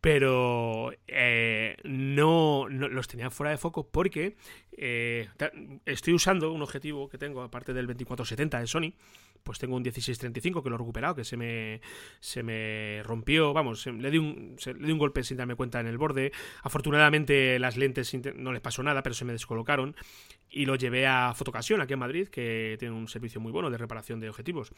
Pero 0.00 0.92
eh, 1.06 1.76
no, 1.84 2.68
los 2.68 3.08
tenía 3.08 3.30
fuera 3.30 3.50
de 3.50 3.58
foco 3.58 3.88
porque 3.88 4.36
eh, 4.72 5.28
estoy 5.86 6.14
usando 6.14 6.52
un 6.52 6.62
objetivo 6.62 7.08
que 7.08 7.18
tengo, 7.18 7.42
aparte 7.42 7.72
del 7.72 7.86
2470 7.86 8.60
de 8.60 8.66
Sony, 8.66 8.92
pues 9.42 9.58
tengo 9.58 9.76
un 9.76 9.82
1635 9.82 10.62
que 10.62 10.68
lo 10.68 10.76
he 10.76 10.78
recuperado, 10.78 11.14
que 11.14 11.24
se 11.24 11.36
me, 11.36 11.80
se 12.20 12.42
me 12.42 13.02
rompió, 13.04 13.52
vamos, 13.52 13.86
le 13.86 14.10
di, 14.10 14.18
un, 14.18 14.56
le 14.64 14.86
di 14.86 14.92
un 14.92 14.98
golpe 14.98 15.22
sin 15.22 15.36
darme 15.36 15.54
cuenta 15.54 15.80
en 15.80 15.86
el 15.86 15.98
borde. 15.98 16.32
Afortunadamente 16.62 17.58
las 17.58 17.76
lentes 17.76 18.14
no 18.36 18.52
les 18.52 18.60
pasó 18.60 18.82
nada, 18.82 19.02
pero 19.02 19.14
se 19.14 19.24
me 19.24 19.32
descolocaron 19.32 19.96
y 20.50 20.66
lo 20.66 20.76
llevé 20.76 21.06
a 21.06 21.32
Fotocasión 21.34 21.80
aquí 21.80 21.92
en 21.92 21.98
Madrid, 21.98 22.28
que 22.28 22.76
tiene 22.78 22.94
un 22.94 23.08
servicio 23.08 23.40
muy 23.40 23.52
bueno 23.52 23.70
de 23.70 23.78
reparación 23.78 24.20
de 24.20 24.28
objetivos. 24.28 24.72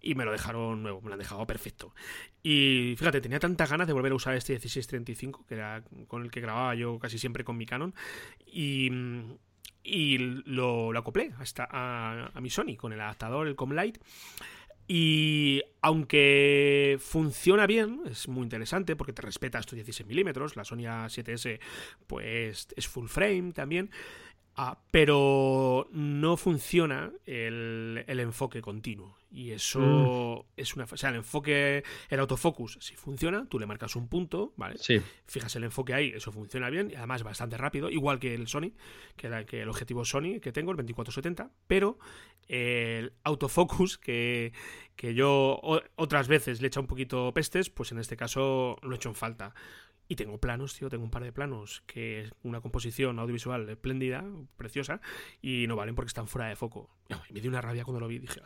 Y 0.00 0.14
me 0.14 0.24
lo 0.24 0.32
dejaron 0.32 0.82
nuevo, 0.82 1.00
me 1.00 1.08
lo 1.08 1.14
han 1.14 1.20
dejado 1.20 1.46
perfecto. 1.46 1.94
Y 2.42 2.94
fíjate, 2.98 3.20
tenía 3.20 3.40
tantas 3.40 3.70
ganas 3.70 3.86
de 3.86 3.92
volver 3.92 4.12
a 4.12 4.16
usar 4.16 4.34
este 4.34 4.52
1635, 4.52 5.46
que 5.46 5.54
era 5.54 5.82
con 6.06 6.22
el 6.22 6.30
que 6.30 6.40
grababa 6.40 6.74
yo 6.74 6.98
casi 6.98 7.18
siempre 7.18 7.44
con 7.44 7.56
mi 7.56 7.66
Canon. 7.66 7.94
Y 8.46 8.90
y 9.84 10.16
lo, 10.18 10.96
acoplé 10.96 11.32
a, 11.58 12.40
mi 12.40 12.48
Sony 12.48 12.76
con 12.76 12.94
el 12.94 13.00
adaptador, 13.00 13.46
el 13.46 13.54
Comlight. 13.54 13.98
Y 14.88 15.62
aunque 15.82 16.98
funciona 17.00 17.66
bien, 17.66 18.00
es 18.10 18.28
muy 18.28 18.42
interesante 18.42 18.96
porque 18.96 19.12
te 19.12 19.22
respeta 19.22 19.58
estos 19.58 19.76
16 19.76 20.06
milímetros, 20.06 20.56
la 20.56 20.64
Sony 20.64 20.84
A7S 20.84 21.58
pues 22.06 22.68
es 22.76 22.88
full 22.88 23.06
frame 23.06 23.52
también, 23.52 23.90
Ah, 24.56 24.78
pero 24.92 25.88
no 25.90 26.36
funciona 26.36 27.12
el, 27.26 28.04
enfoque 28.06 28.62
continuo. 28.62 29.16
Y 29.32 29.50
eso 29.50 29.80
mm. 30.46 30.60
es 30.60 30.76
una. 30.76 30.84
O 30.84 30.96
sea, 30.96 31.10
el 31.10 31.16
enfoque, 31.16 31.82
el 32.08 32.20
autofocus, 32.20 32.78
si 32.80 32.94
funciona, 32.94 33.48
tú 33.48 33.58
le 33.58 33.66
marcas 33.66 33.96
un 33.96 34.06
punto, 34.06 34.52
¿vale? 34.56 34.78
Sí. 34.78 35.00
Fijas 35.26 35.56
el 35.56 35.64
enfoque 35.64 35.92
ahí, 35.92 36.12
eso 36.14 36.30
funciona 36.30 36.70
bien 36.70 36.88
y 36.92 36.94
además 36.94 37.24
bastante 37.24 37.56
rápido, 37.56 37.90
igual 37.90 38.20
que 38.20 38.32
el 38.32 38.46
Sony, 38.46 38.72
que, 39.16 39.44
que 39.48 39.62
el 39.62 39.68
objetivo 39.68 40.04
Sony 40.04 40.38
que 40.40 40.52
tengo, 40.52 40.70
el 40.70 40.76
2470, 40.76 41.50
pero 41.66 41.98
el 42.46 43.12
autofocus, 43.24 43.98
que, 43.98 44.52
que 44.94 45.14
yo 45.14 45.60
otras 45.96 46.28
veces 46.28 46.60
le 46.60 46.66
he 46.66 46.68
echado 46.68 46.82
un 46.82 46.88
poquito 46.88 47.34
pestes, 47.34 47.70
pues 47.70 47.90
en 47.90 47.98
este 47.98 48.16
caso 48.16 48.78
lo 48.82 48.92
he 48.92 48.96
hecho 48.96 49.08
en 49.08 49.16
falta. 49.16 49.52
Y 50.08 50.16
tengo 50.16 50.38
planos, 50.38 50.74
tío, 50.74 50.90
tengo 50.90 51.04
un 51.04 51.10
par 51.10 51.24
de 51.24 51.32
planos 51.32 51.82
que 51.86 52.20
es 52.20 52.32
una 52.42 52.60
composición 52.60 53.18
audiovisual 53.18 53.68
espléndida, 53.70 54.24
preciosa, 54.56 55.00
y 55.40 55.66
no 55.66 55.76
valen 55.76 55.94
porque 55.94 56.08
están 56.08 56.28
fuera 56.28 56.48
de 56.48 56.56
foco. 56.56 56.90
Y 57.28 57.32
me 57.32 57.40
dio 57.40 57.50
una 57.50 57.62
rabia 57.62 57.84
cuando 57.84 58.00
lo 58.00 58.08
vi, 58.08 58.18
dije, 58.18 58.40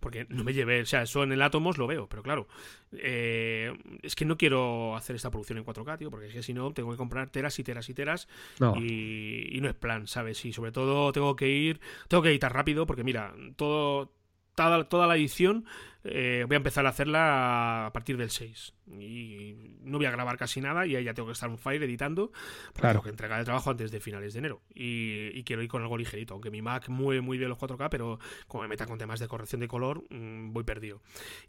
porque 0.00 0.26
no 0.28 0.44
me 0.44 0.52
llevé, 0.52 0.82
o 0.82 0.86
sea, 0.86 1.02
eso 1.02 1.22
en 1.22 1.32
el 1.32 1.42
Atomos 1.42 1.78
lo 1.78 1.86
veo, 1.86 2.08
pero 2.08 2.22
claro, 2.22 2.48
eh, 2.92 3.72
es 4.02 4.14
que 4.14 4.24
no 4.24 4.36
quiero 4.36 4.96
hacer 4.96 5.16
esta 5.16 5.30
producción 5.30 5.58
en 5.58 5.64
4K, 5.64 5.98
tío, 5.98 6.10
porque 6.10 6.26
es 6.26 6.34
que 6.34 6.42
si 6.42 6.52
no, 6.52 6.72
tengo 6.72 6.90
que 6.90 6.96
comprar 6.96 7.30
teras 7.30 7.58
y 7.58 7.64
teras 7.64 7.88
y 7.88 7.94
teras, 7.94 8.28
Y, 8.76 9.56
y 9.56 9.60
no 9.60 9.68
es 9.68 9.74
plan, 9.74 10.06
¿sabes? 10.06 10.44
Y 10.44 10.52
sobre 10.52 10.72
todo 10.72 11.12
tengo 11.12 11.36
que 11.36 11.48
ir, 11.48 11.80
tengo 12.08 12.22
que 12.22 12.30
editar 12.30 12.52
rápido, 12.52 12.86
porque 12.86 13.04
mira, 13.04 13.34
todo 13.56 14.12
toda, 14.54 14.84
toda 14.88 15.06
la 15.06 15.16
edición 15.16 15.64
eh, 16.04 16.44
voy 16.48 16.54
a 16.54 16.56
empezar 16.56 16.84
a 16.86 16.88
hacerla 16.88 17.86
a 17.86 17.92
partir 17.92 18.16
del 18.16 18.30
6. 18.30 18.74
Y 18.98 19.54
no 19.82 19.98
voy 19.98 20.06
a 20.06 20.10
grabar 20.10 20.36
casi 20.36 20.60
nada 20.60 20.84
y 20.84 20.96
ahí 20.96 21.04
ya 21.04 21.14
tengo 21.14 21.28
que 21.28 21.32
estar 21.32 21.48
un 21.48 21.58
file 21.58 21.84
editando. 21.84 22.32
Porque 22.72 22.88
tengo 22.88 23.02
que 23.02 23.10
entregar 23.10 23.38
el 23.38 23.44
trabajo 23.44 23.70
antes 23.70 23.90
de 23.90 24.00
finales 24.00 24.32
de 24.32 24.40
enero. 24.40 24.62
Y, 24.74 25.42
quiero 25.44 25.62
ir 25.62 25.68
con 25.68 25.82
algo 25.82 25.96
ligerito. 25.96 26.34
Aunque 26.34 26.50
mi 26.50 26.60
Mac 26.60 26.88
mueve 26.88 27.20
muy 27.20 27.38
bien 27.38 27.48
los 27.48 27.58
4K, 27.58 27.88
pero 27.88 28.18
como 28.48 28.62
me 28.62 28.68
meta 28.68 28.86
con 28.86 28.98
temas 28.98 29.20
de 29.20 29.28
corrección 29.28 29.60
de 29.60 29.68
color, 29.68 30.04
mm, 30.10 30.52
voy 30.52 30.64
perdido. 30.64 31.02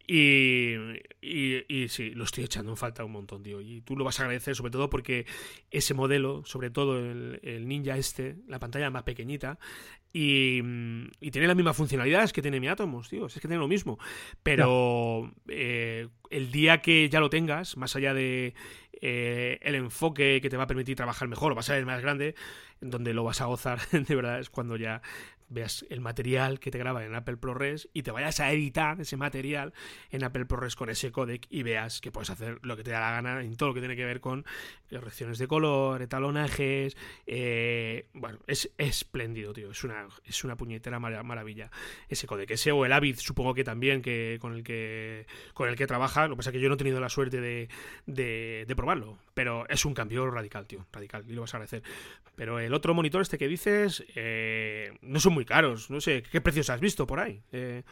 Y, 0.07 0.75
y, 1.21 1.87
sí, 1.89 2.11
lo 2.11 2.23
estoy 2.23 2.43
echando 2.43 2.71
en 2.71 2.77
falta 2.77 3.03
un 3.03 3.11
montón, 3.11 3.41
tío. 3.43 3.59
Y 3.61 3.81
tú 3.81 3.97
lo 3.97 4.03
vas 4.03 4.19
a 4.19 4.23
agradecer, 4.23 4.55
sobre 4.55 4.71
todo 4.71 4.89
porque 4.89 5.25
ese 5.71 5.93
modelo, 5.93 6.43
sobre 6.45 6.69
todo 6.69 6.99
el, 6.99 7.39
el 7.43 7.67
Ninja 7.67 7.97
este, 7.97 8.37
la 8.47 8.59
pantalla 8.59 8.89
más 8.89 9.03
pequeñita, 9.03 9.57
y, 10.15 10.62
y, 11.19 11.32
tiene 11.32 11.47
las 11.47 11.56
mismas 11.56 11.76
funcionalidades 11.76 12.32
que 12.32 12.43
tiene 12.43 12.60
mi 12.60 12.67
Atomos, 12.67 13.10
tío. 13.10 13.26
Es 13.26 13.34
que 13.34 13.39
tiene 13.39 13.58
lo 13.58 13.67
mismo. 13.67 13.97
Pero 14.43 15.32
eh, 15.47 16.08
el 16.30 16.52
día 16.52 16.82
que 16.82 17.10
ya 17.10 17.19
lo 17.19 17.32
tengas, 17.32 17.78
más 17.78 17.95
allá 17.95 18.13
de 18.13 18.54
eh, 19.02 19.58
el 19.63 19.73
enfoque 19.73 20.39
que 20.39 20.52
te 20.52 20.58
va 20.58 20.63
a 20.63 20.67
permitir 20.67 20.95
trabajar 20.95 21.28
mejor, 21.28 21.56
vas 21.56 21.71
a 21.71 21.73
ver 21.73 21.88
más 21.88 22.02
grande, 22.04 22.36
donde 22.80 23.15
lo 23.15 23.23
vas 23.23 23.41
a 23.41 23.45
gozar, 23.45 23.80
de 23.91 24.15
verdad, 24.15 24.39
es 24.39 24.52
cuando 24.52 24.78
ya 24.78 25.02
veas 25.53 25.85
el 25.89 26.01
material 26.01 26.59
que 26.59 26.71
te 26.71 26.77
graba 26.77 27.05
en 27.05 27.15
Apple 27.15 27.37
ProRes 27.37 27.89
y 27.93 28.03
te 28.03 28.11
vayas 28.11 28.39
a 28.39 28.51
editar 28.51 28.99
ese 28.99 29.17
material 29.17 29.73
en 30.11 30.23
Apple 30.23 30.45
ProRes 30.45 30.75
con 30.75 30.89
ese 30.89 31.11
codec 31.11 31.45
y 31.49 31.63
veas 31.63 32.01
que 32.01 32.11
puedes 32.11 32.29
hacer 32.29 32.59
lo 32.63 32.75
que 32.75 32.83
te 32.83 32.91
da 32.91 32.99
la 32.99 33.11
gana 33.11 33.41
en 33.41 33.55
todo 33.55 33.69
lo 33.69 33.75
que 33.75 33.81
tiene 33.81 33.95
que 33.95 34.05
ver 34.05 34.19
con 34.19 34.45
correcciones 34.89 35.37
de 35.37 35.47
color, 35.47 36.01
etalonajes. 36.01 36.95
Eh, 37.25 38.07
bueno, 38.13 38.39
es 38.47 38.71
espléndido, 38.77 39.53
tío. 39.53 39.71
Es 39.71 39.83
una, 39.83 40.07
es 40.25 40.43
una 40.43 40.55
puñetera 40.55 40.99
maravilla 40.99 41.69
ese 42.09 42.27
codec. 42.27 42.51
Ese 42.51 42.71
o 42.71 42.85
el 42.85 42.93
Avid, 42.93 43.17
supongo 43.17 43.53
que 43.53 43.63
también, 43.63 44.01
que 44.01 44.37
con 44.39 44.53
el 44.53 44.63
que 44.63 45.25
con 45.53 45.69
el 45.69 45.75
que 45.75 45.87
trabaja. 45.87 46.27
Lo 46.27 46.35
que 46.35 46.37
pasa 46.37 46.49
es 46.49 46.53
que 46.53 46.59
yo 46.59 46.69
no 46.69 46.75
he 46.75 46.77
tenido 46.77 46.99
la 46.99 47.09
suerte 47.09 47.41
de, 47.41 47.69
de, 48.05 48.73
probarlo. 48.75 49.17
Pero 49.33 49.67
es 49.69 49.85
un 49.85 49.93
cambio 49.93 50.29
radical, 50.29 50.67
tío. 50.67 50.85
Radical. 50.91 51.25
Y 51.27 51.33
lo 51.33 51.41
vas 51.41 51.53
a 51.53 51.57
agradecer. 51.57 51.83
Pero 52.35 52.59
el 52.59 52.73
otro 52.73 52.93
monitor, 52.93 53.21
este 53.21 53.37
que 53.37 53.47
dices, 53.47 54.03
eh, 54.15 54.97
no 55.01 55.19
son 55.19 55.33
muy 55.33 55.42
caros. 55.45 55.89
No 55.89 56.01
sé, 56.01 56.23
¿qué 56.32 56.41
precios 56.41 56.69
has 56.69 56.79
visto 56.79 57.08
por 57.08 57.19
ahí? 57.19 57.41
Eh, 57.51 57.84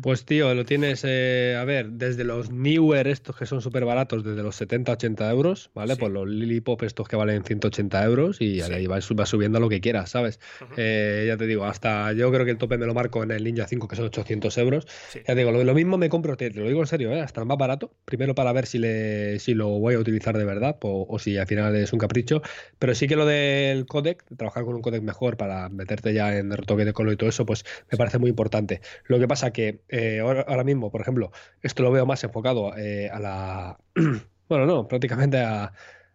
pues 0.00 0.24
tío, 0.24 0.54
lo 0.54 0.64
tienes, 0.64 1.02
eh, 1.04 1.56
a 1.58 1.64
ver, 1.64 1.90
desde 1.90 2.24
los 2.24 2.50
newer 2.50 3.06
estos 3.06 3.36
que 3.36 3.46
son 3.46 3.60
súper 3.60 3.84
baratos, 3.84 4.24
desde 4.24 4.42
los 4.42 4.56
70, 4.56 4.92
80 4.92 5.30
euros, 5.30 5.70
¿vale? 5.74 5.96
Pues 5.96 6.12
los 6.12 6.28
Lily 6.28 6.60
Pop 6.60 6.82
estos 6.82 7.08
que 7.08 7.16
valen 7.16 7.44
180 7.44 8.04
euros 8.04 8.40
y 8.40 8.60
ahí 8.60 8.86
vas, 8.86 9.04
subiendo 9.04 9.60
lo 9.60 9.68
que 9.68 9.80
quieras, 9.80 10.10
¿sabes? 10.10 10.40
Eh, 10.76 11.24
ya 11.26 11.36
te 11.36 11.46
digo, 11.46 11.64
hasta 11.64 12.12
yo 12.12 12.30
creo 12.32 12.44
que 12.44 12.50
el 12.50 12.58
tope 12.58 12.78
me 12.78 12.86
lo 12.86 12.94
marco 12.94 13.22
en 13.22 13.30
el 13.30 13.44
Ninja 13.44 13.66
5 13.66 13.88
que 13.88 13.96
son 13.96 14.06
800 14.06 14.58
euros. 14.58 14.86
Ya 15.14 15.22
te 15.22 15.34
digo, 15.34 15.52
lo, 15.52 15.74
mismo 15.74 15.98
me 15.98 16.08
compro, 16.08 16.36
te, 16.36 16.50
lo 16.50 16.66
digo 16.66 16.80
en 16.80 16.86
serio, 16.86 17.12
¿eh? 17.12 17.20
hasta 17.20 17.40
el 17.40 17.46
más 17.46 17.58
barato, 17.58 17.92
primero 18.04 18.34
para 18.34 18.52
ver 18.52 18.66
si, 18.66 18.78
le, 18.78 19.38
si 19.38 19.54
lo 19.54 19.68
voy 19.68 19.94
a 19.94 19.98
utilizar 19.98 20.36
de 20.36 20.44
verdad 20.44 20.76
o, 20.82 21.18
si 21.18 21.36
al 21.36 21.46
final 21.46 21.74
es 21.76 21.92
un 21.92 21.98
capricho, 21.98 22.42
pero 22.78 22.94
sí 22.94 23.06
que 23.06 23.16
lo 23.16 23.26
del 23.26 23.86
codec, 23.86 24.24
trabajar 24.36 24.64
con 24.64 24.74
un 24.74 24.82
codec 24.82 25.02
mejor 25.02 25.36
para 25.36 25.68
meterte 25.68 26.12
ya 26.12 26.36
en 26.36 26.50
retoque 26.50 26.84
de 26.84 26.92
color 26.92 27.14
y 27.14 27.16
todo 27.16 27.28
eso, 27.28 27.46
pues 27.46 27.64
me 27.90 27.98
parece 27.98 28.18
muy 28.18 28.30
importante. 28.30 28.80
Lo 29.06 29.18
que 29.18 29.28
pasa 29.28 29.52
que 29.52 29.80
eh, 29.88 30.20
ahora, 30.20 30.64
mismo, 30.64 30.90
por 30.90 31.00
ejemplo, 31.00 31.30
esto 31.62 31.82
lo 31.82 31.92
veo 31.92 32.06
más 32.06 32.22
enfocado 32.24 32.76
eh, 32.76 33.08
a 33.10 33.20
la. 33.20 33.78
bueno, 34.48 34.66
no, 34.66 34.88
prácticamente 34.88 35.38
a, 35.38 35.72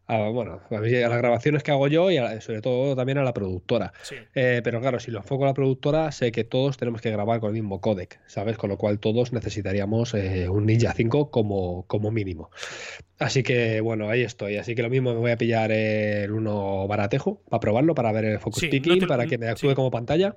bueno, 0.07 0.59
a, 0.69 0.79
las 0.79 1.17
grabaciones 1.17 1.63
que 1.63 1.71
hago 1.71 1.87
yo 1.87 2.11
y 2.11 2.17
sobre 2.41 2.61
todo 2.61 2.97
también 2.97 3.17
a 3.17 3.23
la 3.23 3.33
productora. 3.33 3.93
Eh, 4.35 4.59
pero 4.61 4.81
claro, 4.81 4.99
si 4.99 5.09
lo 5.09 5.19
enfoco 5.19 5.45
a 5.45 5.47
la 5.47 5.53
productora, 5.53 6.11
sé 6.11 6.33
que 6.33 6.43
todos 6.43 6.75
tenemos 6.75 6.99
que 6.99 7.11
grabar 7.11 7.39
con 7.39 7.49
el 7.49 7.53
mismo 7.53 7.79
codec, 7.79 8.19
¿sabes? 8.27 8.57
Con 8.57 8.69
lo 8.69 8.77
cual 8.77 8.99
todos 8.99 9.31
necesitaríamos 9.31 10.13
un 10.13 10.65
Ninja 10.65 10.93
5 10.93 11.31
como, 11.31 11.85
como 11.87 12.11
mínimo. 12.11 12.49
Así 13.19 13.41
que 13.41 13.79
bueno, 13.79 14.09
ahí 14.09 14.23
estoy. 14.23 14.57
Así 14.57 14.75
que 14.75 14.81
lo 14.81 14.89
mismo 14.89 15.13
me 15.13 15.19
voy 15.19 15.31
a 15.31 15.37
pillar 15.37 15.71
el 15.71 16.31
uno 16.31 16.87
baratejo 16.89 17.41
para 17.49 17.61
probarlo, 17.61 17.95
para 17.95 18.11
ver 18.11 18.25
el 18.25 18.39
focus 18.39 18.65
picking, 18.69 19.07
para 19.07 19.27
que 19.27 19.37
me 19.37 19.47
actúe 19.47 19.75
como 19.75 19.91
pantalla 19.91 20.35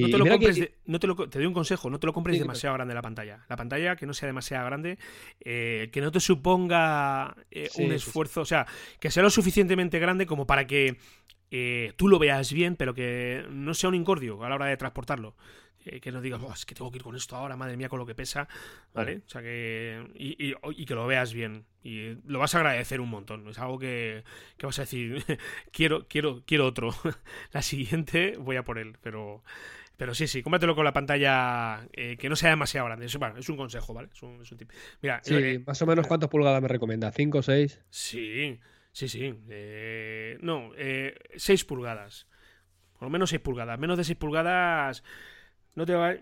no 0.00 0.08
te 0.08 0.18
lo 0.18 0.26
compres, 0.26 0.70
no 0.86 0.98
te, 0.98 1.06
lo, 1.06 1.16
te, 1.28 1.38
doy 1.38 1.46
un 1.46 1.54
consejo, 1.54 1.90
no 1.90 1.98
te 1.98 2.06
lo 2.06 2.12
compres 2.12 2.38
demasiado 2.38 2.74
grande 2.74 2.94
la 2.94 3.02
pantalla. 3.02 3.44
La 3.48 3.56
pantalla 3.56 3.96
que 3.96 4.06
no 4.06 4.14
sea 4.14 4.26
demasiado 4.26 4.66
grande, 4.66 4.98
eh, 5.40 5.88
que 5.92 6.00
no 6.00 6.10
te 6.10 6.20
suponga 6.20 7.36
eh, 7.50 7.68
un 7.78 7.92
esfuerzo, 7.92 8.40
o 8.40 8.44
sea, 8.44 8.66
que 8.98 9.10
sea 9.10 9.22
lo 9.22 9.30
suficientemente 9.30 9.98
grande 9.98 10.26
como 10.26 10.46
para 10.46 10.66
que 10.66 10.96
eh, 11.50 11.92
tú 11.96 12.08
lo 12.08 12.18
veas 12.18 12.52
bien, 12.52 12.76
pero 12.76 12.94
que 12.94 13.44
no 13.50 13.74
sea 13.74 13.88
un 13.88 13.94
incordio 13.94 14.42
a 14.42 14.48
la 14.48 14.56
hora 14.56 14.66
de 14.66 14.76
transportarlo. 14.76 15.36
que 15.84 16.10
no 16.10 16.20
digas, 16.22 16.40
es 16.54 16.66
que 16.66 16.74
tengo 16.74 16.90
que 16.90 16.96
ir 16.96 17.02
con 17.02 17.14
esto 17.14 17.36
ahora, 17.36 17.56
madre 17.56 17.76
mía, 17.76 17.90
con 17.90 17.98
lo 17.98 18.06
que 18.06 18.14
pesa, 18.14 18.48
¿vale? 18.94 19.22
O 19.26 19.28
sea, 19.28 19.42
que. 19.42 20.02
Y, 20.14 20.54
y, 20.54 20.84
que 20.86 20.94
lo 20.94 21.06
veas 21.06 21.34
bien. 21.34 21.66
Y 21.82 22.14
lo 22.24 22.38
vas 22.38 22.54
a 22.54 22.58
agradecer 22.58 23.02
un 23.02 23.10
montón. 23.10 23.46
Es 23.48 23.58
algo 23.58 23.78
que, 23.78 24.24
que 24.56 24.64
vas 24.64 24.78
a 24.78 24.82
decir, 24.82 25.22
quiero, 25.72 26.06
quiero, 26.08 26.42
quiero 26.46 26.66
otro. 26.66 26.94
la 27.52 27.60
siguiente 27.60 28.38
voy 28.38 28.56
a 28.56 28.64
por 28.64 28.78
él, 28.78 28.96
pero. 29.02 29.42
Pero 29.96 30.14
sí, 30.14 30.26
sí, 30.26 30.42
cómpratelo 30.42 30.74
con 30.74 30.84
la 30.84 30.92
pantalla 30.92 31.86
eh, 31.92 32.16
que 32.18 32.28
no 32.28 32.36
sea 32.36 32.50
demasiado 32.50 32.86
grande. 32.86 33.06
Es, 33.06 33.16
es 33.38 33.48
un 33.48 33.56
consejo, 33.56 33.94
¿vale? 33.94 34.08
Es 34.12 34.22
un, 34.22 34.58
tip. 34.58 34.70
Mira, 35.00 35.20
sí, 35.22 35.34
eh, 35.34 35.62
más 35.64 35.80
o 35.82 35.86
menos 35.86 36.06
cuántas 36.06 36.28
pulgadas 36.28 36.60
me 36.60 36.68
recomienda, 36.68 37.12
¿5 37.12 37.36
o 37.36 37.42
6? 37.42 37.80
Sí, 37.90 38.58
sí, 38.90 39.08
sí. 39.08 39.34
Eh, 39.48 40.38
no, 40.40 40.70
6 41.36 41.64
pulgadas. 41.64 42.26
Por 42.94 43.02
lo 43.02 43.10
menos 43.10 43.30
6 43.30 43.40
pulgadas. 43.40 43.78
Menos 43.78 43.96
de 43.96 44.04
6 44.04 44.18
pulgadas 44.18 45.04
No 45.74 45.84
te 45.84 45.94
va... 45.94 46.12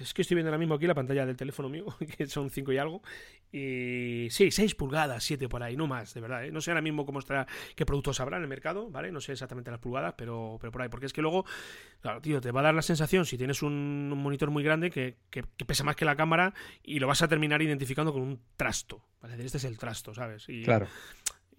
Es 0.00 0.14
que 0.14 0.22
estoy 0.22 0.36
viendo 0.36 0.48
ahora 0.48 0.58
mismo 0.58 0.74
aquí 0.74 0.86
la 0.86 0.94
pantalla 0.94 1.26
del 1.26 1.36
teléfono 1.36 1.68
mío, 1.68 1.86
que 2.16 2.26
son 2.26 2.50
5 2.50 2.72
y 2.72 2.78
algo. 2.78 3.02
Y 3.50 4.28
sí, 4.30 4.50
6 4.50 4.74
pulgadas, 4.76 5.24
7 5.24 5.48
por 5.48 5.62
ahí, 5.62 5.76
no 5.76 5.86
más, 5.86 6.14
de 6.14 6.20
verdad. 6.20 6.44
¿eh? 6.44 6.52
No 6.52 6.60
sé 6.60 6.70
ahora 6.70 6.82
mismo 6.82 7.04
cómo 7.04 7.18
estará, 7.18 7.46
qué 7.74 7.84
productos 7.84 8.20
habrá 8.20 8.36
en 8.36 8.44
el 8.44 8.48
mercado, 8.48 8.90
¿vale? 8.90 9.10
No 9.10 9.20
sé 9.20 9.32
exactamente 9.32 9.70
las 9.70 9.80
pulgadas, 9.80 10.14
pero, 10.16 10.56
pero 10.60 10.70
por 10.70 10.82
ahí. 10.82 10.88
Porque 10.88 11.06
es 11.06 11.12
que 11.12 11.20
luego, 11.20 11.44
tío, 12.22 12.40
te 12.40 12.52
va 12.52 12.60
a 12.60 12.64
dar 12.64 12.74
la 12.74 12.82
sensación, 12.82 13.26
si 13.26 13.36
tienes 13.36 13.62
un, 13.62 14.10
monitor 14.10 14.50
muy 14.50 14.62
grande, 14.62 14.90
que, 14.90 15.16
que, 15.30 15.42
pesa 15.42 15.84
más 15.84 15.96
que 15.96 16.04
la 16.04 16.16
cámara 16.16 16.54
y 16.82 17.00
lo 17.00 17.06
vas 17.08 17.22
a 17.22 17.28
terminar 17.28 17.60
identificando 17.60 18.12
con 18.12 18.22
un 18.22 18.40
trasto. 18.56 19.04
¿vale? 19.20 19.34
Este 19.44 19.58
es 19.58 19.64
el 19.64 19.78
trasto, 19.78 20.14
¿sabes? 20.14 20.48
Y, 20.48 20.62
claro 20.62 20.86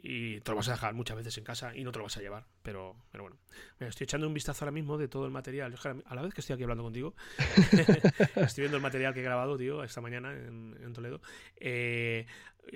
y 0.06 0.42
te 0.42 0.52
lo 0.52 0.58
vas 0.58 0.68
a 0.68 0.74
dejar 0.74 0.94
muchas 0.94 1.16
veces 1.16 1.38
en 1.38 1.46
casa 1.46 1.74
y 1.74 1.86
no 1.86 1.94
te 1.94 2.00
lo 2.00 2.04
vas 2.04 2.18
a 2.18 2.20
llevar. 2.20 2.46
Pero, 2.62 2.94
pero 3.10 3.24
bueno, 3.24 3.38
estoy 3.80 4.04
echando 4.04 4.28
un 4.28 4.34
vistazo 4.34 4.66
ahora 4.66 4.74
mismo 4.74 4.98
de 4.98 5.08
todo 5.08 5.26
el 5.26 5.32
material. 5.32 5.74
A 6.06 6.16
la 6.16 6.22
vez 6.22 6.34
que 6.34 6.42
estoy 6.42 6.56
aquí 6.56 6.64
hablando 6.64 6.84
contigo, 6.84 7.16
estoy 8.36 8.64
viendo 8.64 8.76
el 8.76 8.84
material 8.84 9.14
que 9.14 9.22
he 9.22 9.24
grabado, 9.24 9.58
tío, 9.58 9.82
esta 9.82 10.02
mañana 10.02 10.34
en, 10.34 10.92
Toledo. 10.94 11.22
Eh, 11.56 12.28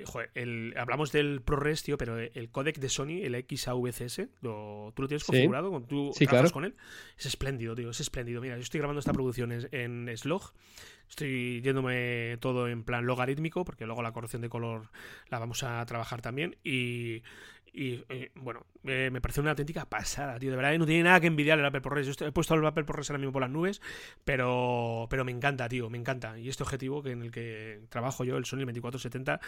joder, 0.06 0.32
hablamos 0.78 1.12
del 1.12 1.42
ProRes, 1.42 1.84
tío, 1.84 1.98
pero 1.98 2.18
el 2.18 2.50
codec 2.50 2.80
de 2.80 2.90
Sony, 2.90 3.24
el 3.24 3.46
XAVCS, 3.48 4.30
lo, 4.42 4.92
¿tú 4.96 5.02
lo 5.02 5.08
tienes 5.08 5.24
configurado? 5.24 5.82
¿Tú 5.88 6.12
trabajas 6.18 6.52
con 6.52 6.66
él? 6.66 6.76
Es 7.18 7.26
espléndido, 7.26 7.76
tío, 7.76 7.90
es 7.90 8.00
espléndido. 8.00 8.42
Mira, 8.42 8.56
yo 8.56 8.62
estoy 8.62 8.80
grabando 8.80 9.00
esta 9.00 9.14
producción 9.14 9.52
en, 9.52 9.68
en 9.72 10.18
Slog 10.18 10.54
Estoy 11.10 11.62
yéndome 11.62 12.38
todo 12.42 12.68
en 12.68 12.84
plan 12.84 13.06
logarítmico, 13.06 13.64
porque 13.64 13.86
luego 13.86 14.02
la 14.02 14.12
corrección 14.12 14.42
de 14.42 14.50
color 14.50 14.90
la 15.30 15.40
vamos 15.40 15.64
a 15.64 15.86
trabajar 15.86 16.22
también. 16.22 16.58
Y, 16.64 17.24
y 17.78 18.04
eh, 18.10 18.32
bueno, 18.34 18.66
me 18.82 19.22
parece 19.22 19.40
una 19.40 19.52
auténtica 19.52 19.86
pasada, 19.86 20.40
tío. 20.40 20.50
De 20.50 20.56
verdad, 20.56 20.76
no 20.80 20.88
tiene 20.88 21.04
nada 21.04 21.20
que 21.20 21.28
envidiar 21.28 21.60
el 21.60 21.66
Apple 21.66 21.82
ProRes. 21.82 22.08
Yo 22.08 22.26
he 22.26 22.32
puesto 22.32 22.56
el 22.56 22.66
Apple 22.66 22.86
ProRes 22.86 23.08
ahora 23.12 23.20
mismo 23.20 23.32
por 23.32 23.44
las 23.44 23.52
nubes, 23.52 23.82
pero, 24.26 25.06
pero 25.12 25.24
me 25.24 25.32
encanta, 25.32 25.70
tío, 25.70 25.88
me 25.88 26.00
encanta. 26.00 26.40
Y 26.40 26.50
este 26.50 26.64
objetivo 26.64 27.04
que 27.04 27.12
en 27.12 27.22
el 27.22 27.32
que 27.32 27.82
trabajo 27.90 28.24
yo, 28.24 28.38
el 28.38 28.46
Sony 28.46 28.66
2470, 28.66 29.40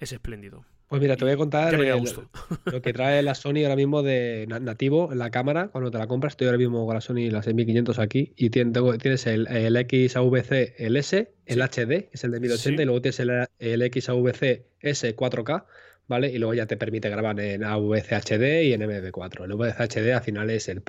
es 0.00 0.12
espléndido. 0.12 0.66
Pues 0.88 1.00
mira, 1.00 1.16
te 1.16 1.24
voy 1.24 1.32
a 1.32 1.38
contar 1.38 1.78
lo 2.66 2.82
que 2.82 2.92
trae 2.92 3.22
la 3.22 3.34
Sony 3.34 3.62
ahora 3.62 3.76
mismo 3.76 4.02
de 4.02 4.46
nativo 4.60 5.10
en 5.10 5.18
la 5.18 5.30
cámara 5.30 5.68
cuando 5.68 5.90
te 5.90 5.96
la 5.96 6.06
compras. 6.06 6.34
Estoy 6.34 6.48
ahora 6.48 6.58
mismo 6.58 6.84
con 6.84 6.94
la 6.94 7.00
Sony 7.00 7.30
la 7.30 7.42
6500 7.42 7.98
aquí 7.98 8.34
y 8.36 8.50
tienes 8.50 9.26
el, 9.26 9.46
el 9.46 9.76
XAVC, 9.76 10.74
el 10.76 10.96
S, 10.96 11.32
el 11.46 11.62
HD, 11.62 11.88
que 11.88 12.10
es 12.12 12.24
el 12.24 12.32
de 12.32 12.40
1080, 12.40 12.82
y 12.82 12.84
luego 12.84 13.00
tienes 13.00 13.20
el, 13.20 13.46
el 13.58 13.90
XAVC 13.90 14.66
S 14.80 15.16
4K 15.16 15.64
¿vale? 16.08 16.28
Y 16.30 16.38
luego 16.38 16.54
ya 16.54 16.66
te 16.66 16.76
permite 16.76 17.08
grabar 17.08 17.38
en 17.38 17.62
AVCHD 17.62 18.62
y 18.62 18.72
en 18.72 18.80
MV4. 18.80 19.44
El 19.44 19.54
VCHD 19.54 20.12
al 20.12 20.22
final 20.22 20.50
es 20.50 20.68
el, 20.68 20.82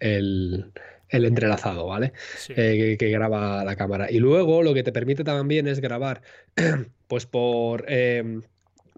el, 0.00 0.72
entrelazado, 1.08 1.86
¿vale? 1.86 2.12
Eh, 2.48 2.96
que, 2.98 3.08
graba 3.08 3.64
la 3.64 3.76
cámara. 3.76 4.10
Y 4.10 4.18
luego 4.18 4.62
lo 4.62 4.74
que 4.74 4.82
te 4.82 4.92
permite 4.92 5.24
también 5.24 5.68
es 5.68 5.80
grabar, 5.80 6.20
pues 7.08 7.26
por... 7.26 7.90
Em, 7.90 8.42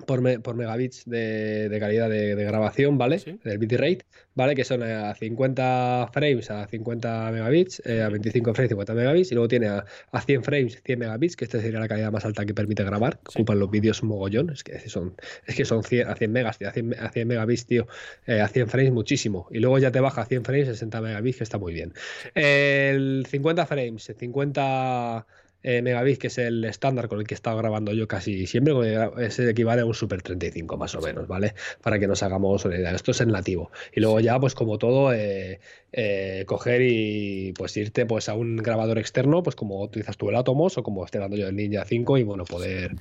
por, 0.07 0.43
por 0.43 0.55
megabits 0.55 1.05
de, 1.07 1.76
calidad 1.80 2.09
de, 2.09 2.34
grabación, 2.34 2.99
¿vale? 2.99 3.22
Del 3.45 3.59
bitrate, 3.59 4.05
¿vale? 4.34 4.55
Que 4.55 4.64
son 4.64 4.82
a 4.82 5.14
50 5.14 6.11
frames 6.12 6.51
a 6.51 6.66
50 6.66 7.30
megabits, 7.32 7.82
eh, 7.84 8.03
a 8.03 8.09
25 8.09 8.55
frames 8.55 8.70
50 8.70 8.95
megabits, 8.95 9.32
y 9.32 9.34
luego 9.34 9.49
tiene 9.49 9.68
a, 9.68 9.84
100 10.24 10.45
frames 10.45 10.82
100 10.84 10.99
megabits, 10.99 11.36
que 11.36 11.45
esta 11.45 11.61
sería 11.61 11.80
la 11.80 11.88
calidad 11.88 12.12
más 12.12 12.24
alta 12.24 12.45
que 12.45 12.55
permite 12.55 12.84
grabar, 12.84 13.18
que 13.18 13.40
ocupan 13.40 13.59
los 13.59 13.70
vídeos 13.70 14.03
mogollón, 14.03 14.51
es 14.51 14.64
que 14.64 14.78
son, 14.88 15.14
es 15.47 15.55
que 15.55 15.64
son 15.64 15.82
100, 15.82 16.09
a 16.09 16.14
100 16.14 16.32
megas, 16.32 16.59
a 16.62 16.72
100, 16.72 16.95
a 16.99 17.11
100 17.11 17.28
megabits, 17.28 17.66
tío, 17.66 17.86
eh, 18.26 18.40
a 18.40 18.49
100 18.49 18.68
frames 18.68 18.93
muchísimo, 18.93 19.49
y 19.51 19.59
luego 19.59 19.78
ya 19.78 19.90
te 19.90 20.01
baja 20.01 20.22
a 20.22 20.26
100 20.26 20.45
frames 20.45 20.68
60 20.68 21.01
megabits, 21.01 21.38
que 21.38 21.45
está 21.45 21.59
muy 21.59 21.72
bien. 21.72 21.93
El 22.34 23.26
50 23.28 23.66
frames, 23.66 24.12
50 24.18 25.26
eh, 25.63 25.83
megabits, 25.83 26.19
que 26.19 26.27
es 26.27 26.39
el 26.39 26.65
estándar 26.65 27.09
con 27.09 27.21
el 27.21 27.27
que 27.27 27.35
he 27.35 27.37
estado 27.37 27.57
grabando 27.57 27.93
yo 27.93 28.09
casi 28.09 28.47
siempre, 28.47 28.75
es 29.19 29.39
el 29.39 29.49
equivale 29.49 29.83
a 29.83 29.85
un 29.85 29.95
Super 29.95 30.23
35 30.23 30.77
más 30.77 30.95
o 30.95 31.01
menos, 31.01 31.29
¿vale? 31.29 31.55
Para 31.81 31.99
que 31.99 32.07
nos 32.07 32.23
hagamos 32.23 32.65
una 32.65 32.77
idea. 32.77 32.93
Esto 32.93 33.13
es 33.13 33.21
en 33.21 33.31
nativo. 33.31 33.71
Y 33.95 34.01
luego 34.01 34.21
ya, 34.21 34.39
pues 34.41 34.55
como 34.55 34.79
todo, 34.79 35.13
eh, 35.13 35.61
eh, 35.93 36.45
coger 36.47 36.83
y 36.83 37.53
pues 37.53 37.77
irte 37.77 38.07
pues 38.07 38.29
a 38.29 38.35
un 38.35 38.57
grabador 38.57 38.99
externo, 38.99 39.43
pues 39.43 39.57
como 39.57 39.83
utilizas 39.83 40.17
tú 40.17 40.31
el 40.31 40.37
Atomos 40.37 40.79
o 40.79 40.83
como 40.83 41.05
estoy 41.05 41.21
dando 41.21 41.37
yo 41.37 41.49
el 41.49 41.57
Ninja 41.57 41.85
5 41.85 42.19
y 42.19 42.23
bueno, 42.23 42.45
poder 42.45 42.97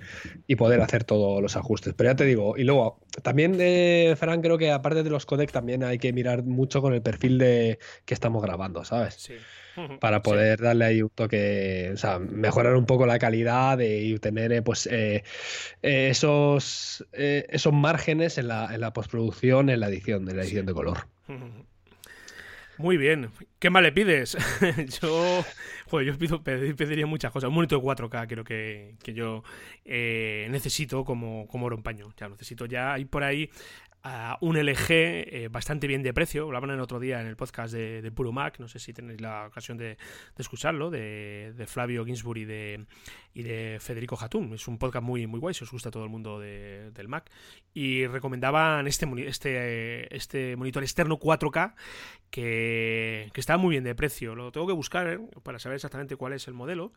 y 0.47 0.55
poder 0.55 0.81
hacer 0.81 1.03
todos 1.03 1.41
los 1.41 1.55
ajustes. 1.55 1.93
Pero 1.95 2.11
ya 2.11 2.15
te 2.15 2.25
digo, 2.25 2.57
y 2.57 2.63
luego 2.63 2.99
también, 3.23 3.57
de 3.57 4.15
Fran, 4.17 4.41
creo 4.41 4.57
que 4.57 4.71
aparte 4.71 5.03
de 5.03 5.09
los 5.09 5.25
codecs 5.25 5.53
también 5.53 5.83
hay 5.83 5.97
que 5.97 6.13
mirar 6.13 6.43
mucho 6.43 6.81
con 6.81 6.93
el 6.93 7.01
perfil 7.01 7.37
de 7.37 7.79
que 8.05 8.13
estamos 8.13 8.43
grabando, 8.43 8.83
¿sabes? 8.85 9.15
Sí 9.15 9.33
para 9.99 10.21
poder 10.21 10.59
darle 10.59 10.85
ahí 10.85 11.01
un 11.01 11.09
toque, 11.09 11.91
o 11.93 11.97
sea, 11.97 12.19
mejorar 12.19 12.75
un 12.75 12.85
poco 12.85 13.05
la 13.05 13.19
calidad 13.19 13.79
y 13.79 14.17
tener 14.19 14.51
eh, 14.51 14.61
pues 14.61 14.87
eh, 14.87 15.23
eh, 15.81 16.09
esos, 16.09 17.05
esos 17.13 17.73
márgenes 17.73 18.37
en 18.37 18.47
la, 18.47 18.73
en 18.73 18.81
la, 18.81 18.93
postproducción, 18.93 19.69
en 19.69 19.79
la 19.79 19.87
edición, 19.87 20.29
en 20.29 20.37
la 20.37 20.43
edición 20.43 20.65
de 20.65 20.73
color. 20.73 21.07
Muy 22.77 22.97
bien. 22.97 23.29
¿Qué 23.59 23.69
más 23.69 23.83
le 23.83 23.91
pides? 23.91 24.35
yo, 25.01 25.45
joder, 25.87 26.07
yo 26.07 26.17
pido, 26.17 26.41
pediría 26.41 27.05
muchas 27.05 27.31
cosas. 27.31 27.49
Un 27.49 27.53
monitor 27.53 27.79
de 27.79 27.87
4K 27.87 28.27
creo 28.27 28.43
que, 28.43 28.95
que 29.03 29.13
yo 29.13 29.43
necesito 29.85 31.05
como, 31.05 31.45
como 31.47 31.67
oro 31.67 31.75
en 31.75 31.83
paño. 31.83 32.11
Ya 32.17 32.27
necesito 32.27 32.65
ya. 32.65 32.93
Hay 32.93 33.05
por 33.05 33.23
ahí 33.23 33.51
a 34.03 34.37
un 34.41 34.57
LG 34.57 34.87
eh, 34.89 35.49
bastante 35.51 35.87
bien 35.87 36.03
de 36.03 36.13
precio. 36.13 36.45
Hablaban 36.45 36.71
el 36.71 36.79
otro 36.79 36.99
día 36.99 37.21
en 37.21 37.27
el 37.27 37.35
podcast 37.35 37.73
de, 37.73 38.11
Puro 38.11 38.31
Mac, 38.31 38.59
no 38.59 38.67
sé 38.67 38.79
si 38.79 38.93
tenéis 38.93 39.21
la 39.21 39.47
ocasión 39.47 39.77
de, 39.77 39.97
escucharlo, 40.37 40.89
de, 40.89 41.53
Flavio 41.67 42.05
Ginsburg 42.05 42.39
y 42.39 42.45
de, 42.45 42.85
y 43.33 43.43
de 43.43 43.77
Federico 43.79 44.17
Hatun. 44.19 44.53
Es 44.53 44.67
un 44.67 44.77
podcast 44.77 45.05
muy, 45.05 45.27
muy 45.27 45.39
guay, 45.39 45.53
si 45.53 45.63
os 45.63 45.71
gusta 45.71 45.91
todo 45.91 46.03
el 46.03 46.09
mundo 46.09 46.39
del 46.39 47.07
Mac. 47.07 47.29
Y 47.73 48.07
recomendaban 48.07 48.87
este, 48.87 49.07
este, 49.27 50.15
este 50.15 50.55
monitor 50.55 50.83
externo 50.83 51.19
4K 51.19 51.75
que, 52.31 53.29
que 53.33 53.39
está 53.39 53.57
muy 53.57 53.71
bien 53.71 53.83
de 53.83 53.93
precio. 53.93 54.35
Lo 54.35 54.51
tengo 54.51 54.65
que 54.65 54.73
buscar 54.73 55.07
¿eh? 55.07 55.19
para 55.43 55.59
saber 55.59 55.75
exactamente 55.75 56.15
cuál 56.15 56.33
es 56.33 56.47
el 56.47 56.53
modelo, 56.53 56.93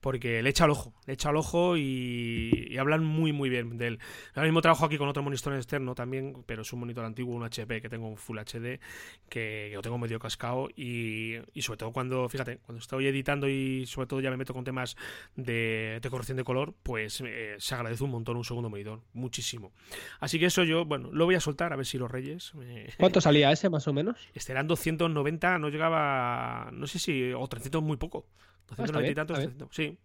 porque 0.00 0.42
le 0.42 0.50
echa 0.50 0.64
al 0.64 0.70
ojo, 0.70 0.94
le 1.06 1.12
echa 1.12 1.28
al 1.28 1.36
ojo 1.36 1.76
y, 1.76 2.76
hablan 2.78 3.04
muy, 3.04 3.32
muy 3.32 3.50
bien 3.50 3.76
de 3.76 3.86
él. 3.88 3.98
Ahora 4.34 4.48
mismo 4.48 4.62
trabajo 4.62 4.84
aquí 4.84 4.98
con 4.98 5.08
otro 5.08 5.22
monitor 5.22 5.54
externo 5.54 5.94
también, 5.94 6.42
pero 6.48 6.62
es 6.62 6.72
un 6.72 6.80
monitor 6.80 7.04
antiguo, 7.04 7.36
un 7.36 7.44
HP, 7.44 7.82
que 7.82 7.90
tengo 7.90 8.08
un 8.08 8.16
Full 8.16 8.38
HD, 8.38 8.80
que, 9.28 9.70
lo 9.74 9.82
tengo 9.82 9.98
medio 9.98 10.18
cascado 10.18 10.70
y, 10.74 11.34
y, 11.52 11.60
sobre 11.60 11.76
todo 11.76 11.92
cuando, 11.92 12.26
fíjate, 12.30 12.56
cuando 12.64 12.80
estoy 12.80 13.06
editando 13.06 13.46
y 13.50 13.84
sobre 13.84 14.06
todo 14.06 14.22
ya 14.22 14.30
me 14.30 14.38
meto 14.38 14.54
con 14.54 14.64
temas 14.64 14.96
de, 15.36 16.00
corrección 16.08 16.38
de 16.38 16.44
color, 16.44 16.74
pues 16.82 17.22
eh, 17.24 17.56
se 17.58 17.74
agradece 17.74 18.02
un 18.02 18.12
montón 18.12 18.38
un 18.38 18.44
segundo 18.44 18.70
monitor, 18.70 19.02
muchísimo. 19.12 19.72
Así 20.20 20.38
que 20.38 20.46
eso 20.46 20.64
yo, 20.64 20.86
bueno, 20.86 21.10
lo 21.12 21.26
voy 21.26 21.34
a 21.34 21.40
soltar 21.40 21.74
a 21.74 21.76
ver 21.76 21.84
si 21.84 21.98
los 21.98 22.10
reyes... 22.10 22.52
¿Cuánto 22.98 23.20
salía 23.20 23.52
ese 23.52 23.68
más 23.68 23.86
o 23.86 23.92
menos? 23.92 24.16
Estarán 24.32 24.66
290 24.66 25.58
no 25.58 25.68
llegaba, 25.68 26.70
no 26.72 26.86
sé 26.86 26.98
si, 26.98 27.30
o 27.34 27.46
300 27.46 27.82
muy 27.82 27.98
poco. 27.98 28.26
290 28.68 29.06
ah, 29.06 29.10
y 29.10 29.14
tantos, 29.14 29.68
sí. 29.70 29.98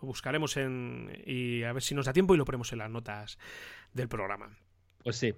Lo 0.00 0.08
buscaremos 0.08 0.56
en, 0.56 1.22
y 1.26 1.62
a 1.62 1.72
ver 1.72 1.82
si 1.82 1.94
nos 1.94 2.06
da 2.06 2.12
tiempo 2.12 2.34
y 2.34 2.38
lo 2.38 2.44
ponemos 2.44 2.72
en 2.72 2.78
las 2.78 2.90
notas 2.90 3.38
del 3.92 4.08
programa. 4.08 4.50
Pues 5.02 5.16
sí. 5.16 5.34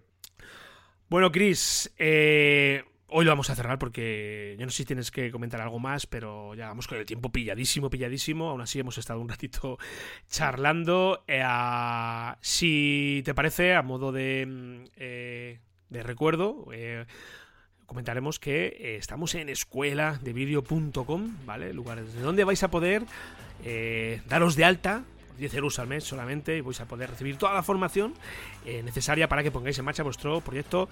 Bueno, 1.13 1.31
Chris, 1.31 1.93
eh, 1.99 2.85
hoy 3.09 3.27
lo 3.27 3.33
vamos 3.33 3.51
a 3.51 3.55
cerrar 3.55 3.79
porque 3.79 4.57
yo 4.59 4.65
no 4.65 4.71
sé 4.71 4.79
si 4.79 4.85
tienes 4.87 5.11
que 5.11 5.31
comentar 5.31 5.61
algo 5.61 5.79
más, 5.79 6.07
pero 6.07 6.55
ya 6.55 6.69
vamos 6.69 6.89
con 6.89 6.97
el 6.97 7.05
tiempo 7.05 7.31
pilladísimo, 7.31 7.91
pilladísimo. 7.91 8.49
Aún 8.49 8.63
así 8.63 8.81
hemos 8.81 8.97
estado 8.97 9.21
un 9.21 9.29
ratito 9.29 9.79
charlando. 10.31 11.23
Eh, 11.29 11.45
si 12.41 13.21
te 13.27 13.35
parece, 13.35 13.75
a 13.75 13.83
modo 13.83 14.11
de, 14.11 14.47
mm, 14.47 14.85
eh, 14.97 15.61
de 15.91 16.03
recuerdo, 16.03 16.65
comentaremos 17.85 18.39
que 18.39 18.69
eh, 18.69 18.97
estamos 18.97 19.35
en 19.35 19.51
escuela 19.51 20.19
de 20.23 20.33
vídeo.com, 20.33 21.37
¿vale? 21.45 21.75
Lugares 21.75 22.15
de 22.15 22.23
donde 22.23 22.45
vais 22.45 22.63
a 22.63 22.71
poder 22.71 23.03
eh, 23.67 24.23
daros 24.31 24.57
de 24.57 24.65
alta 24.65 25.05
10 25.43 25.55
euros 25.55 25.79
al 25.81 25.89
mes 25.89 26.05
solamente 26.05 26.57
y 26.57 26.61
vais 26.61 26.81
a 26.81 26.87
poder 26.87 27.11
recibir 27.11 27.37
toda 27.37 27.53
la 27.53 27.65
formación 27.65 28.15
eh, 28.65 28.83
necesaria 28.85 29.29
para 29.29 29.43
que 29.43 29.51
pongáis 29.51 29.77
en 29.79 29.85
marcha 29.85 30.05
vuestro 30.05 30.41
proyecto 30.41 30.89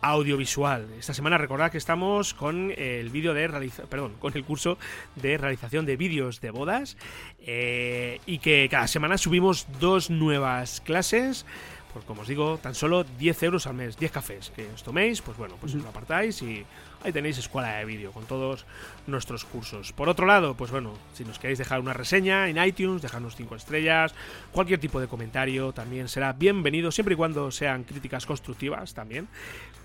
audiovisual. 0.00 0.86
Esta 0.96 1.12
semana 1.12 1.38
recordad 1.38 1.72
que 1.72 1.78
estamos 1.78 2.32
con 2.32 2.72
el 2.76 3.10
vídeo 3.10 3.34
de 3.34 3.70
perdón, 3.90 4.14
con 4.20 4.32
el 4.36 4.44
curso 4.44 4.78
de 5.16 5.36
realización 5.36 5.86
de 5.86 5.96
vídeos 5.96 6.40
de 6.40 6.50
bodas 6.52 6.96
y 7.38 8.38
que 8.38 8.68
cada 8.70 8.86
semana 8.86 9.18
subimos 9.18 9.66
dos 9.78 10.08
nuevas 10.08 10.80
clases 10.80 11.44
pues 11.92 12.04
como 12.04 12.22
os 12.22 12.28
digo, 12.28 12.58
tan 12.58 12.74
solo 12.74 13.04
10 13.04 13.42
euros 13.42 13.66
al 13.66 13.74
mes, 13.74 13.98
10 13.98 14.12
cafés 14.12 14.50
que 14.54 14.66
os 14.72 14.82
toméis, 14.82 15.20
pues 15.22 15.36
bueno, 15.36 15.56
pues 15.60 15.74
lo 15.74 15.88
apartáis 15.88 16.40
y 16.42 16.64
ahí 17.02 17.12
tenéis 17.12 17.38
escuela 17.38 17.76
de 17.76 17.84
vídeo 17.84 18.12
con 18.12 18.24
todos 18.26 18.66
nuestros 19.06 19.44
cursos. 19.44 19.92
Por 19.92 20.08
otro 20.08 20.26
lado, 20.26 20.54
pues 20.54 20.70
bueno, 20.70 20.92
si 21.14 21.24
nos 21.24 21.38
queréis 21.38 21.58
dejar 21.58 21.80
una 21.80 21.92
reseña 21.92 22.48
en 22.48 22.62
iTunes, 22.62 23.02
dejarnos 23.02 23.36
5 23.36 23.56
estrellas, 23.56 24.14
cualquier 24.52 24.80
tipo 24.80 25.00
de 25.00 25.08
comentario 25.08 25.72
también 25.72 26.08
será 26.08 26.32
bienvenido, 26.32 26.90
siempre 26.90 27.14
y 27.14 27.16
cuando 27.16 27.50
sean 27.50 27.84
críticas 27.84 28.26
constructivas 28.26 28.94
también. 28.94 29.28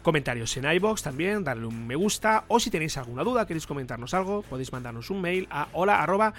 Comentarios 0.05 0.55
en 0.55 0.71
iBox 0.71 1.01
también, 1.01 1.43
darle 1.43 1.65
un 1.65 1.87
me 1.87 1.95
gusta 1.95 2.45
o 2.47 2.59
si 2.59 2.69
tenéis 2.69 2.95
alguna 2.95 3.23
duda, 3.23 3.47
queréis 3.47 3.65
comentarnos 3.65 4.13
algo, 4.13 4.43
podéis 4.43 4.71
mandarnos 4.71 5.09
un 5.09 5.19
mail 5.19 5.47
a 5.49 5.67
hola 5.73 5.99
arroba 5.99 6.31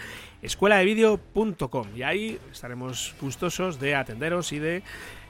y 1.96 2.02
ahí 2.02 2.38
estaremos 2.52 3.16
gustosos 3.20 3.80
de 3.80 3.96
atenderos 3.96 4.52
y 4.52 4.60
de 4.60 4.84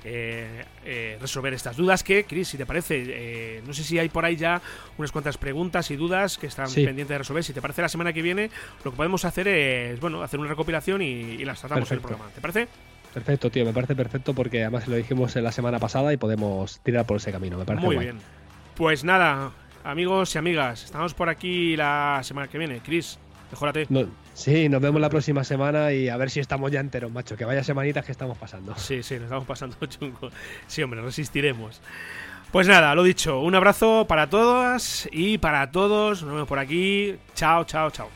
eh, 0.05 0.65
eh, 0.85 1.17
resolver 1.19 1.55
estas 1.55 1.79
dudas 1.79 2.05
que, 2.05 2.25
Chris, 2.25 2.49
si 2.49 2.59
te 2.59 2.67
parece, 2.67 3.05
eh, 3.07 3.63
no 3.67 3.73
sé 3.73 3.83
si 3.83 3.99
hay 3.99 4.11
por 4.11 4.27
ahí 4.27 4.37
ya 4.37 4.61
unas 4.99 5.13
cuantas 5.13 5.39
preguntas 5.39 5.91
y 5.91 5.97
dudas 5.97 6.37
que 6.37 6.49
están 6.49 6.71
pendientes 6.71 7.09
de 7.09 7.17
resolver. 7.17 7.43
Si 7.43 7.55
te 7.55 7.63
parece, 7.63 7.81
la 7.81 7.89
semana 7.89 8.13
que 8.13 8.21
viene 8.21 8.51
lo 8.85 8.91
que 8.91 8.99
podemos 8.99 9.25
hacer 9.25 9.49
es, 9.49 9.99
bueno, 9.99 10.23
hacer 10.23 10.39
una 10.39 10.51
recopilación 10.51 11.01
y, 11.01 11.43
las 11.43 11.59
tratamos 11.59 11.91
en 11.91 11.97
el 11.97 12.03
programa. 12.03 12.29
¿Te 12.35 12.43
parece? 12.43 12.69
Perfecto, 13.17 13.49
tío, 13.49 13.65
me 13.65 13.73
parece 13.73 13.97
perfecto 13.97 14.35
porque 14.35 14.61
además 14.61 14.87
lo 14.89 14.95
dijimos 14.95 15.35
en 15.37 15.45
la 15.45 15.51
semana 15.51 15.79
pasada 15.79 16.13
y 16.13 16.19
podemos 16.19 16.81
tirar 16.81 17.07
por 17.07 17.17
ese 17.17 17.33
camino, 17.33 17.57
me 17.57 17.65
parece 17.65 17.87
Muy 17.87 17.97
bien. 17.97 18.19
Pues 18.75 19.05
nada, 19.05 19.53
amigos 19.85 20.35
y 20.35 20.39
amigas, 20.39 20.85
estamos 20.85 21.15
por 21.15 21.31
aquí 21.31 21.77
la 21.77 22.21
semana 22.23 22.47
que 22.47 22.59
viene. 22.59 22.81
Chris, 22.85 23.19
Mejórate. 23.51 23.87
sí, 24.35 24.69
nos 24.69 24.83
vemos 24.83 25.01
la 25.01 25.09
próxima 25.09 25.45
semana 25.45 25.95
y 25.95 26.11
a 26.11 26.19
ver 26.19 26.29
si 26.29 26.41
estamos 26.41 26.71
ya 26.71 26.81
enteros, 26.81 27.11
macho. 27.11 27.39
Que 27.39 27.47
vaya 27.47 27.65
semanitas 27.65 28.05
que 28.05 28.13
estamos 28.13 28.37
pasando. 28.37 28.77
Sí, 28.77 29.03
sí, 29.03 29.15
nos 29.15 29.23
estamos 29.25 29.47
pasando 29.47 29.77
chungo. 29.87 30.29
Sí, 30.67 30.83
hombre, 30.83 31.01
resistiremos. 31.01 31.81
Pues 32.53 32.69
nada, 32.69 32.95
lo 32.95 33.03
dicho, 33.03 33.41
un 33.41 33.55
abrazo 33.55 34.05
para 34.07 34.29
todas 34.29 35.09
y 35.11 35.39
para 35.39 35.71
todos. 35.71 36.23
Nos 36.23 36.33
vemos 36.33 36.49
por 36.49 36.59
aquí. 36.59 37.17
Chao, 37.35 37.65
chao, 37.65 37.91
chao. 37.91 38.11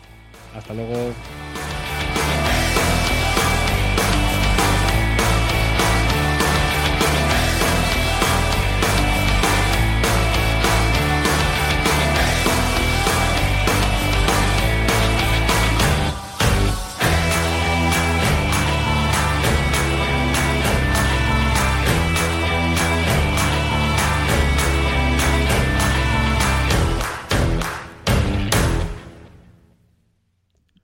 Hasta 0.55 0.75
luego. 0.75 1.15